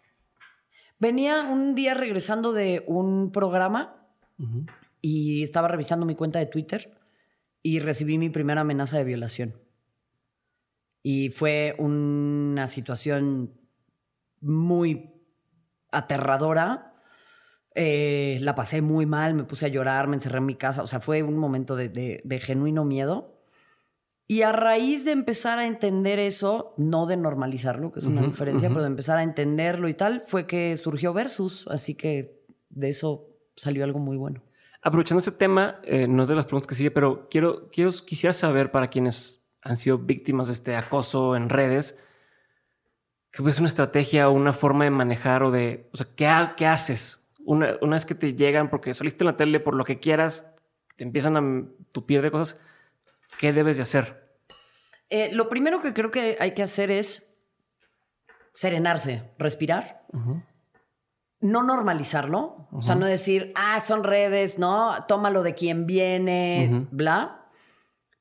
Venía 1.01 1.47
un 1.49 1.73
día 1.73 1.95
regresando 1.95 2.53
de 2.53 2.83
un 2.85 3.31
programa 3.31 4.05
y 5.01 5.41
estaba 5.41 5.67
revisando 5.67 6.05
mi 6.05 6.13
cuenta 6.13 6.37
de 6.37 6.45
Twitter 6.45 6.95
y 7.63 7.79
recibí 7.79 8.19
mi 8.19 8.29
primera 8.29 8.61
amenaza 8.61 8.99
de 8.99 9.03
violación. 9.03 9.55
Y 11.01 11.29
fue 11.29 11.75
una 11.79 12.67
situación 12.67 13.59
muy 14.41 15.11
aterradora. 15.91 16.93
Eh, 17.73 18.37
la 18.41 18.53
pasé 18.53 18.83
muy 18.83 19.07
mal, 19.07 19.33
me 19.33 19.43
puse 19.43 19.65
a 19.65 19.69
llorar, 19.69 20.07
me 20.07 20.17
encerré 20.17 20.37
en 20.37 20.45
mi 20.45 20.55
casa. 20.55 20.83
O 20.83 20.87
sea, 20.87 20.99
fue 20.99 21.23
un 21.23 21.39
momento 21.39 21.75
de 21.75 22.41
genuino 22.43 22.85
miedo. 22.85 23.40
Y 24.31 24.43
a 24.43 24.53
raíz 24.53 25.03
de 25.03 25.11
empezar 25.11 25.59
a 25.59 25.67
entender 25.67 26.17
eso, 26.17 26.73
no 26.77 27.05
de 27.05 27.17
normalizarlo, 27.17 27.91
que 27.91 27.99
es 27.99 28.05
una 28.05 28.21
diferencia, 28.21 28.69
pero 28.69 28.79
de 28.79 28.87
empezar 28.87 29.19
a 29.19 29.23
entenderlo 29.23 29.89
y 29.89 29.93
tal, 29.93 30.23
fue 30.25 30.47
que 30.47 30.77
surgió 30.77 31.11
Versus. 31.11 31.67
Así 31.67 31.95
que 31.95 32.41
de 32.69 32.87
eso 32.87 33.27
salió 33.57 33.83
algo 33.83 33.99
muy 33.99 34.15
bueno. 34.15 34.41
Aprovechando 34.81 35.19
ese 35.19 35.33
tema, 35.33 35.81
eh, 35.83 36.07
no 36.07 36.23
es 36.23 36.29
de 36.29 36.35
las 36.35 36.45
preguntas 36.45 36.67
que 36.67 36.75
sigue, 36.75 36.91
pero 36.91 37.27
quiero, 37.29 37.69
quiero, 37.73 37.91
quisiera 38.05 38.31
saber 38.31 38.71
para 38.71 38.89
quienes 38.89 39.43
han 39.63 39.75
sido 39.75 39.97
víctimas 39.97 40.47
de 40.47 40.53
este 40.53 40.77
acoso 40.77 41.35
en 41.35 41.49
redes, 41.49 41.99
¿qué 43.31 43.43
es 43.49 43.59
una 43.59 43.67
estrategia 43.67 44.29
o 44.29 44.31
una 44.31 44.53
forma 44.53 44.85
de 44.85 44.91
manejar 44.91 45.43
o 45.43 45.51
de, 45.51 45.89
o 45.91 45.97
sea, 45.97 46.07
¿qué, 46.15 46.33
qué 46.55 46.67
haces? 46.67 47.27
Una, 47.43 47.75
una 47.81 47.97
vez 47.97 48.05
que 48.05 48.15
te 48.15 48.33
llegan 48.33 48.69
porque 48.69 48.93
saliste 48.93 49.25
en 49.25 49.27
la 49.27 49.35
tele 49.35 49.59
por 49.59 49.75
lo 49.75 49.83
que 49.83 49.99
quieras, 49.99 50.55
te 50.95 51.03
empiezan 51.03 51.35
a 51.35 51.65
tupir 51.91 52.21
de 52.21 52.31
cosas, 52.31 52.57
¿qué 53.37 53.51
debes 53.51 53.75
de 53.75 53.83
hacer? 53.83 54.20
Eh, 55.11 55.29
lo 55.33 55.49
primero 55.49 55.81
que 55.81 55.93
creo 55.93 56.09
que 56.09 56.37
hay 56.39 56.53
que 56.53 56.63
hacer 56.63 56.89
es 56.89 57.35
serenarse, 58.53 59.29
respirar. 59.37 60.07
No 61.41 61.63
normalizarlo. 61.63 62.69
O 62.71 62.81
sea, 62.81 62.95
no 62.95 63.05
decir, 63.05 63.51
ah, 63.55 63.81
son 63.81 64.05
redes, 64.05 64.57
¿no? 64.57 65.05
Tómalo 65.09 65.43
de 65.43 65.53
quien 65.53 65.85
viene, 65.85 66.87
bla. 66.91 67.49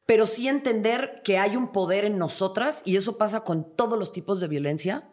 pero 0.04 0.26
sí 0.26 0.48
entender 0.48 1.22
que 1.24 1.38
hay 1.38 1.54
un 1.54 1.70
poder 1.70 2.04
en 2.04 2.18
nosotras 2.18 2.82
y 2.84 2.96
eso 2.96 3.16
pasa 3.16 3.44
con 3.44 3.76
todos 3.76 3.96
los 3.96 4.10
tipos 4.10 4.40
de 4.40 4.48
violencia. 4.48 5.08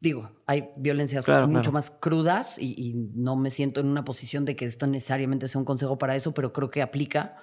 Digo, 0.00 0.30
hay 0.46 0.70
violencias 0.78 1.26
mucho 1.48 1.70
más 1.70 1.90
crudas 1.90 2.58
y, 2.58 2.94
no 3.14 3.36
me 3.36 3.50
siento 3.50 3.80
en 3.80 3.88
una 3.88 4.06
posición 4.06 4.46
de 4.46 4.56
que 4.56 4.64
esto 4.64 4.86
necesariamente 4.86 5.48
sea 5.48 5.58
un 5.58 5.66
consejo 5.66 5.98
para 5.98 6.14
eso, 6.16 6.32
pero 6.32 6.54
creo 6.54 6.70
que 6.70 6.80
aplica. 6.80 7.36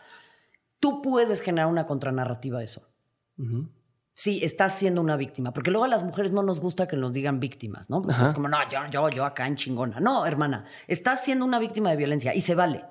Tú 0.79 1.03
puedes 1.03 1.41
generar 1.41 1.67
una 1.67 1.85
contranarrativa 1.85 2.57
a 2.57 2.63
eso. 2.63 2.91
Sí, 4.13 4.39
estás 4.43 4.77
siendo 4.77 5.01
una 5.01 5.15
víctima, 5.15 5.53
porque 5.53 5.71
luego 5.71 5.85
a 5.85 5.87
las 5.87 6.03
mujeres 6.03 6.31
no 6.31 6.43
nos 6.43 6.59
gusta 6.59 6.87
que 6.87 6.95
nos 6.95 7.13
digan 7.13 7.39
víctimas, 7.39 7.89
¿no? 7.89 8.05
es 8.09 8.33
como, 8.33 8.47
no, 8.49 8.57
yo, 8.69 8.79
yo, 8.91 9.09
yo 9.09 9.25
acá 9.25 9.47
en 9.47 9.55
chingona. 9.55 9.99
No, 9.99 10.25
hermana, 10.25 10.65
estás 10.87 11.23
siendo 11.23 11.45
una 11.45 11.59
víctima 11.59 11.89
de 11.89 11.97
violencia 11.97 12.35
y 12.35 12.41
se 12.41 12.53
vale. 12.53 12.85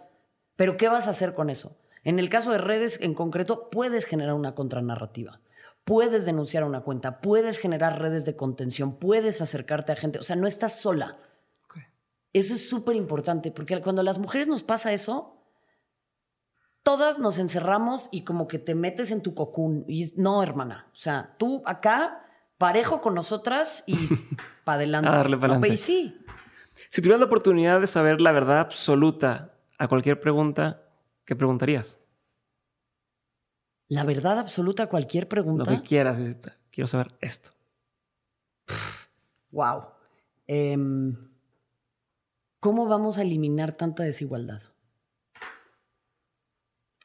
Pero 0.56 0.76
¿qué 0.76 0.88
vas 0.88 1.06
a 1.06 1.10
hacer 1.10 1.34
con 1.34 1.48
eso? 1.48 1.76
En 2.02 2.18
el 2.18 2.28
caso 2.28 2.50
de 2.50 2.58
redes 2.58 2.98
en 3.00 3.14
concreto, 3.14 3.70
puedes 3.70 4.06
generar 4.06 4.34
una 4.34 4.54
contranarrativa. 4.54 5.40
Puedes 5.84 6.24
denunciar 6.24 6.64
una 6.64 6.80
cuenta, 6.82 7.20
puedes 7.20 7.58
generar 7.58 8.00
redes 8.00 8.24
de 8.24 8.36
contención, 8.36 8.98
puedes 8.98 9.40
acercarte 9.40 9.92
a 9.92 9.96
gente. 9.96 10.18
O 10.18 10.22
sea, 10.22 10.36
no 10.36 10.46
estás 10.46 10.80
sola. 10.80 11.18
Eso 12.32 12.54
es 12.54 12.68
súper 12.68 12.96
importante, 12.96 13.50
porque 13.50 13.80
cuando 13.80 14.02
a 14.02 14.04
las 14.04 14.18
mujeres 14.18 14.46
nos 14.46 14.62
pasa 14.62 14.92
eso, 14.92 15.39
todas 16.82 17.18
nos 17.18 17.38
encerramos 17.38 18.08
y 18.10 18.24
como 18.24 18.48
que 18.48 18.58
te 18.58 18.74
metes 18.74 19.10
en 19.10 19.22
tu 19.22 19.34
cocún. 19.34 19.84
Y 19.88 20.12
no, 20.16 20.42
hermana. 20.42 20.88
O 20.92 20.94
sea, 20.96 21.34
tú 21.38 21.62
acá, 21.66 22.24
parejo 22.58 23.00
con 23.00 23.14
nosotras 23.14 23.84
y 23.86 23.96
para 24.64 24.76
adelante. 24.76 25.08
A 25.08 25.12
darle 25.12 25.36
para 25.36 25.54
adelante. 25.54 25.76
sí. 25.76 26.16
Si 26.88 27.02
tuvieras 27.02 27.20
la 27.20 27.26
oportunidad 27.26 27.80
de 27.80 27.86
saber 27.86 28.20
la 28.20 28.32
verdad 28.32 28.60
absoluta 28.60 29.54
a 29.78 29.88
cualquier 29.88 30.20
pregunta, 30.20 30.82
¿qué 31.24 31.36
preguntarías? 31.36 31.98
La 33.88 34.04
verdad 34.04 34.38
absoluta 34.38 34.84
a 34.84 34.86
cualquier 34.88 35.28
pregunta. 35.28 35.70
Lo 35.70 35.76
que 35.78 35.86
quieras. 35.86 36.18
Quiero 36.70 36.86
saber 36.86 37.08
esto. 37.20 37.50
Wow. 39.50 39.88
Em, 40.46 41.16
¿Cómo 42.60 42.86
vamos 42.86 43.18
a 43.18 43.22
eliminar 43.22 43.72
tanta 43.72 44.04
desigualdad? 44.04 44.62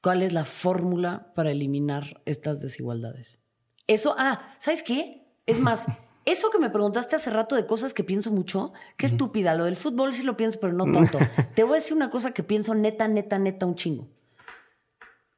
¿Cuál 0.06 0.22
es 0.22 0.34
la 0.34 0.45
fórmula 0.45 1.34
para 1.34 1.49
eliminar 1.49 2.22
estas 2.26 2.60
desigualdades? 2.60 3.39
Eso, 3.88 4.14
ah, 4.20 4.53
¿sabes 4.60 4.84
qué? 4.84 5.26
Es 5.47 5.60
más, 5.60 5.88
eso 6.26 6.51
que 6.51 6.60
me 6.60 6.70
preguntaste 6.70 7.16
hace 7.16 7.32
rato 7.32 7.56
de 7.56 7.66
cosas 7.66 7.95
que 7.95 8.03
pienso 8.03 8.30
mucho, 8.30 8.72
qué 8.97 9.08
estúpida. 9.08 9.56
Lo 9.56 9.66
del 9.66 9.76
fútbol 9.76 10.14
sí 10.14 10.22
lo 10.22 10.38
pienso, 10.38 10.60
pero 10.60 10.74
no 10.74 10.91
tanto. 10.91 11.18
Te 11.56 11.64
voy 11.64 11.72
a 11.72 11.76
decir 11.78 11.97
una 11.97 12.12
cosa 12.12 12.36
que 12.36 12.43
pienso 12.43 12.76
neta, 12.76 13.08
neta, 13.08 13.39
neta, 13.39 13.66
un 13.66 13.74
chingo. 13.74 14.08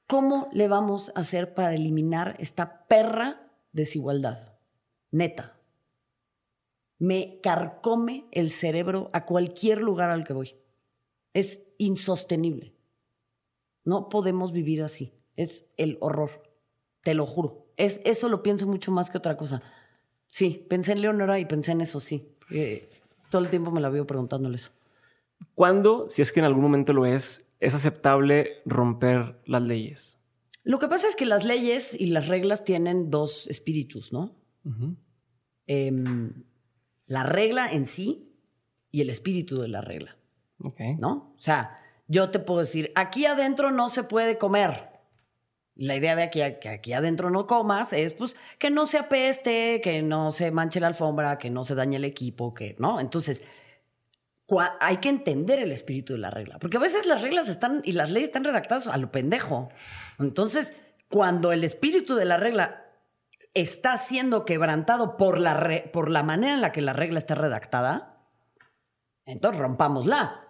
¿Cómo 0.05 0.49
le 0.51 0.67
vamos 0.67 1.13
a 1.15 1.21
hacer 1.21 1.53
para 1.53 1.73
eliminar 1.73 2.35
esta 2.37 2.87
perra 2.87 3.49
desigualdad? 3.71 4.59
Neta. 5.11 5.61
Me 6.99 7.39
carcome 7.41 8.27
el 8.33 8.49
cerebro 8.49 9.11
a 9.13 9.23
cualquier 9.23 9.79
lugar 9.79 10.09
al 10.09 10.25
que 10.25 10.33
voy. 10.33 10.57
Es 11.33 11.61
insostenible. 11.77 12.76
No 13.87 14.09
podemos 14.09 14.51
vivir 14.51 14.83
así. 14.83 15.13
Es 15.37 15.65
el 15.77 15.97
horror. 16.01 16.43
Te 17.03 17.13
lo 17.13 17.25
juro. 17.25 17.67
Es, 17.77 18.01
eso 18.03 18.27
lo 18.27 18.43
pienso 18.43 18.67
mucho 18.67 18.91
más 18.91 19.09
que 19.09 19.17
otra 19.17 19.37
cosa. 19.37 19.63
Sí, 20.27 20.65
pensé 20.69 20.91
en 20.91 21.01
Leonora 21.01 21.39
y 21.39 21.45
pensé 21.45 21.71
en 21.71 21.79
eso, 21.79 22.01
sí. 22.01 22.35
todo 23.29 23.41
el 23.41 23.49
tiempo 23.49 23.71
me 23.71 23.79
la 23.79 23.87
veo 23.87 24.05
preguntándole 24.05 24.57
eso. 24.57 24.71
¿Cuándo, 25.55 26.09
si 26.09 26.21
es 26.21 26.33
que 26.33 26.41
en 26.41 26.45
algún 26.45 26.63
momento 26.63 26.91
lo 26.91 27.05
es, 27.05 27.45
es 27.61 27.73
aceptable 27.75 28.57
romper 28.65 29.39
las 29.45 29.61
leyes? 29.61 30.17
Lo 30.65 30.79
que 30.79 30.89
pasa 30.89 31.07
es 31.07 31.15
que 31.15 31.25
las 31.25 31.45
leyes 31.45 31.97
y 31.97 32.07
las 32.07 32.27
reglas 32.27 32.65
tienen 32.65 33.09
dos 33.09 33.47
espíritus, 33.47 34.11
¿no? 34.11 34.35
Em, 35.65 36.43
la 37.05 37.23
regla 37.23 37.71
en 37.71 37.85
sí 37.85 38.33
y 38.91 38.99
el 38.99 39.09
espíritu 39.09 39.61
de 39.61 39.69
la 39.69 39.79
regla. 39.79 40.17
¿No? 40.99 41.33
O 41.37 41.39
sea, 41.39 41.79
yo 42.07 42.29
te 42.29 42.39
puedo 42.39 42.61
decir, 42.61 42.91
aquí 42.95 43.25
adentro 43.25 43.71
no 43.71 43.89
se 43.89 44.03
puede 44.03 44.37
comer. 44.37 44.89
La 45.75 45.95
idea 45.95 46.15
de 46.15 46.29
que, 46.31 46.57
que 46.59 46.69
aquí 46.69 46.93
adentro 46.93 47.29
no 47.29 47.45
comas 47.45 47.93
es 47.93 48.13
pues 48.13 48.35
que 48.57 48.71
no 48.71 48.87
se 48.87 48.97
apeste, 48.97 49.79
que 49.81 50.01
no 50.01 50.31
se 50.31 50.51
manche 50.51 50.79
la 50.79 50.87
alfombra, 50.87 51.37
que 51.37 51.49
no 51.49 51.63
se 51.63 51.75
dañe 51.75 51.97
el 51.97 52.05
equipo, 52.05 52.53
que 52.53 52.75
no. 52.79 52.99
Entonces, 52.99 53.41
hay 54.79 54.97
que 54.97 55.09
entender 55.09 55.59
el 55.59 55.71
espíritu 55.71 56.13
de 56.13 56.19
la 56.19 56.29
regla, 56.29 56.57
porque 56.59 56.77
a 56.77 56.79
veces 56.79 57.05
las 57.05 57.21
reglas 57.21 57.49
están 57.49 57.81
y 57.83 57.91
las 57.91 58.09
leyes 58.09 58.29
están 58.29 58.45
redactadas 58.45 58.87
a 58.87 58.97
lo 58.97 59.11
pendejo. 59.11 59.69
Entonces, 60.19 60.73
cuando 61.09 61.51
el 61.51 61.63
espíritu 61.63 62.15
de 62.15 62.25
la 62.25 62.37
regla 62.37 62.85
está 63.53 63.97
siendo 63.97 64.45
quebrantado 64.45 65.17
por 65.17 65.39
la, 65.39 65.83
por 65.91 66.09
la 66.09 66.23
manera 66.23 66.53
en 66.53 66.61
la 66.61 66.71
que 66.71 66.81
la 66.81 66.93
regla 66.93 67.19
está 67.19 67.35
redactada, 67.35 68.23
entonces 69.25 69.59
rompámosla. 69.59 70.46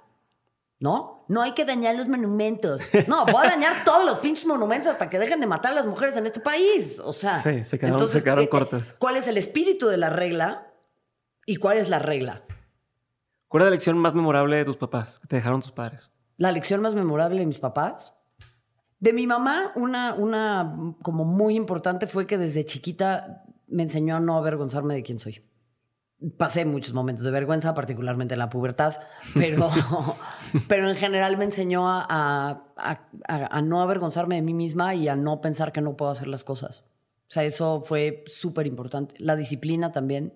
¿No? 0.79 1.25
No 1.27 1.41
hay 1.41 1.53
que 1.53 1.65
dañar 1.65 1.95
los 1.95 2.07
monumentos. 2.07 2.81
No, 3.07 3.25
voy 3.25 3.45
a 3.45 3.49
dañar 3.49 3.83
todos 3.85 4.05
los 4.05 4.19
pinches 4.19 4.45
monumentos 4.45 4.87
hasta 4.91 5.09
que 5.09 5.17
dejen 5.17 5.39
de 5.39 5.47
matar 5.47 5.71
a 5.71 5.75
las 5.75 5.85
mujeres 5.85 6.15
en 6.17 6.25
este 6.25 6.39
país. 6.39 6.99
O 7.03 7.13
sea. 7.13 7.41
Sí, 7.41 7.63
se 7.63 7.79
quedaron, 7.79 7.99
entonces, 7.99 8.23
se 8.23 8.29
eh, 8.29 8.49
cortas. 8.49 8.95
¿Cuál 8.99 9.17
es 9.17 9.27
el 9.27 9.37
espíritu 9.37 9.87
de 9.87 9.97
la 9.97 10.09
regla 10.09 10.71
y 11.45 11.55
cuál 11.55 11.77
es 11.77 11.89
la 11.89 11.99
regla? 11.99 12.43
¿Cuál 13.47 13.63
es 13.63 13.65
la 13.65 13.71
lección 13.71 13.97
más 13.97 14.13
memorable 14.13 14.57
de 14.57 14.65
tus 14.65 14.77
papás 14.77 15.19
que 15.19 15.27
te 15.27 15.37
dejaron 15.37 15.61
tus 15.61 15.71
padres? 15.71 16.11
La 16.37 16.51
lección 16.51 16.81
más 16.81 16.93
memorable 16.93 17.39
de 17.39 17.45
mis 17.45 17.59
papás. 17.59 18.13
De 18.99 19.13
mi 19.13 19.25
mamá, 19.25 19.71
una, 19.75 20.13
una 20.13 20.95
como 21.01 21.23
muy 21.23 21.55
importante 21.55 22.07
fue 22.07 22.25
que 22.25 22.37
desde 22.37 22.65
chiquita 22.65 23.43
me 23.67 23.83
enseñó 23.83 24.15
a 24.15 24.19
no 24.19 24.37
avergonzarme 24.37 24.95
de 24.95 25.03
quién 25.03 25.19
soy 25.19 25.43
pasé 26.37 26.65
muchos 26.65 26.93
momentos 26.93 27.23
de 27.23 27.31
vergüenza, 27.31 27.73
particularmente 27.73 28.33
en 28.33 28.39
la 28.39 28.49
pubertad, 28.49 28.95
pero, 29.33 29.69
pero 30.67 30.89
en 30.89 30.95
general 30.95 31.37
me 31.37 31.45
enseñó 31.45 31.83
a, 31.87 32.65
no 33.63 33.81
avergonzarme 33.81 34.35
de 34.35 34.41
mí 34.41 34.53
misma 34.53 34.95
y 34.95 35.07
a 35.07 35.15
no 35.15 35.41
pensar 35.41 35.71
que 35.71 35.81
no 35.81 35.97
puedo 35.97 36.11
hacer 36.11 36.27
las 36.27 36.43
cosas. 36.43 36.85
O 37.27 37.31
sea, 37.31 37.43
eso 37.43 37.83
fue 37.85 38.23
súper 38.27 38.67
importante. 38.67 39.15
La 39.17 39.35
disciplina 39.35 39.91
también. 39.91 40.33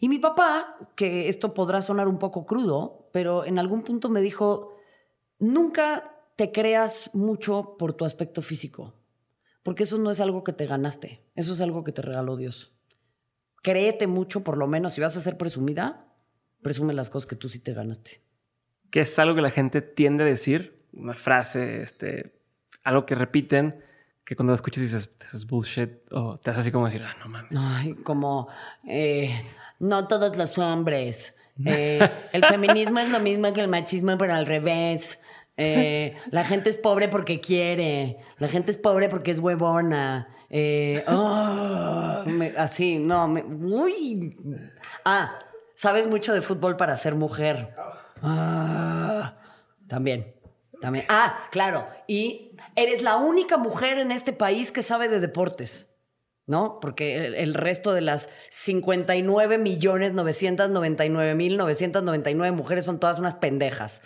Y 0.00 0.08
mi 0.08 0.18
papá, 0.18 0.76
que 0.94 1.28
esto 1.28 1.54
podrá 1.54 1.82
sonar 1.82 2.08
un 2.08 2.18
poco 2.18 2.46
crudo, 2.46 3.08
pero 3.12 3.44
en 3.44 3.58
algún 3.58 3.82
punto 3.82 4.08
me 4.08 4.20
dijo, 4.20 4.76
nunca 5.38 6.14
te 6.36 6.52
creas 6.52 7.10
mucho 7.14 7.76
por 7.78 7.94
tu 7.94 8.04
aspecto 8.04 8.42
físico, 8.42 8.94
porque 9.62 9.84
eso 9.84 9.96
no 9.96 10.10
es 10.10 10.20
algo 10.20 10.44
que 10.44 10.52
te 10.52 10.66
ganaste, 10.66 11.24
eso 11.34 11.54
es 11.54 11.62
algo 11.62 11.82
que 11.82 11.92
te 11.92 12.02
regaló 12.02 12.36
Dios 12.36 12.76
créete 13.66 14.06
mucho, 14.06 14.44
por 14.44 14.58
lo 14.58 14.68
menos, 14.68 14.92
si 14.92 15.00
vas 15.00 15.16
a 15.16 15.20
ser 15.20 15.36
presumida, 15.36 16.06
presume 16.62 16.94
las 16.94 17.10
cosas 17.10 17.26
que 17.26 17.34
tú 17.34 17.48
sí 17.48 17.58
te 17.58 17.74
ganaste. 17.74 18.22
¿Qué 18.90 19.00
es 19.00 19.18
algo 19.18 19.34
que 19.34 19.42
la 19.42 19.50
gente 19.50 19.82
tiende 19.82 20.24
a 20.24 20.26
decir? 20.26 20.78
Una 20.92 21.14
frase, 21.14 21.82
este, 21.82 22.32
algo 22.84 23.06
que 23.06 23.14
repiten, 23.14 23.82
que 24.24 24.34
cuando 24.36 24.52
lo 24.52 24.56
escuchas 24.56 24.82
dices, 24.82 25.10
this 25.18 25.34
es 25.34 25.46
bullshit, 25.46 25.90
o 26.10 26.38
te 26.38 26.50
hace 26.50 26.60
así 26.60 26.72
como 26.72 26.86
decir, 26.86 27.02
ah, 27.02 27.16
no 27.20 27.28
mames. 27.28 27.52
Ay, 27.56 27.94
como, 28.02 28.48
eh, 28.88 29.42
no 29.78 30.08
todos 30.08 30.36
los 30.36 30.58
hombres. 30.58 31.32
Eh, 31.64 32.06
el 32.32 32.44
feminismo 32.44 32.98
es 32.98 33.08
lo 33.08 33.18
mismo 33.18 33.50
que 33.54 33.62
el 33.62 33.68
machismo, 33.68 34.18
pero 34.18 34.34
al 34.34 34.44
revés. 34.44 35.18
Eh, 35.56 36.14
la 36.30 36.44
gente 36.44 36.68
es 36.68 36.76
pobre 36.76 37.08
porque 37.08 37.40
quiere. 37.40 38.18
La 38.36 38.48
gente 38.48 38.70
es 38.70 38.76
pobre 38.76 39.08
porque 39.08 39.30
es 39.30 39.38
huevona. 39.38 40.28
Eh, 40.50 41.02
ah, 41.08 42.24
así, 42.58 42.98
no, 42.98 43.26
me, 43.28 43.42
uy. 43.42 44.36
Ah, 45.04 45.38
sabes 45.74 46.06
mucho 46.06 46.34
de 46.34 46.42
fútbol 46.42 46.76
para 46.76 46.96
ser 46.96 47.14
mujer. 47.14 47.74
Ah, 48.26 49.36
también, 49.88 50.34
también. 50.80 51.04
Ah, 51.08 51.46
claro. 51.50 51.88
Y 52.06 52.56
eres 52.74 53.02
la 53.02 53.16
única 53.16 53.56
mujer 53.56 53.98
en 53.98 54.10
este 54.10 54.32
país 54.32 54.72
que 54.72 54.82
sabe 54.82 55.08
de 55.08 55.20
deportes. 55.20 55.86
¿no? 56.46 56.78
Porque 56.80 57.42
el, 57.42 57.54
resto 57.54 57.92
de 57.92 58.00
las 58.00 58.28
59 58.50 59.58
millones 59.58 60.12
999 60.12 61.34
mil 61.34 61.56
999 61.56 62.56
mujeres 62.56 62.84
son 62.84 63.00
todas 63.00 63.18
unas 63.18 63.34
pendejas. 63.34 64.02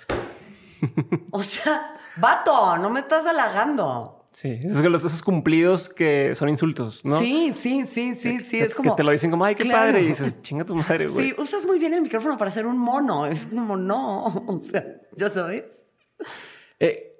o 1.30 1.42
sea, 1.42 1.98
vato, 2.16 2.78
no 2.78 2.88
me 2.88 3.00
estás 3.00 3.26
halagando. 3.26 4.19
Sí, 4.32 4.60
esos, 4.62 5.04
esos 5.04 5.22
cumplidos 5.22 5.88
que 5.88 6.34
son 6.36 6.48
insultos, 6.48 7.04
¿no? 7.04 7.18
Sí, 7.18 7.52
sí, 7.52 7.84
sí, 7.84 8.14
sí, 8.14 8.40
sí. 8.40 8.60
es 8.60 8.74
como. 8.74 8.92
Que 8.92 8.96
te 8.98 9.04
lo 9.04 9.10
dicen 9.10 9.30
como, 9.30 9.44
ay, 9.44 9.56
qué 9.56 9.64
padre. 9.64 10.02
Y 10.02 10.06
dices, 10.08 10.40
chinga 10.40 10.64
tu 10.64 10.76
madre, 10.76 11.08
güey. 11.08 11.30
Sí, 11.30 11.34
usas 11.36 11.66
muy 11.66 11.80
bien 11.80 11.94
el 11.94 12.02
micrófono 12.02 12.38
para 12.38 12.50
ser 12.50 12.66
un 12.66 12.78
mono. 12.78 13.26
Es 13.26 13.46
como, 13.46 13.76
no. 13.76 14.26
O 14.46 14.58
sea, 14.60 14.84
ya 15.16 15.28
sabes. 15.30 15.86
Eh, 16.78 17.12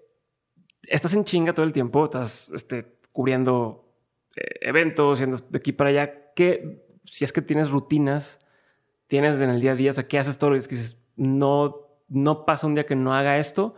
estás 0.82 1.14
en 1.14 1.24
chinga 1.24 1.52
todo 1.52 1.66
el 1.66 1.72
tiempo, 1.72 2.04
estás 2.04 2.50
este, 2.54 2.98
cubriendo 3.10 3.92
eh, 4.36 4.42
eventos, 4.60 5.18
yendo 5.18 5.36
de 5.36 5.58
aquí 5.58 5.72
para 5.72 5.90
allá. 5.90 6.32
¿Qué, 6.34 6.86
si 7.04 7.24
es 7.24 7.32
que 7.32 7.42
tienes 7.42 7.70
rutinas, 7.70 8.40
tienes 9.08 9.40
en 9.40 9.50
el 9.50 9.60
día 9.60 9.72
a 9.72 9.76
día, 9.76 9.90
o 9.90 9.94
sea, 9.94 10.06
¿qué 10.06 10.18
haces 10.18 10.38
todos 10.38 10.52
los 10.52 10.60
días 10.60 10.68
que 10.68 10.76
dices, 10.76 10.98
no, 11.16 11.88
no 12.08 12.44
pasa 12.46 12.66
un 12.66 12.74
día 12.74 12.86
que 12.86 12.94
no 12.94 13.12
haga 13.14 13.38
esto? 13.38 13.74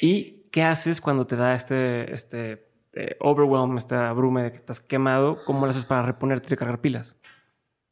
¿Y 0.00 0.44
qué 0.50 0.62
haces 0.62 1.00
cuando 1.00 1.26
te 1.26 1.36
da 1.36 1.54
este, 1.54 2.12
este 2.12 2.73
overwhelm, 3.20 3.76
esta 3.78 4.12
brume 4.12 4.44
de 4.44 4.50
que 4.52 4.56
estás 4.58 4.80
quemado, 4.80 5.36
¿cómo 5.44 5.66
lo 5.66 5.70
haces 5.70 5.84
para 5.84 6.02
reponerte 6.02 6.52
y 6.54 6.56
cargar 6.56 6.80
pilas? 6.80 7.16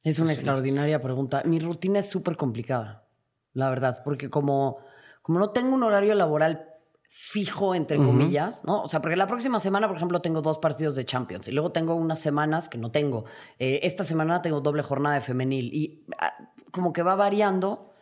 Es 0.05 0.19
una 0.19 0.33
extraordinaria 0.33 1.01
pregunta. 1.01 1.43
Mi 1.45 1.61
rutina 1.61 2.01
es 2.01 2.09
súper 2.09 2.37
complicada, 2.37 3.09
la 3.53 3.71
verdad, 3.71 4.03
porque 4.05 4.31
como, 4.31 4.79
como 5.23 5.39
no 5.39 5.51
tengo 5.51 5.75
un 5.75 5.83
horario 5.83 6.15
laboral 6.15 6.69
fijo, 7.15 7.75
entre 7.75 7.99
comillas, 7.99 8.65
¿no? 8.65 8.83
O 8.83 8.89
sea, 8.89 9.03
porque 9.03 9.17
la 9.17 9.27
próxima 9.27 9.61
semana, 9.61 9.87
por 9.87 9.99
ejemplo, 9.99 10.23
tengo 10.23 10.41
dos 10.41 10.59
partidos 10.59 10.95
de 10.95 11.05
Champions 11.05 11.47
y 11.47 11.53
luego 11.53 11.71
tengo 11.71 11.95
unas 11.95 12.19
semanas 12.19 12.71
que 12.71 12.79
no 12.79 12.91
tengo. 12.91 13.27
Eh, 13.59 13.81
esta 13.83 14.03
semana 14.03 14.41
tengo 14.41 14.63
doble 14.63 14.83
jornada 14.83 15.17
de 15.17 15.21
femenil 15.21 15.75
y 15.75 16.07
ah, 16.19 16.33
como 16.71 16.95
que 16.95 17.03
va 17.03 17.15
variando. 17.15 17.93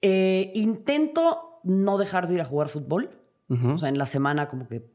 Eh, 0.00 0.50
intento 0.54 1.60
no 1.62 1.98
dejar 1.98 2.26
de 2.26 2.34
ir 2.36 2.40
a 2.40 2.46
jugar 2.46 2.68
fútbol. 2.68 3.18
O 3.50 3.78
sea, 3.78 3.88
en 3.88 3.98
la 3.98 4.06
semana 4.06 4.46
como 4.46 4.68
que 4.68 4.89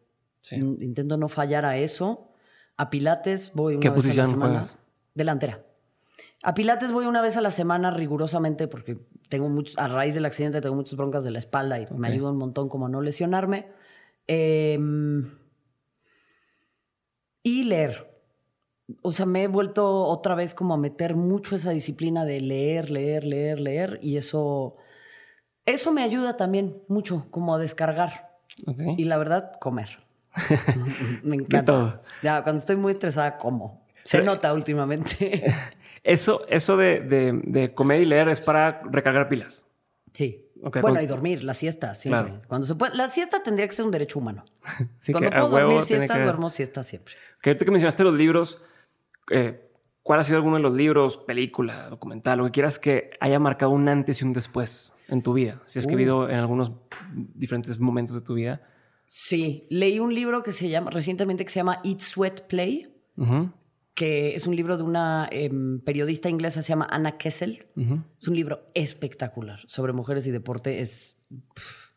intento 0.51 1.17
no 1.17 1.27
fallar 1.27 1.65
a 1.65 1.77
eso. 1.77 2.31
A 2.77 2.89
Pilates 2.89 3.51
voy 3.53 3.75
una 3.75 3.81
¿Qué 3.81 3.89
vez 3.89 4.05
a 4.05 4.21
la 4.21 4.25
semana. 4.25 4.37
juegas? 4.37 4.77
Delantera. 5.13 5.65
A 6.43 6.53
Pilates 6.53 6.91
voy 6.91 7.05
una 7.05 7.21
vez 7.21 7.37
a 7.37 7.41
la 7.41 7.51
semana 7.51 7.89
rigurosamente 7.91 8.67
porque 8.67 8.99
tengo 9.29 9.49
muchos, 9.49 9.77
a 9.77 9.87
raíz 9.87 10.13
del 10.13 10.25
accidente 10.25 10.61
tengo 10.61 10.75
muchas 10.75 10.95
broncas 10.95 11.23
de 11.23 11.31
la 11.31 11.39
espalda 11.39 11.79
y 11.79 11.87
me 11.91 12.07
ayuda 12.07 12.31
un 12.31 12.37
montón 12.37 12.69
como 12.69 12.85
a 12.85 12.89
no 12.89 13.01
lesionarme. 13.01 13.67
Em, 14.27 15.31
y 17.43 17.63
leer. 17.63 18.11
O 19.01 19.11
sea, 19.11 19.25
me 19.25 19.43
he 19.43 19.47
vuelto 19.47 20.03
otra 20.05 20.35
vez 20.35 20.53
como 20.53 20.73
a 20.73 20.77
meter 20.77 21.15
mucho 21.15 21.55
esa 21.55 21.71
disciplina 21.71 22.25
de 22.25 22.41
leer, 22.41 22.91
leer, 22.91 23.25
leer, 23.25 23.59
leer 23.59 23.99
y 24.01 24.17
eso, 24.17 24.75
eso 25.65 25.91
me 25.91 26.03
ayuda 26.03 26.37
también 26.37 26.83
mucho 26.87 27.25
como 27.31 27.55
a 27.55 27.59
descargar. 27.59 28.37
Ok. 28.67 28.81
Y 28.97 29.05
la 29.05 29.17
verdad, 29.17 29.53
comer. 29.59 30.05
me 31.23 31.35
encanta. 31.35 31.65
todo. 31.65 32.03
Ya, 32.23 32.43
cuando 32.43 32.59
estoy 32.59 32.75
muy 32.75 32.91
estresada, 32.93 33.37
como. 33.37 33.85
Se 34.03 34.17
Pero- 34.19 34.31
nota 34.33 34.53
últimamente. 34.53 35.43
Eso, 36.03 36.45
eso 36.49 36.77
de, 36.77 36.99
de- 36.99 37.41
de 37.45 37.73
comer 37.73 37.99
y 38.01 38.05
leer 38.05 38.29
es 38.29 38.39
para 38.39 38.79
recargar 38.91 39.27
pilas. 39.27 39.65
Sí. 40.13 40.45
Ok, 40.61 40.77
bueno, 40.81 40.97
con- 40.97 41.03
y 41.03 41.07
dormir, 41.07 41.43
la 41.43 41.55
siesta, 41.55 41.95
siempre. 41.95 42.25
Claro. 42.29 42.41
Cuando 42.47 42.67
se 42.67 42.75
puede, 42.75 42.93
la 42.95 43.09
siesta 43.09 43.41
tendría 43.41 43.65
que 43.67 43.73
ser 43.73 43.85
un 43.85 43.91
derecho 43.91 44.19
humano. 44.19 44.45
Cuando 45.11 45.31
que 45.31 45.35
puedo 45.35 45.49
dormir 45.49 45.81
siesta, 45.81 46.13
que- 46.15 46.21
duermo 46.23 46.49
siesta 46.51 46.83
siempre. 46.83 47.15
Que 47.41 47.49
ahorita 47.49 47.65
que 47.65 47.71
mencionaste 47.71 48.03
los 48.03 48.13
libros, 48.13 48.63
eh, 49.31 49.67
¿cuál 50.03 50.19
ha 50.19 50.23
sido 50.23 50.37
alguno 50.37 50.57
de 50.57 50.61
los 50.61 50.73
libros, 50.75 51.17
película, 51.17 51.89
documental, 51.89 52.37
lo 52.37 52.45
que 52.45 52.51
quieras 52.51 52.77
que 52.77 53.09
haya 53.19 53.39
marcado 53.39 53.71
un 53.71 53.89
antes 53.89 54.21
y 54.21 54.25
un 54.25 54.33
después 54.33 54.93
en 55.09 55.23
tu 55.23 55.33
vida? 55.33 55.59
Si 55.65 55.79
has 55.79 55.85
Uh. 55.85 55.89
escribido 55.89 56.29
en 56.29 56.35
algunos 56.35 56.71
diferentes 57.15 57.79
momentos 57.79 58.15
de 58.15 58.21
tu 58.21 58.35
vida. 58.35 58.61
Sí, 59.07 59.67
leí 59.69 59.99
un 59.99 60.13
libro 60.13 60.43
que 60.43 60.51
se 60.51 60.69
llama, 60.69 60.91
recientemente 60.91 61.45
que 61.45 61.51
se 61.51 61.59
llama 61.59 61.81
Eat, 61.83 61.99
Sweat, 61.99 62.41
Play, 62.41 62.93
que 63.93 64.35
es 64.35 64.45
un 64.45 64.55
libro 64.55 64.77
de 64.77 64.83
una 64.83 65.27
em, 65.31 65.79
periodista 65.79 66.29
inglesa, 66.29 66.61
se 66.61 66.69
llama 66.69 66.87
Anna 66.89 67.17
Kessel. 67.17 67.67
Es 68.21 68.27
un 68.27 68.35
libro 68.35 68.69
espectacular 68.73 69.61
sobre 69.67 69.93
mujeres 69.93 70.27
y 70.27 70.31
deporte. 70.31 70.81
Es 70.81 71.17
pff, 71.53 71.91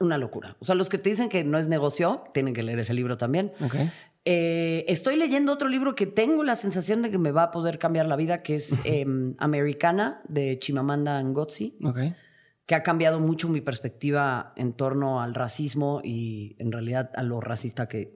una 0.00 0.18
locura. 0.18 0.56
O 0.60 0.64
sea, 0.64 0.74
los 0.74 0.88
que 0.88 0.98
te 0.98 1.10
dicen 1.10 1.28
que 1.28 1.44
no 1.44 1.58
es 1.58 1.66
negocio, 1.66 2.24
tienen 2.34 2.52
que 2.54 2.62
leer 2.62 2.78
ese 2.78 2.94
libro 2.94 3.16
también. 3.16 3.52
Ok. 3.64 3.76
Eh, 4.26 4.86
estoy 4.88 5.16
leyendo 5.16 5.52
otro 5.52 5.68
libro 5.68 5.94
que 5.94 6.06
tengo 6.06 6.44
la 6.44 6.56
sensación 6.56 7.02
de 7.02 7.10
que 7.10 7.18
me 7.18 7.30
va 7.30 7.44
a 7.44 7.50
poder 7.50 7.78
cambiar 7.78 8.06
la 8.06 8.16
vida, 8.16 8.42
que 8.42 8.54
es 8.56 8.80
em, 8.84 9.34
Americana, 9.38 10.22
de 10.28 10.58
Chimamanda 10.58 11.22
Ngozi. 11.22 11.76
Que 12.66 12.74
ha 12.74 12.82
cambiado 12.82 13.20
mucho 13.20 13.48
mi 13.48 13.60
perspectiva 13.60 14.52
en 14.56 14.72
torno 14.72 15.20
al 15.20 15.34
racismo 15.34 16.00
y 16.02 16.56
en 16.58 16.72
realidad 16.72 17.10
a 17.14 17.22
lo 17.22 17.40
racista 17.40 17.88
que, 17.88 18.14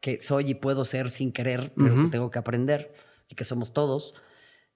que 0.00 0.20
soy 0.20 0.50
y 0.50 0.54
puedo 0.54 0.84
ser 0.84 1.10
sin 1.10 1.32
querer, 1.32 1.72
pero 1.76 1.94
que 1.94 2.10
tengo 2.10 2.30
que 2.30 2.38
aprender 2.38 2.94
y 3.28 3.34
que 3.34 3.44
somos 3.44 3.72
todos. 3.72 4.14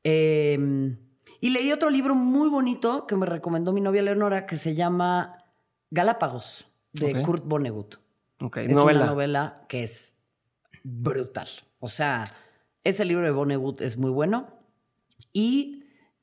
Em, 0.03 0.98
y 1.40 1.51
leí 1.51 1.72
otro 1.72 1.88
libro 1.88 2.14
muy 2.14 2.51
bonito 2.51 3.07
que 3.07 3.16
me 3.16 3.26
recomendó 3.26 3.72
mi 3.72 3.80
novia 3.80 4.03
Leonora, 4.03 4.46
que 4.46 4.57
se 4.57 4.74
llama 4.74 5.44
Galápagos, 5.90 6.66
de. 6.92 7.22
Kurt 7.22 7.44
Vonnegut. 7.46 7.96
Ok. 8.40 8.59
Es 8.59 8.76
novela. 8.76 9.01
una 9.01 9.11
novela 9.11 9.64
que 9.68 9.82
es 9.82 10.16
brutal. 10.82 11.48
O 11.78 11.88
sea, 11.88 12.24
ese 12.84 13.05
libro 13.07 13.24
de 13.24 13.30
Vonnegut 13.30 13.80
es 13.80 13.96
muy 13.96 14.11
bueno. 14.11 14.48
Y 15.32 15.80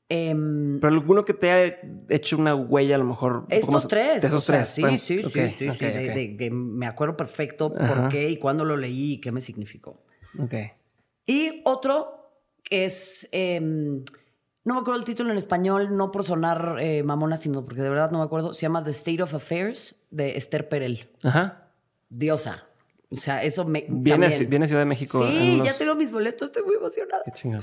em, 0.08 0.80
Pero 0.80 0.92
alguno 0.92 1.24
que 1.24 1.34
te 1.34 1.50
haya 1.50 1.76
hecho 2.08 2.36
una 2.36 2.54
huella, 2.54 2.94
a 2.94 2.98
lo 2.98 3.04
mejor. 3.04 3.46
estos 3.50 3.70
más- 3.74 3.88
tres. 3.88 4.22
De 4.22 4.28
esos 4.28 4.42
o 4.42 4.46
sea, 4.46 4.56
tres. 4.60 4.68
Sí, 4.70 4.80
Bueno, 4.80 4.98
sí, 4.98 5.18
ok, 5.18 5.30
sí, 5.32 5.48
sí, 5.50 5.68
ok, 5.68 5.74
sí. 5.74 5.84
de- 5.84 5.90
ok. 6.08 6.14
de- 6.14 6.34
de- 6.38 6.50
me 6.50 6.86
acuerdo 6.86 7.16
perfecto 7.16 7.72
Ajá. 7.78 7.94
por 7.94 8.08
qué 8.08 8.28
y 8.30 8.36
cuándo 8.38 8.64
lo 8.64 8.76
leí 8.76 9.14
y 9.14 9.20
qué 9.20 9.32
me 9.32 9.40
significó. 9.40 10.02
Ok. 10.38 10.54
Y 11.26 11.62
otro 11.64 12.32
es. 12.70 13.28
em, 13.32 14.04
no 14.64 14.74
me 14.74 14.80
acuerdo 14.80 14.98
el 15.00 15.04
título 15.06 15.30
en 15.30 15.38
español, 15.38 15.96
no 15.96 16.10
por 16.10 16.24
sonar 16.24 16.76
eh, 16.80 17.02
mamona, 17.02 17.36
sino 17.36 17.64
porque 17.64 17.80
de 17.82 17.88
verdad 17.88 18.10
no 18.10 18.18
me 18.18 18.24
acuerdo. 18.24 18.52
Se 18.52 18.62
llama 18.62 18.84
The 18.84 18.90
State 18.90 19.22
of 19.22 19.34
Affairs 19.34 19.94
de 20.10 20.36
Esther 20.36 20.68
Perel. 20.68 21.10
Ajá. 21.22 21.70
Diosa. 22.10 22.64
O 23.10 23.16
sea, 23.16 23.42
eso 23.42 23.64
me. 23.64 23.86
Viene, 23.88 24.28
viene 24.44 24.66
Ciudad 24.66 24.82
de 24.82 24.86
México. 24.86 25.26
Sí, 25.26 25.54
unos- 25.54 25.66
ya 25.66 25.72
tengo 25.76 25.94
mis 25.94 26.12
boletos, 26.12 26.46
estoy 26.48 26.62
muy 26.64 26.74
emocionada. 26.76 27.22
Qué 27.24 27.32
chingón. 27.32 27.62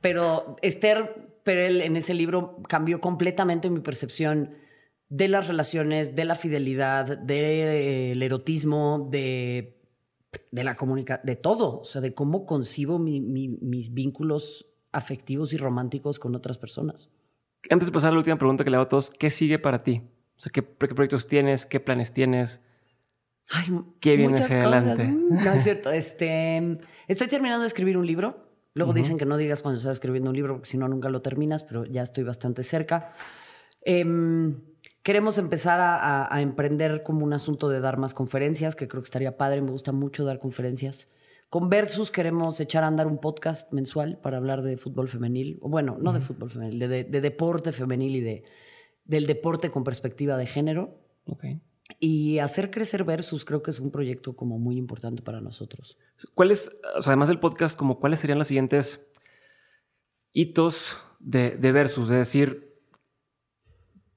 Pero 0.00 0.56
Esther 0.62 1.35
Perel 1.46 1.80
en 1.80 1.96
ese 1.96 2.12
libro 2.12 2.60
cambió 2.68 3.00
completamente 3.00 3.70
mi 3.70 3.80
percepción 3.80 4.50
de 5.08 5.28
las 5.28 5.46
relaciones, 5.46 6.14
de 6.16 6.24
la 6.24 6.34
fidelidad, 6.34 7.16
del 7.18 8.20
erotismo, 8.22 9.08
de, 9.10 9.78
de 10.50 10.64
la 10.64 10.74
comunicación, 10.76 11.24
de 11.24 11.36
todo. 11.36 11.78
O 11.80 11.84
sea, 11.84 12.00
de 12.00 12.12
cómo 12.12 12.44
concibo 12.44 12.98
mi- 12.98 13.20
mi- 13.20 13.48
mis 13.48 13.94
vínculos 13.94 14.66
afectivos 14.92 15.52
y 15.52 15.56
románticos 15.56 16.18
con 16.18 16.34
otras 16.34 16.58
personas. 16.58 17.08
Antes 17.70 17.86
de 17.88 17.92
pasar 17.92 18.08
a 18.08 18.12
la 18.12 18.18
última 18.18 18.36
pregunta 18.36 18.64
que 18.64 18.70
le 18.70 18.76
hago 18.76 18.86
a 18.86 18.88
todos, 18.88 19.10
¿qué 19.10 19.30
sigue 19.30 19.58
para 19.58 19.82
ti? 19.84 20.02
O 20.36 20.40
sea, 20.40 20.50
¿qué, 20.52 20.62
qué 20.62 20.94
proyectos 20.94 21.26
tienes? 21.28 21.64
¿Qué 21.66 21.78
planes 21.80 22.12
tienes? 22.12 22.60
Ay, 23.50 23.66
¿Qué 24.00 24.16
viene 24.16 24.32
muchas 24.32 24.46
hacia 24.46 24.62
cosas. 24.64 24.84
adelante? 24.86 25.04
Mm, 25.06 25.44
No 25.44 25.52
es 25.52 25.62
cierto. 25.62 25.90
Este, 25.92 26.78
estoy 27.06 27.28
terminando 27.28 27.62
de 27.62 27.68
escribir 27.68 27.96
un 27.96 28.06
libro. 28.06 28.45
Luego 28.76 28.92
dicen 28.92 29.16
que 29.18 29.24
no 29.24 29.36
digas 29.36 29.62
cuando 29.62 29.78
estás 29.78 29.92
escribiendo 29.92 30.30
un 30.30 30.36
libro, 30.36 30.54
porque 30.54 30.68
si 30.68 30.76
no, 30.78 30.86
nunca 30.86 31.08
lo 31.08 31.22
terminas, 31.22 31.64
pero 31.64 31.84
ya 31.86 32.02
estoy 32.02 32.24
bastante 32.24 32.62
cerca. 32.62 33.12
Em, 33.82 34.60
queremos 35.02 35.38
empezar 35.38 35.80
a, 35.80 35.96
a- 35.96 36.34
a 36.34 36.40
emprender 36.42 37.02
como 37.02 37.24
un 37.24 37.32
asunto 37.32 37.68
de 37.68 37.80
dar 37.80 37.96
más 37.98 38.14
conferencias, 38.14 38.74
que 38.76 38.88
creo 38.88 39.02
que 39.02 39.06
estaría 39.06 39.36
padre. 39.36 39.62
Me 39.62 39.70
gusta 39.70 39.92
mucho 39.92 40.24
dar 40.24 40.38
conferencias. 40.38 41.08
Con 41.48 41.70
Versus 41.70 42.10
queremos 42.10 42.58
echar 42.60 42.82
a 42.84 42.88
andar 42.88 43.06
un 43.06 43.18
podcast 43.18 43.72
mensual 43.72 44.18
para 44.20 44.36
hablar 44.36 44.62
de 44.62 44.76
fútbol 44.76 45.08
femenil. 45.08 45.58
O 45.62 45.68
Bueno, 45.68 45.96
no 46.00 46.12
de 46.12 46.20
fútbol 46.20 46.50
femenil, 46.50 46.78
de, 46.78 46.88
de- 46.88 47.04
de 47.04 47.20
deporte 47.20 47.72
femenil 47.72 48.16
y 48.16 48.20
de, 48.20 48.44
del 49.04 49.26
deporte 49.26 49.70
con 49.70 49.84
perspectiva 49.84 50.36
de 50.36 50.46
género. 50.46 50.98
Ok. 51.26 51.44
Y 52.00 52.38
hacer 52.40 52.70
crecer 52.70 53.04
Versus 53.04 53.44
creo 53.44 53.62
que 53.62 53.70
es 53.70 53.78
un 53.78 53.90
proyecto 53.92 54.34
como 54.34 54.58
muy 54.58 54.76
importante 54.76 55.22
para 55.22 55.40
nosotros. 55.40 55.96
¿Cuáles, 56.34 56.70
o 56.96 57.00
sea, 57.02 57.12
además 57.12 57.28
del 57.28 57.38
podcast, 57.40 57.78
como 57.78 57.98
cuáles 58.00 58.20
serían 58.20 58.38
los 58.38 58.48
siguientes 58.48 59.00
hitos 60.32 60.96
de, 61.20 61.52
de 61.52 61.72
Versus? 61.72 62.10
Es 62.10 62.16
decir, 62.18 62.74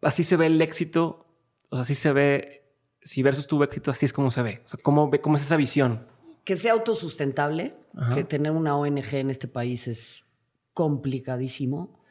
así 0.01 0.24
se 0.24 0.36
ve 0.38 0.47
el 0.47 0.61
éxito, 0.61 1.28
o 1.70 1.76
sea, 1.76 1.82
así 1.82 1.95
se 1.95 2.11
ve, 2.11 2.63
si 3.03 3.22
Versus 3.24 3.47
tuvo 3.47 3.63
éxito, 3.63 3.91
así 3.91 4.05
es 4.05 4.13
como 4.13 4.32
se 4.32 4.41
ve. 4.41 4.61
O 4.65 4.67
sea, 4.67 4.80
¿cómo, 4.82 5.09
ve- 5.09 5.22
cómo 5.22 5.36
es 5.38 5.43
esa 5.43 5.55
visión? 5.57 6.07
Que 6.45 6.57
sea 6.57 6.74
autosustentable, 6.74 7.76
Ajá. 7.95 8.15
que 8.15 8.24
tener 8.24 8.51
una 8.51 8.76
ONG 8.76 9.13
en 9.13 9.30
este 9.30 9.47
país 9.47 9.88
es 9.88 10.26
complicadísimo. 10.74 12.01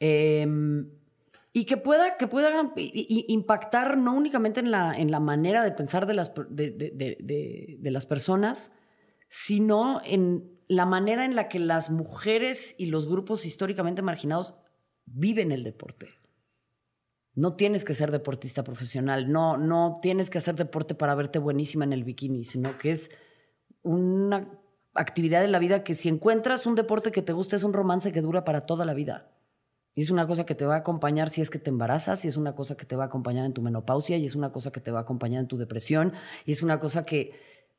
Em, 0.00 0.88
y 1.52 1.64
que 1.66 1.76
pueda, 1.76 2.16
que 2.16 2.26
pueda 2.26 2.50
impactar 2.76 3.98
no 3.98 4.14
únicamente 4.14 4.60
en 4.60 4.70
la, 4.70 4.96
en 4.98 5.10
la 5.10 5.20
manera 5.20 5.62
de 5.64 5.72
pensar 5.72 6.06
de 6.06 6.14
las, 6.14 6.32
de- 6.48 6.70
de- 6.70 7.76
de 7.78 7.90
las 7.90 8.06
personas, 8.06 8.72
sino 9.28 10.00
en 10.04 10.50
la 10.68 10.86
manera 10.86 11.24
en 11.24 11.34
la 11.36 11.48
que 11.48 11.58
las 11.58 11.90
mujeres 11.90 12.74
y 12.78 12.86
los 12.86 13.06
grupos 13.06 13.44
históricamente 13.44 14.00
marginados 14.00 14.54
viven 15.04 15.52
el 15.52 15.64
deporte. 15.64 16.08
No 17.34 17.56
tienes 17.56 17.84
que 17.84 17.94
ser 17.94 18.10
deportista 18.10 18.62
profesional, 18.62 19.30
no, 19.30 19.56
no 19.56 19.98
tienes 20.02 20.30
que 20.30 20.38
hacer 20.38 20.54
deporte 20.54 20.94
para 20.94 21.14
verte 21.14 21.38
buenísima 21.38 21.84
en 21.84 21.92
el 21.92 22.04
bikini, 22.04 22.44
sino 22.44 22.76
que 22.78 22.90
es 22.92 23.10
una 23.82 24.48
actividad 24.94 25.40
de 25.40 25.48
la 25.48 25.58
vida 25.58 25.82
que 25.84 25.94
si 25.94 26.08
encuentras 26.08 26.66
un 26.66 26.74
deporte 26.74 27.10
que 27.10 27.22
te 27.22 27.32
gusta 27.32 27.56
es 27.56 27.62
un 27.62 27.72
romance 27.72 28.12
que 28.12 28.20
dura 28.20 28.44
para 28.44 28.66
toda 28.66 28.84
la 28.84 28.94
vida. 28.94 29.30
Y 29.94 30.02
es 30.02 30.10
una 30.10 30.26
cosa 30.26 30.46
que 30.46 30.54
te 30.54 30.64
va 30.64 30.76
a 30.76 30.78
acompañar 30.78 31.28
si 31.28 31.42
es 31.42 31.50
que 31.50 31.58
te 31.58 31.70
embarazas, 31.70 32.24
y 32.24 32.28
es 32.28 32.36
una 32.36 32.54
cosa 32.54 32.76
que 32.76 32.86
te 32.86 32.96
va 32.96 33.04
a 33.04 33.06
acompañar 33.06 33.44
en 33.44 33.52
tu 33.52 33.62
menopausia, 33.62 34.16
y 34.16 34.24
es 34.24 34.34
una 34.34 34.52
cosa 34.52 34.72
que 34.72 34.80
te 34.80 34.90
va 34.90 35.00
a 35.00 35.02
acompañar 35.02 35.40
en 35.40 35.48
tu 35.48 35.58
depresión, 35.58 36.12
y 36.46 36.52
es 36.52 36.62
una 36.62 36.80
cosa 36.80 37.04
que 37.04 37.32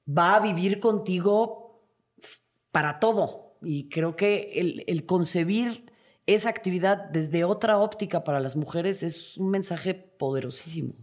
va 0.07 0.35
a 0.35 0.39
vivir 0.39 0.79
contigo 0.79 1.81
para 2.71 2.99
todo. 2.99 3.57
Y 3.61 3.89
creo 3.89 4.15
que 4.15 4.51
el, 4.55 4.83
el 4.87 5.05
concebir 5.05 5.91
esa 6.25 6.49
actividad 6.49 7.09
desde 7.09 7.43
otra 7.43 7.79
óptica 7.79 8.23
para 8.23 8.39
las 8.39 8.55
mujeres 8.55 9.03
es 9.03 9.37
un 9.37 9.49
mensaje 9.49 9.93
poderosísimo. 9.93 10.93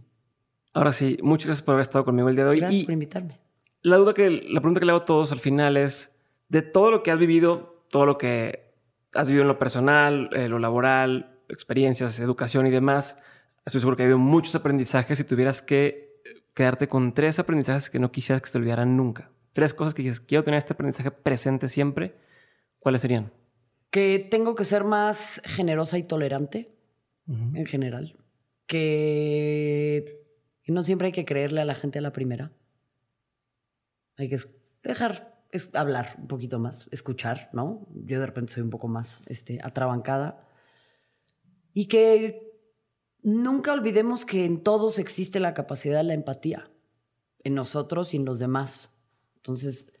Ahora 0.73 0.93
sí, 0.93 1.17
muchas 1.21 1.47
gracias 1.47 1.65
por 1.65 1.73
haber 1.73 1.83
estado 1.83 2.05
conmigo 2.05 2.29
el 2.29 2.35
día 2.35 2.45
de 2.45 2.51
hoy. 2.51 2.59
Gracias 2.59 2.83
Y 2.83 2.85
por 2.85 2.93
invitarme. 2.93 3.39
La 3.81 3.97
duda 3.97 4.13
que, 4.13 4.29
la 4.29 4.61
pregunta 4.61 4.79
que 4.79 4.85
le 4.85 4.91
hago 4.91 5.01
a 5.01 5.05
todos 5.05 5.31
al 5.31 5.39
final 5.39 5.75
es, 5.75 6.15
de 6.49 6.61
todo 6.61 6.91
lo 6.91 7.03
que 7.03 7.11
has 7.11 7.19
vivido, 7.19 7.85
todo 7.89 8.05
lo 8.05 8.17
que 8.17 8.70
has 9.13 9.27
vivido 9.27 9.43
en 9.43 9.47
lo 9.47 9.59
personal, 9.59 10.29
eh, 10.33 10.47
lo 10.47 10.59
laboral, 10.59 11.39
experiencias, 11.49 12.19
educación 12.19 12.67
y 12.67 12.71
demás, 12.71 13.17
estoy 13.65 13.81
seguro 13.81 13.97
que 13.97 14.03
ha 14.03 14.05
habido 14.05 14.17
muchos 14.17 14.55
aprendizajes 14.55 15.19
y 15.19 15.23
tuvieras 15.23 15.61
que 15.61 16.21
quedarte 16.53 16.87
con 16.87 17.13
tres 17.13 17.39
aprendizajes 17.39 17.89
que 17.89 17.99
no 17.99 18.11
quisieras 18.11 18.41
que 18.41 18.47
se 18.47 18.53
te 18.53 18.57
olvidaran 18.59 18.97
nunca. 18.97 19.31
Tres 19.53 19.73
cosas 19.73 19.93
que 19.93 20.03
dices, 20.03 20.21
quiero 20.21 20.43
tener 20.43 20.57
este 20.57 20.73
aprendizaje 20.73 21.11
presente 21.11 21.67
siempre. 21.67 22.15
¿Cuáles 22.79 23.01
serían? 23.01 23.31
Que 23.89 24.25
tengo 24.31 24.55
que 24.55 24.63
ser 24.63 24.83
más 24.83 25.41
generosa 25.45 25.97
y 25.97 26.03
tolerante 26.03 26.73
en 27.27 27.65
general. 27.65 28.17
Que 28.65 30.21
no 30.67 30.83
siempre 30.83 31.07
hay 31.07 31.11
que 31.11 31.25
creerle 31.25 31.61
a 31.61 31.65
la 31.65 31.75
gente 31.75 31.99
a 31.99 32.01
la 32.01 32.13
primera. 32.13 32.51
Hay 34.17 34.29
que 34.29 34.37
dejar 34.83 35.30
hablar 35.73 36.15
un 36.19 36.27
poquito 36.27 36.59
más, 36.59 36.87
escuchar, 36.91 37.49
¿no? 37.53 37.87
Yo 37.93 38.19
de 38.19 38.25
repente 38.25 38.53
soy 38.53 38.63
un 38.63 38.69
poco 38.69 38.87
más 38.87 39.23
este, 39.27 39.59
atrabancada. 39.63 40.47
Y 41.73 41.87
que 41.87 42.51
nunca 43.21 43.73
olvidemos 43.73 44.25
que 44.25 44.45
en 44.45 44.63
todos 44.63 44.99
existe 44.99 45.39
la 45.39 45.53
capacidad 45.53 45.97
de 45.97 46.03
la 46.03 46.13
empatía, 46.13 46.71
en 47.43 47.55
nosotros 47.55 48.13
y 48.13 48.17
en 48.17 48.25
los 48.25 48.39
demás. 48.39 48.91
Entonces, 49.37 49.93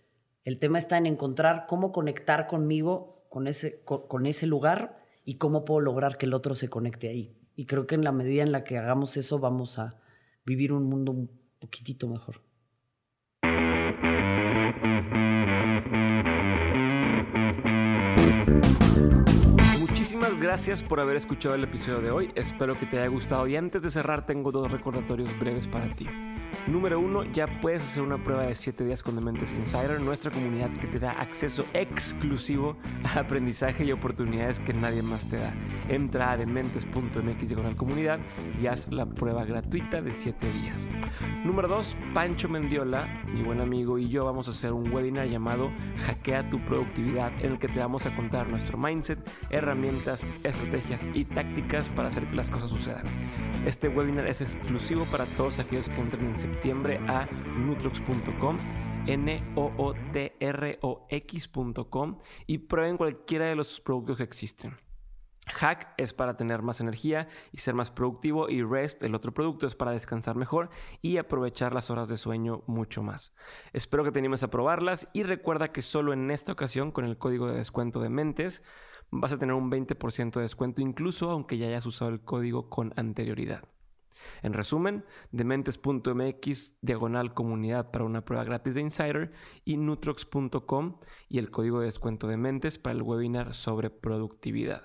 el 0.43 0.59
tema 0.59 0.79
está 0.79 0.97
en 0.97 1.05
encontrar 1.05 1.65
cómo 1.67 1.91
conectar 1.91 2.47
conmigo, 2.47 3.25
con 3.29 3.47
ese, 3.47 3.83
con, 3.83 4.25
ese 4.25 4.45
lugar 4.47 5.05
y 5.23 5.37
cómo 5.37 5.63
puedo 5.65 5.79
lograr 5.79 6.17
que 6.17 6.25
el 6.25 6.33
otro 6.33 6.55
se 6.55 6.69
conecte 6.69 7.09
ahí. 7.09 7.37
Y 7.55 7.65
creo 7.65 7.87
que 7.87 7.95
en 7.95 8.03
la 8.03 8.11
medida 8.11 8.43
en 8.43 8.51
la 8.51 8.63
que 8.63 8.77
hagamos 8.77 9.17
eso 9.17 9.39
vamos 9.39 9.79
a 9.79 9.99
vivir 10.45 10.73
un 10.73 10.85
mundo 10.85 11.11
un 11.11 11.31
poquitito 11.59 12.07
mejor. 12.07 12.41
Gracias 20.51 20.83
por 20.83 20.99
haber 20.99 21.15
escuchado 21.15 21.55
el 21.55 21.63
episodio 21.63 22.01
de 22.01 22.11
hoy. 22.11 22.29
Espero 22.35 22.75
que 22.75 22.85
te 22.85 22.99
haya 22.99 23.07
gustado 23.07 23.47
y 23.47 23.55
antes 23.55 23.83
de 23.83 23.89
cerrar 23.89 24.25
tengo 24.25 24.51
dos 24.51 24.69
recordatorios 24.69 25.39
breves 25.39 25.65
para 25.65 25.87
ti. 25.95 26.05
Número 26.67 26.99
uno, 26.99 27.23
ya 27.23 27.47
puedes 27.61 27.83
hacer 27.83 28.03
una 28.03 28.21
prueba 28.21 28.47
de 28.47 28.53
7 28.53 28.83
días 28.83 29.01
con 29.01 29.15
Dementes 29.15 29.53
Insider, 29.53 30.01
nuestra 30.01 30.29
comunidad 30.29 30.69
que 30.81 30.87
te 30.87 30.99
da 30.99 31.13
acceso 31.13 31.65
exclusivo 31.73 32.75
a 33.05 33.19
aprendizaje 33.19 33.85
y 33.85 33.93
oportunidades 33.93 34.59
que 34.59 34.73
nadie 34.73 35.01
más 35.01 35.25
te 35.29 35.37
da. 35.37 35.53
Entra 35.87 36.31
a 36.31 36.37
dementes.mx 36.37 37.77
comunidad 37.77 38.19
y 38.61 38.67
haz 38.67 38.91
la 38.91 39.05
prueba 39.05 39.45
gratuita 39.45 40.01
de 40.01 40.13
7 40.13 40.45
días. 40.51 40.90
Número 41.43 41.67
2, 41.67 41.95
Pancho 42.13 42.49
Mendiola, 42.49 43.07
mi 43.33 43.41
buen 43.41 43.61
amigo, 43.61 43.97
y 43.97 44.09
yo 44.09 44.25
vamos 44.25 44.47
a 44.47 44.51
hacer 44.51 44.73
un 44.73 44.91
webinar 44.93 45.27
llamado 45.27 45.71
Hackea 46.05 46.49
tu 46.49 46.59
productividad, 46.59 47.31
en 47.43 47.53
el 47.53 47.59
que 47.59 47.67
te 47.67 47.79
vamos 47.79 48.05
a 48.05 48.15
contar 48.15 48.47
nuestro 48.47 48.77
mindset, 48.77 49.19
herramientas, 49.49 50.25
estrategias 50.43 51.07
y 51.13 51.25
tácticas 51.25 51.87
para 51.89 52.09
hacer 52.09 52.25
que 52.25 52.35
las 52.35 52.49
cosas 52.49 52.69
sucedan. 52.69 53.03
Este 53.65 53.87
webinar 53.87 54.27
es 54.27 54.41
exclusivo 54.41 55.05
para 55.05 55.25
todos 55.25 55.59
aquellos 55.59 55.89
que 55.89 56.01
entren 56.01 56.25
en 56.25 56.37
septiembre 56.37 56.99
a 57.07 57.27
nutrox.com 57.57 58.57
N-O-O-T-R-O-X.com 59.07 59.69
y 62.47 62.57
prueben 62.59 62.97
cualquiera 62.97 63.45
de 63.45 63.55
los 63.55 63.79
productos 63.81 64.17
que 64.17 64.23
existen. 64.23 64.77
Hack 65.47 65.93
es 65.97 66.13
para 66.13 66.37
tener 66.37 66.61
más 66.61 66.81
energía 66.81 67.27
y 67.51 67.57
ser 67.57 67.73
más 67.73 67.91
productivo 67.91 68.49
y 68.49 68.63
Rest, 68.63 69.03
el 69.03 69.15
otro 69.15 69.33
producto, 69.33 69.65
es 69.65 69.75
para 69.75 69.91
descansar 69.91 70.35
mejor 70.35 70.69
y 71.01 71.17
aprovechar 71.17 71.73
las 71.73 71.89
horas 71.89 72.09
de 72.09 72.17
sueño 72.17 72.63
mucho 72.67 73.01
más. 73.01 73.33
Espero 73.73 74.03
que 74.03 74.11
te 74.11 74.19
animes 74.19 74.43
a 74.43 74.49
probarlas 74.49 75.07
y 75.13 75.23
recuerda 75.23 75.71
que 75.71 75.81
solo 75.81 76.13
en 76.13 76.29
esta 76.29 76.51
ocasión 76.51 76.91
con 76.91 77.05
el 77.05 77.17
código 77.17 77.47
de 77.47 77.57
descuento 77.57 77.99
de 78.01 78.09
Mentes 78.09 78.63
vas 79.09 79.31
a 79.31 79.39
tener 79.39 79.55
un 79.55 79.71
20% 79.71 80.31
de 80.33 80.41
descuento 80.41 80.81
incluso 80.81 81.31
aunque 81.31 81.57
ya 81.57 81.67
hayas 81.67 81.85
usado 81.85 82.11
el 82.11 82.21
código 82.21 82.69
con 82.69 82.93
anterioridad. 82.95 83.63
En 84.43 84.53
resumen, 84.53 85.03
dementes.mx 85.31 86.77
diagonal 86.81 87.33
comunidad 87.33 87.89
para 87.89 88.05
una 88.05 88.23
prueba 88.23 88.43
gratis 88.43 88.75
de 88.75 88.81
Insider 88.81 89.31
y 89.65 89.77
nutrox.com 89.77 90.99
y 91.27 91.39
el 91.39 91.49
código 91.49 91.79
de 91.79 91.87
descuento 91.87 92.27
de 92.27 92.37
Mentes 92.37 92.77
para 92.77 92.95
el 92.95 93.01
webinar 93.01 93.55
sobre 93.55 93.89
productividad. 93.89 94.83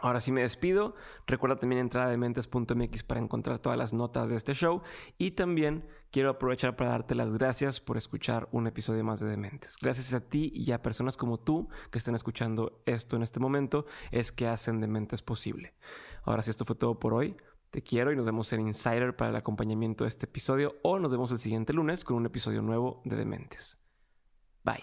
Ahora 0.00 0.20
sí 0.20 0.32
me 0.32 0.42
despido. 0.42 0.94
Recuerda 1.26 1.56
también 1.56 1.80
entrar 1.80 2.06
a 2.06 2.10
dementes.mx 2.10 3.02
para 3.02 3.20
encontrar 3.20 3.58
todas 3.58 3.78
las 3.78 3.92
notas 3.92 4.30
de 4.30 4.36
este 4.36 4.54
show. 4.54 4.82
Y 5.18 5.32
también 5.32 5.84
quiero 6.10 6.30
aprovechar 6.30 6.76
para 6.76 6.90
darte 6.90 7.14
las 7.14 7.32
gracias 7.32 7.80
por 7.80 7.96
escuchar 7.96 8.48
un 8.52 8.66
episodio 8.66 9.04
más 9.04 9.20
de 9.20 9.28
Dementes. 9.28 9.76
Gracias 9.80 10.14
a 10.14 10.20
ti 10.20 10.50
y 10.54 10.72
a 10.72 10.82
personas 10.82 11.16
como 11.16 11.38
tú 11.38 11.68
que 11.90 11.98
están 11.98 12.14
escuchando 12.14 12.82
esto 12.86 13.16
en 13.16 13.22
este 13.22 13.40
momento 13.40 13.86
es 14.10 14.32
que 14.32 14.46
hacen 14.46 14.80
Dementes 14.80 15.22
posible. 15.22 15.74
Ahora 16.24 16.42
sí, 16.42 16.50
esto 16.50 16.64
fue 16.64 16.76
todo 16.76 16.98
por 16.98 17.14
hoy. 17.14 17.36
Te 17.70 17.82
quiero 17.82 18.12
y 18.12 18.16
nos 18.16 18.26
vemos 18.26 18.52
en 18.52 18.60
Insider 18.60 19.16
para 19.16 19.30
el 19.30 19.36
acompañamiento 19.36 20.04
de 20.04 20.08
este 20.08 20.26
episodio 20.26 20.76
o 20.82 20.98
nos 20.98 21.10
vemos 21.10 21.32
el 21.32 21.38
siguiente 21.38 21.72
lunes 21.72 22.04
con 22.04 22.16
un 22.16 22.26
episodio 22.26 22.60
nuevo 22.60 23.00
de 23.04 23.16
Dementes. 23.16 23.78
Bye. 24.62 24.82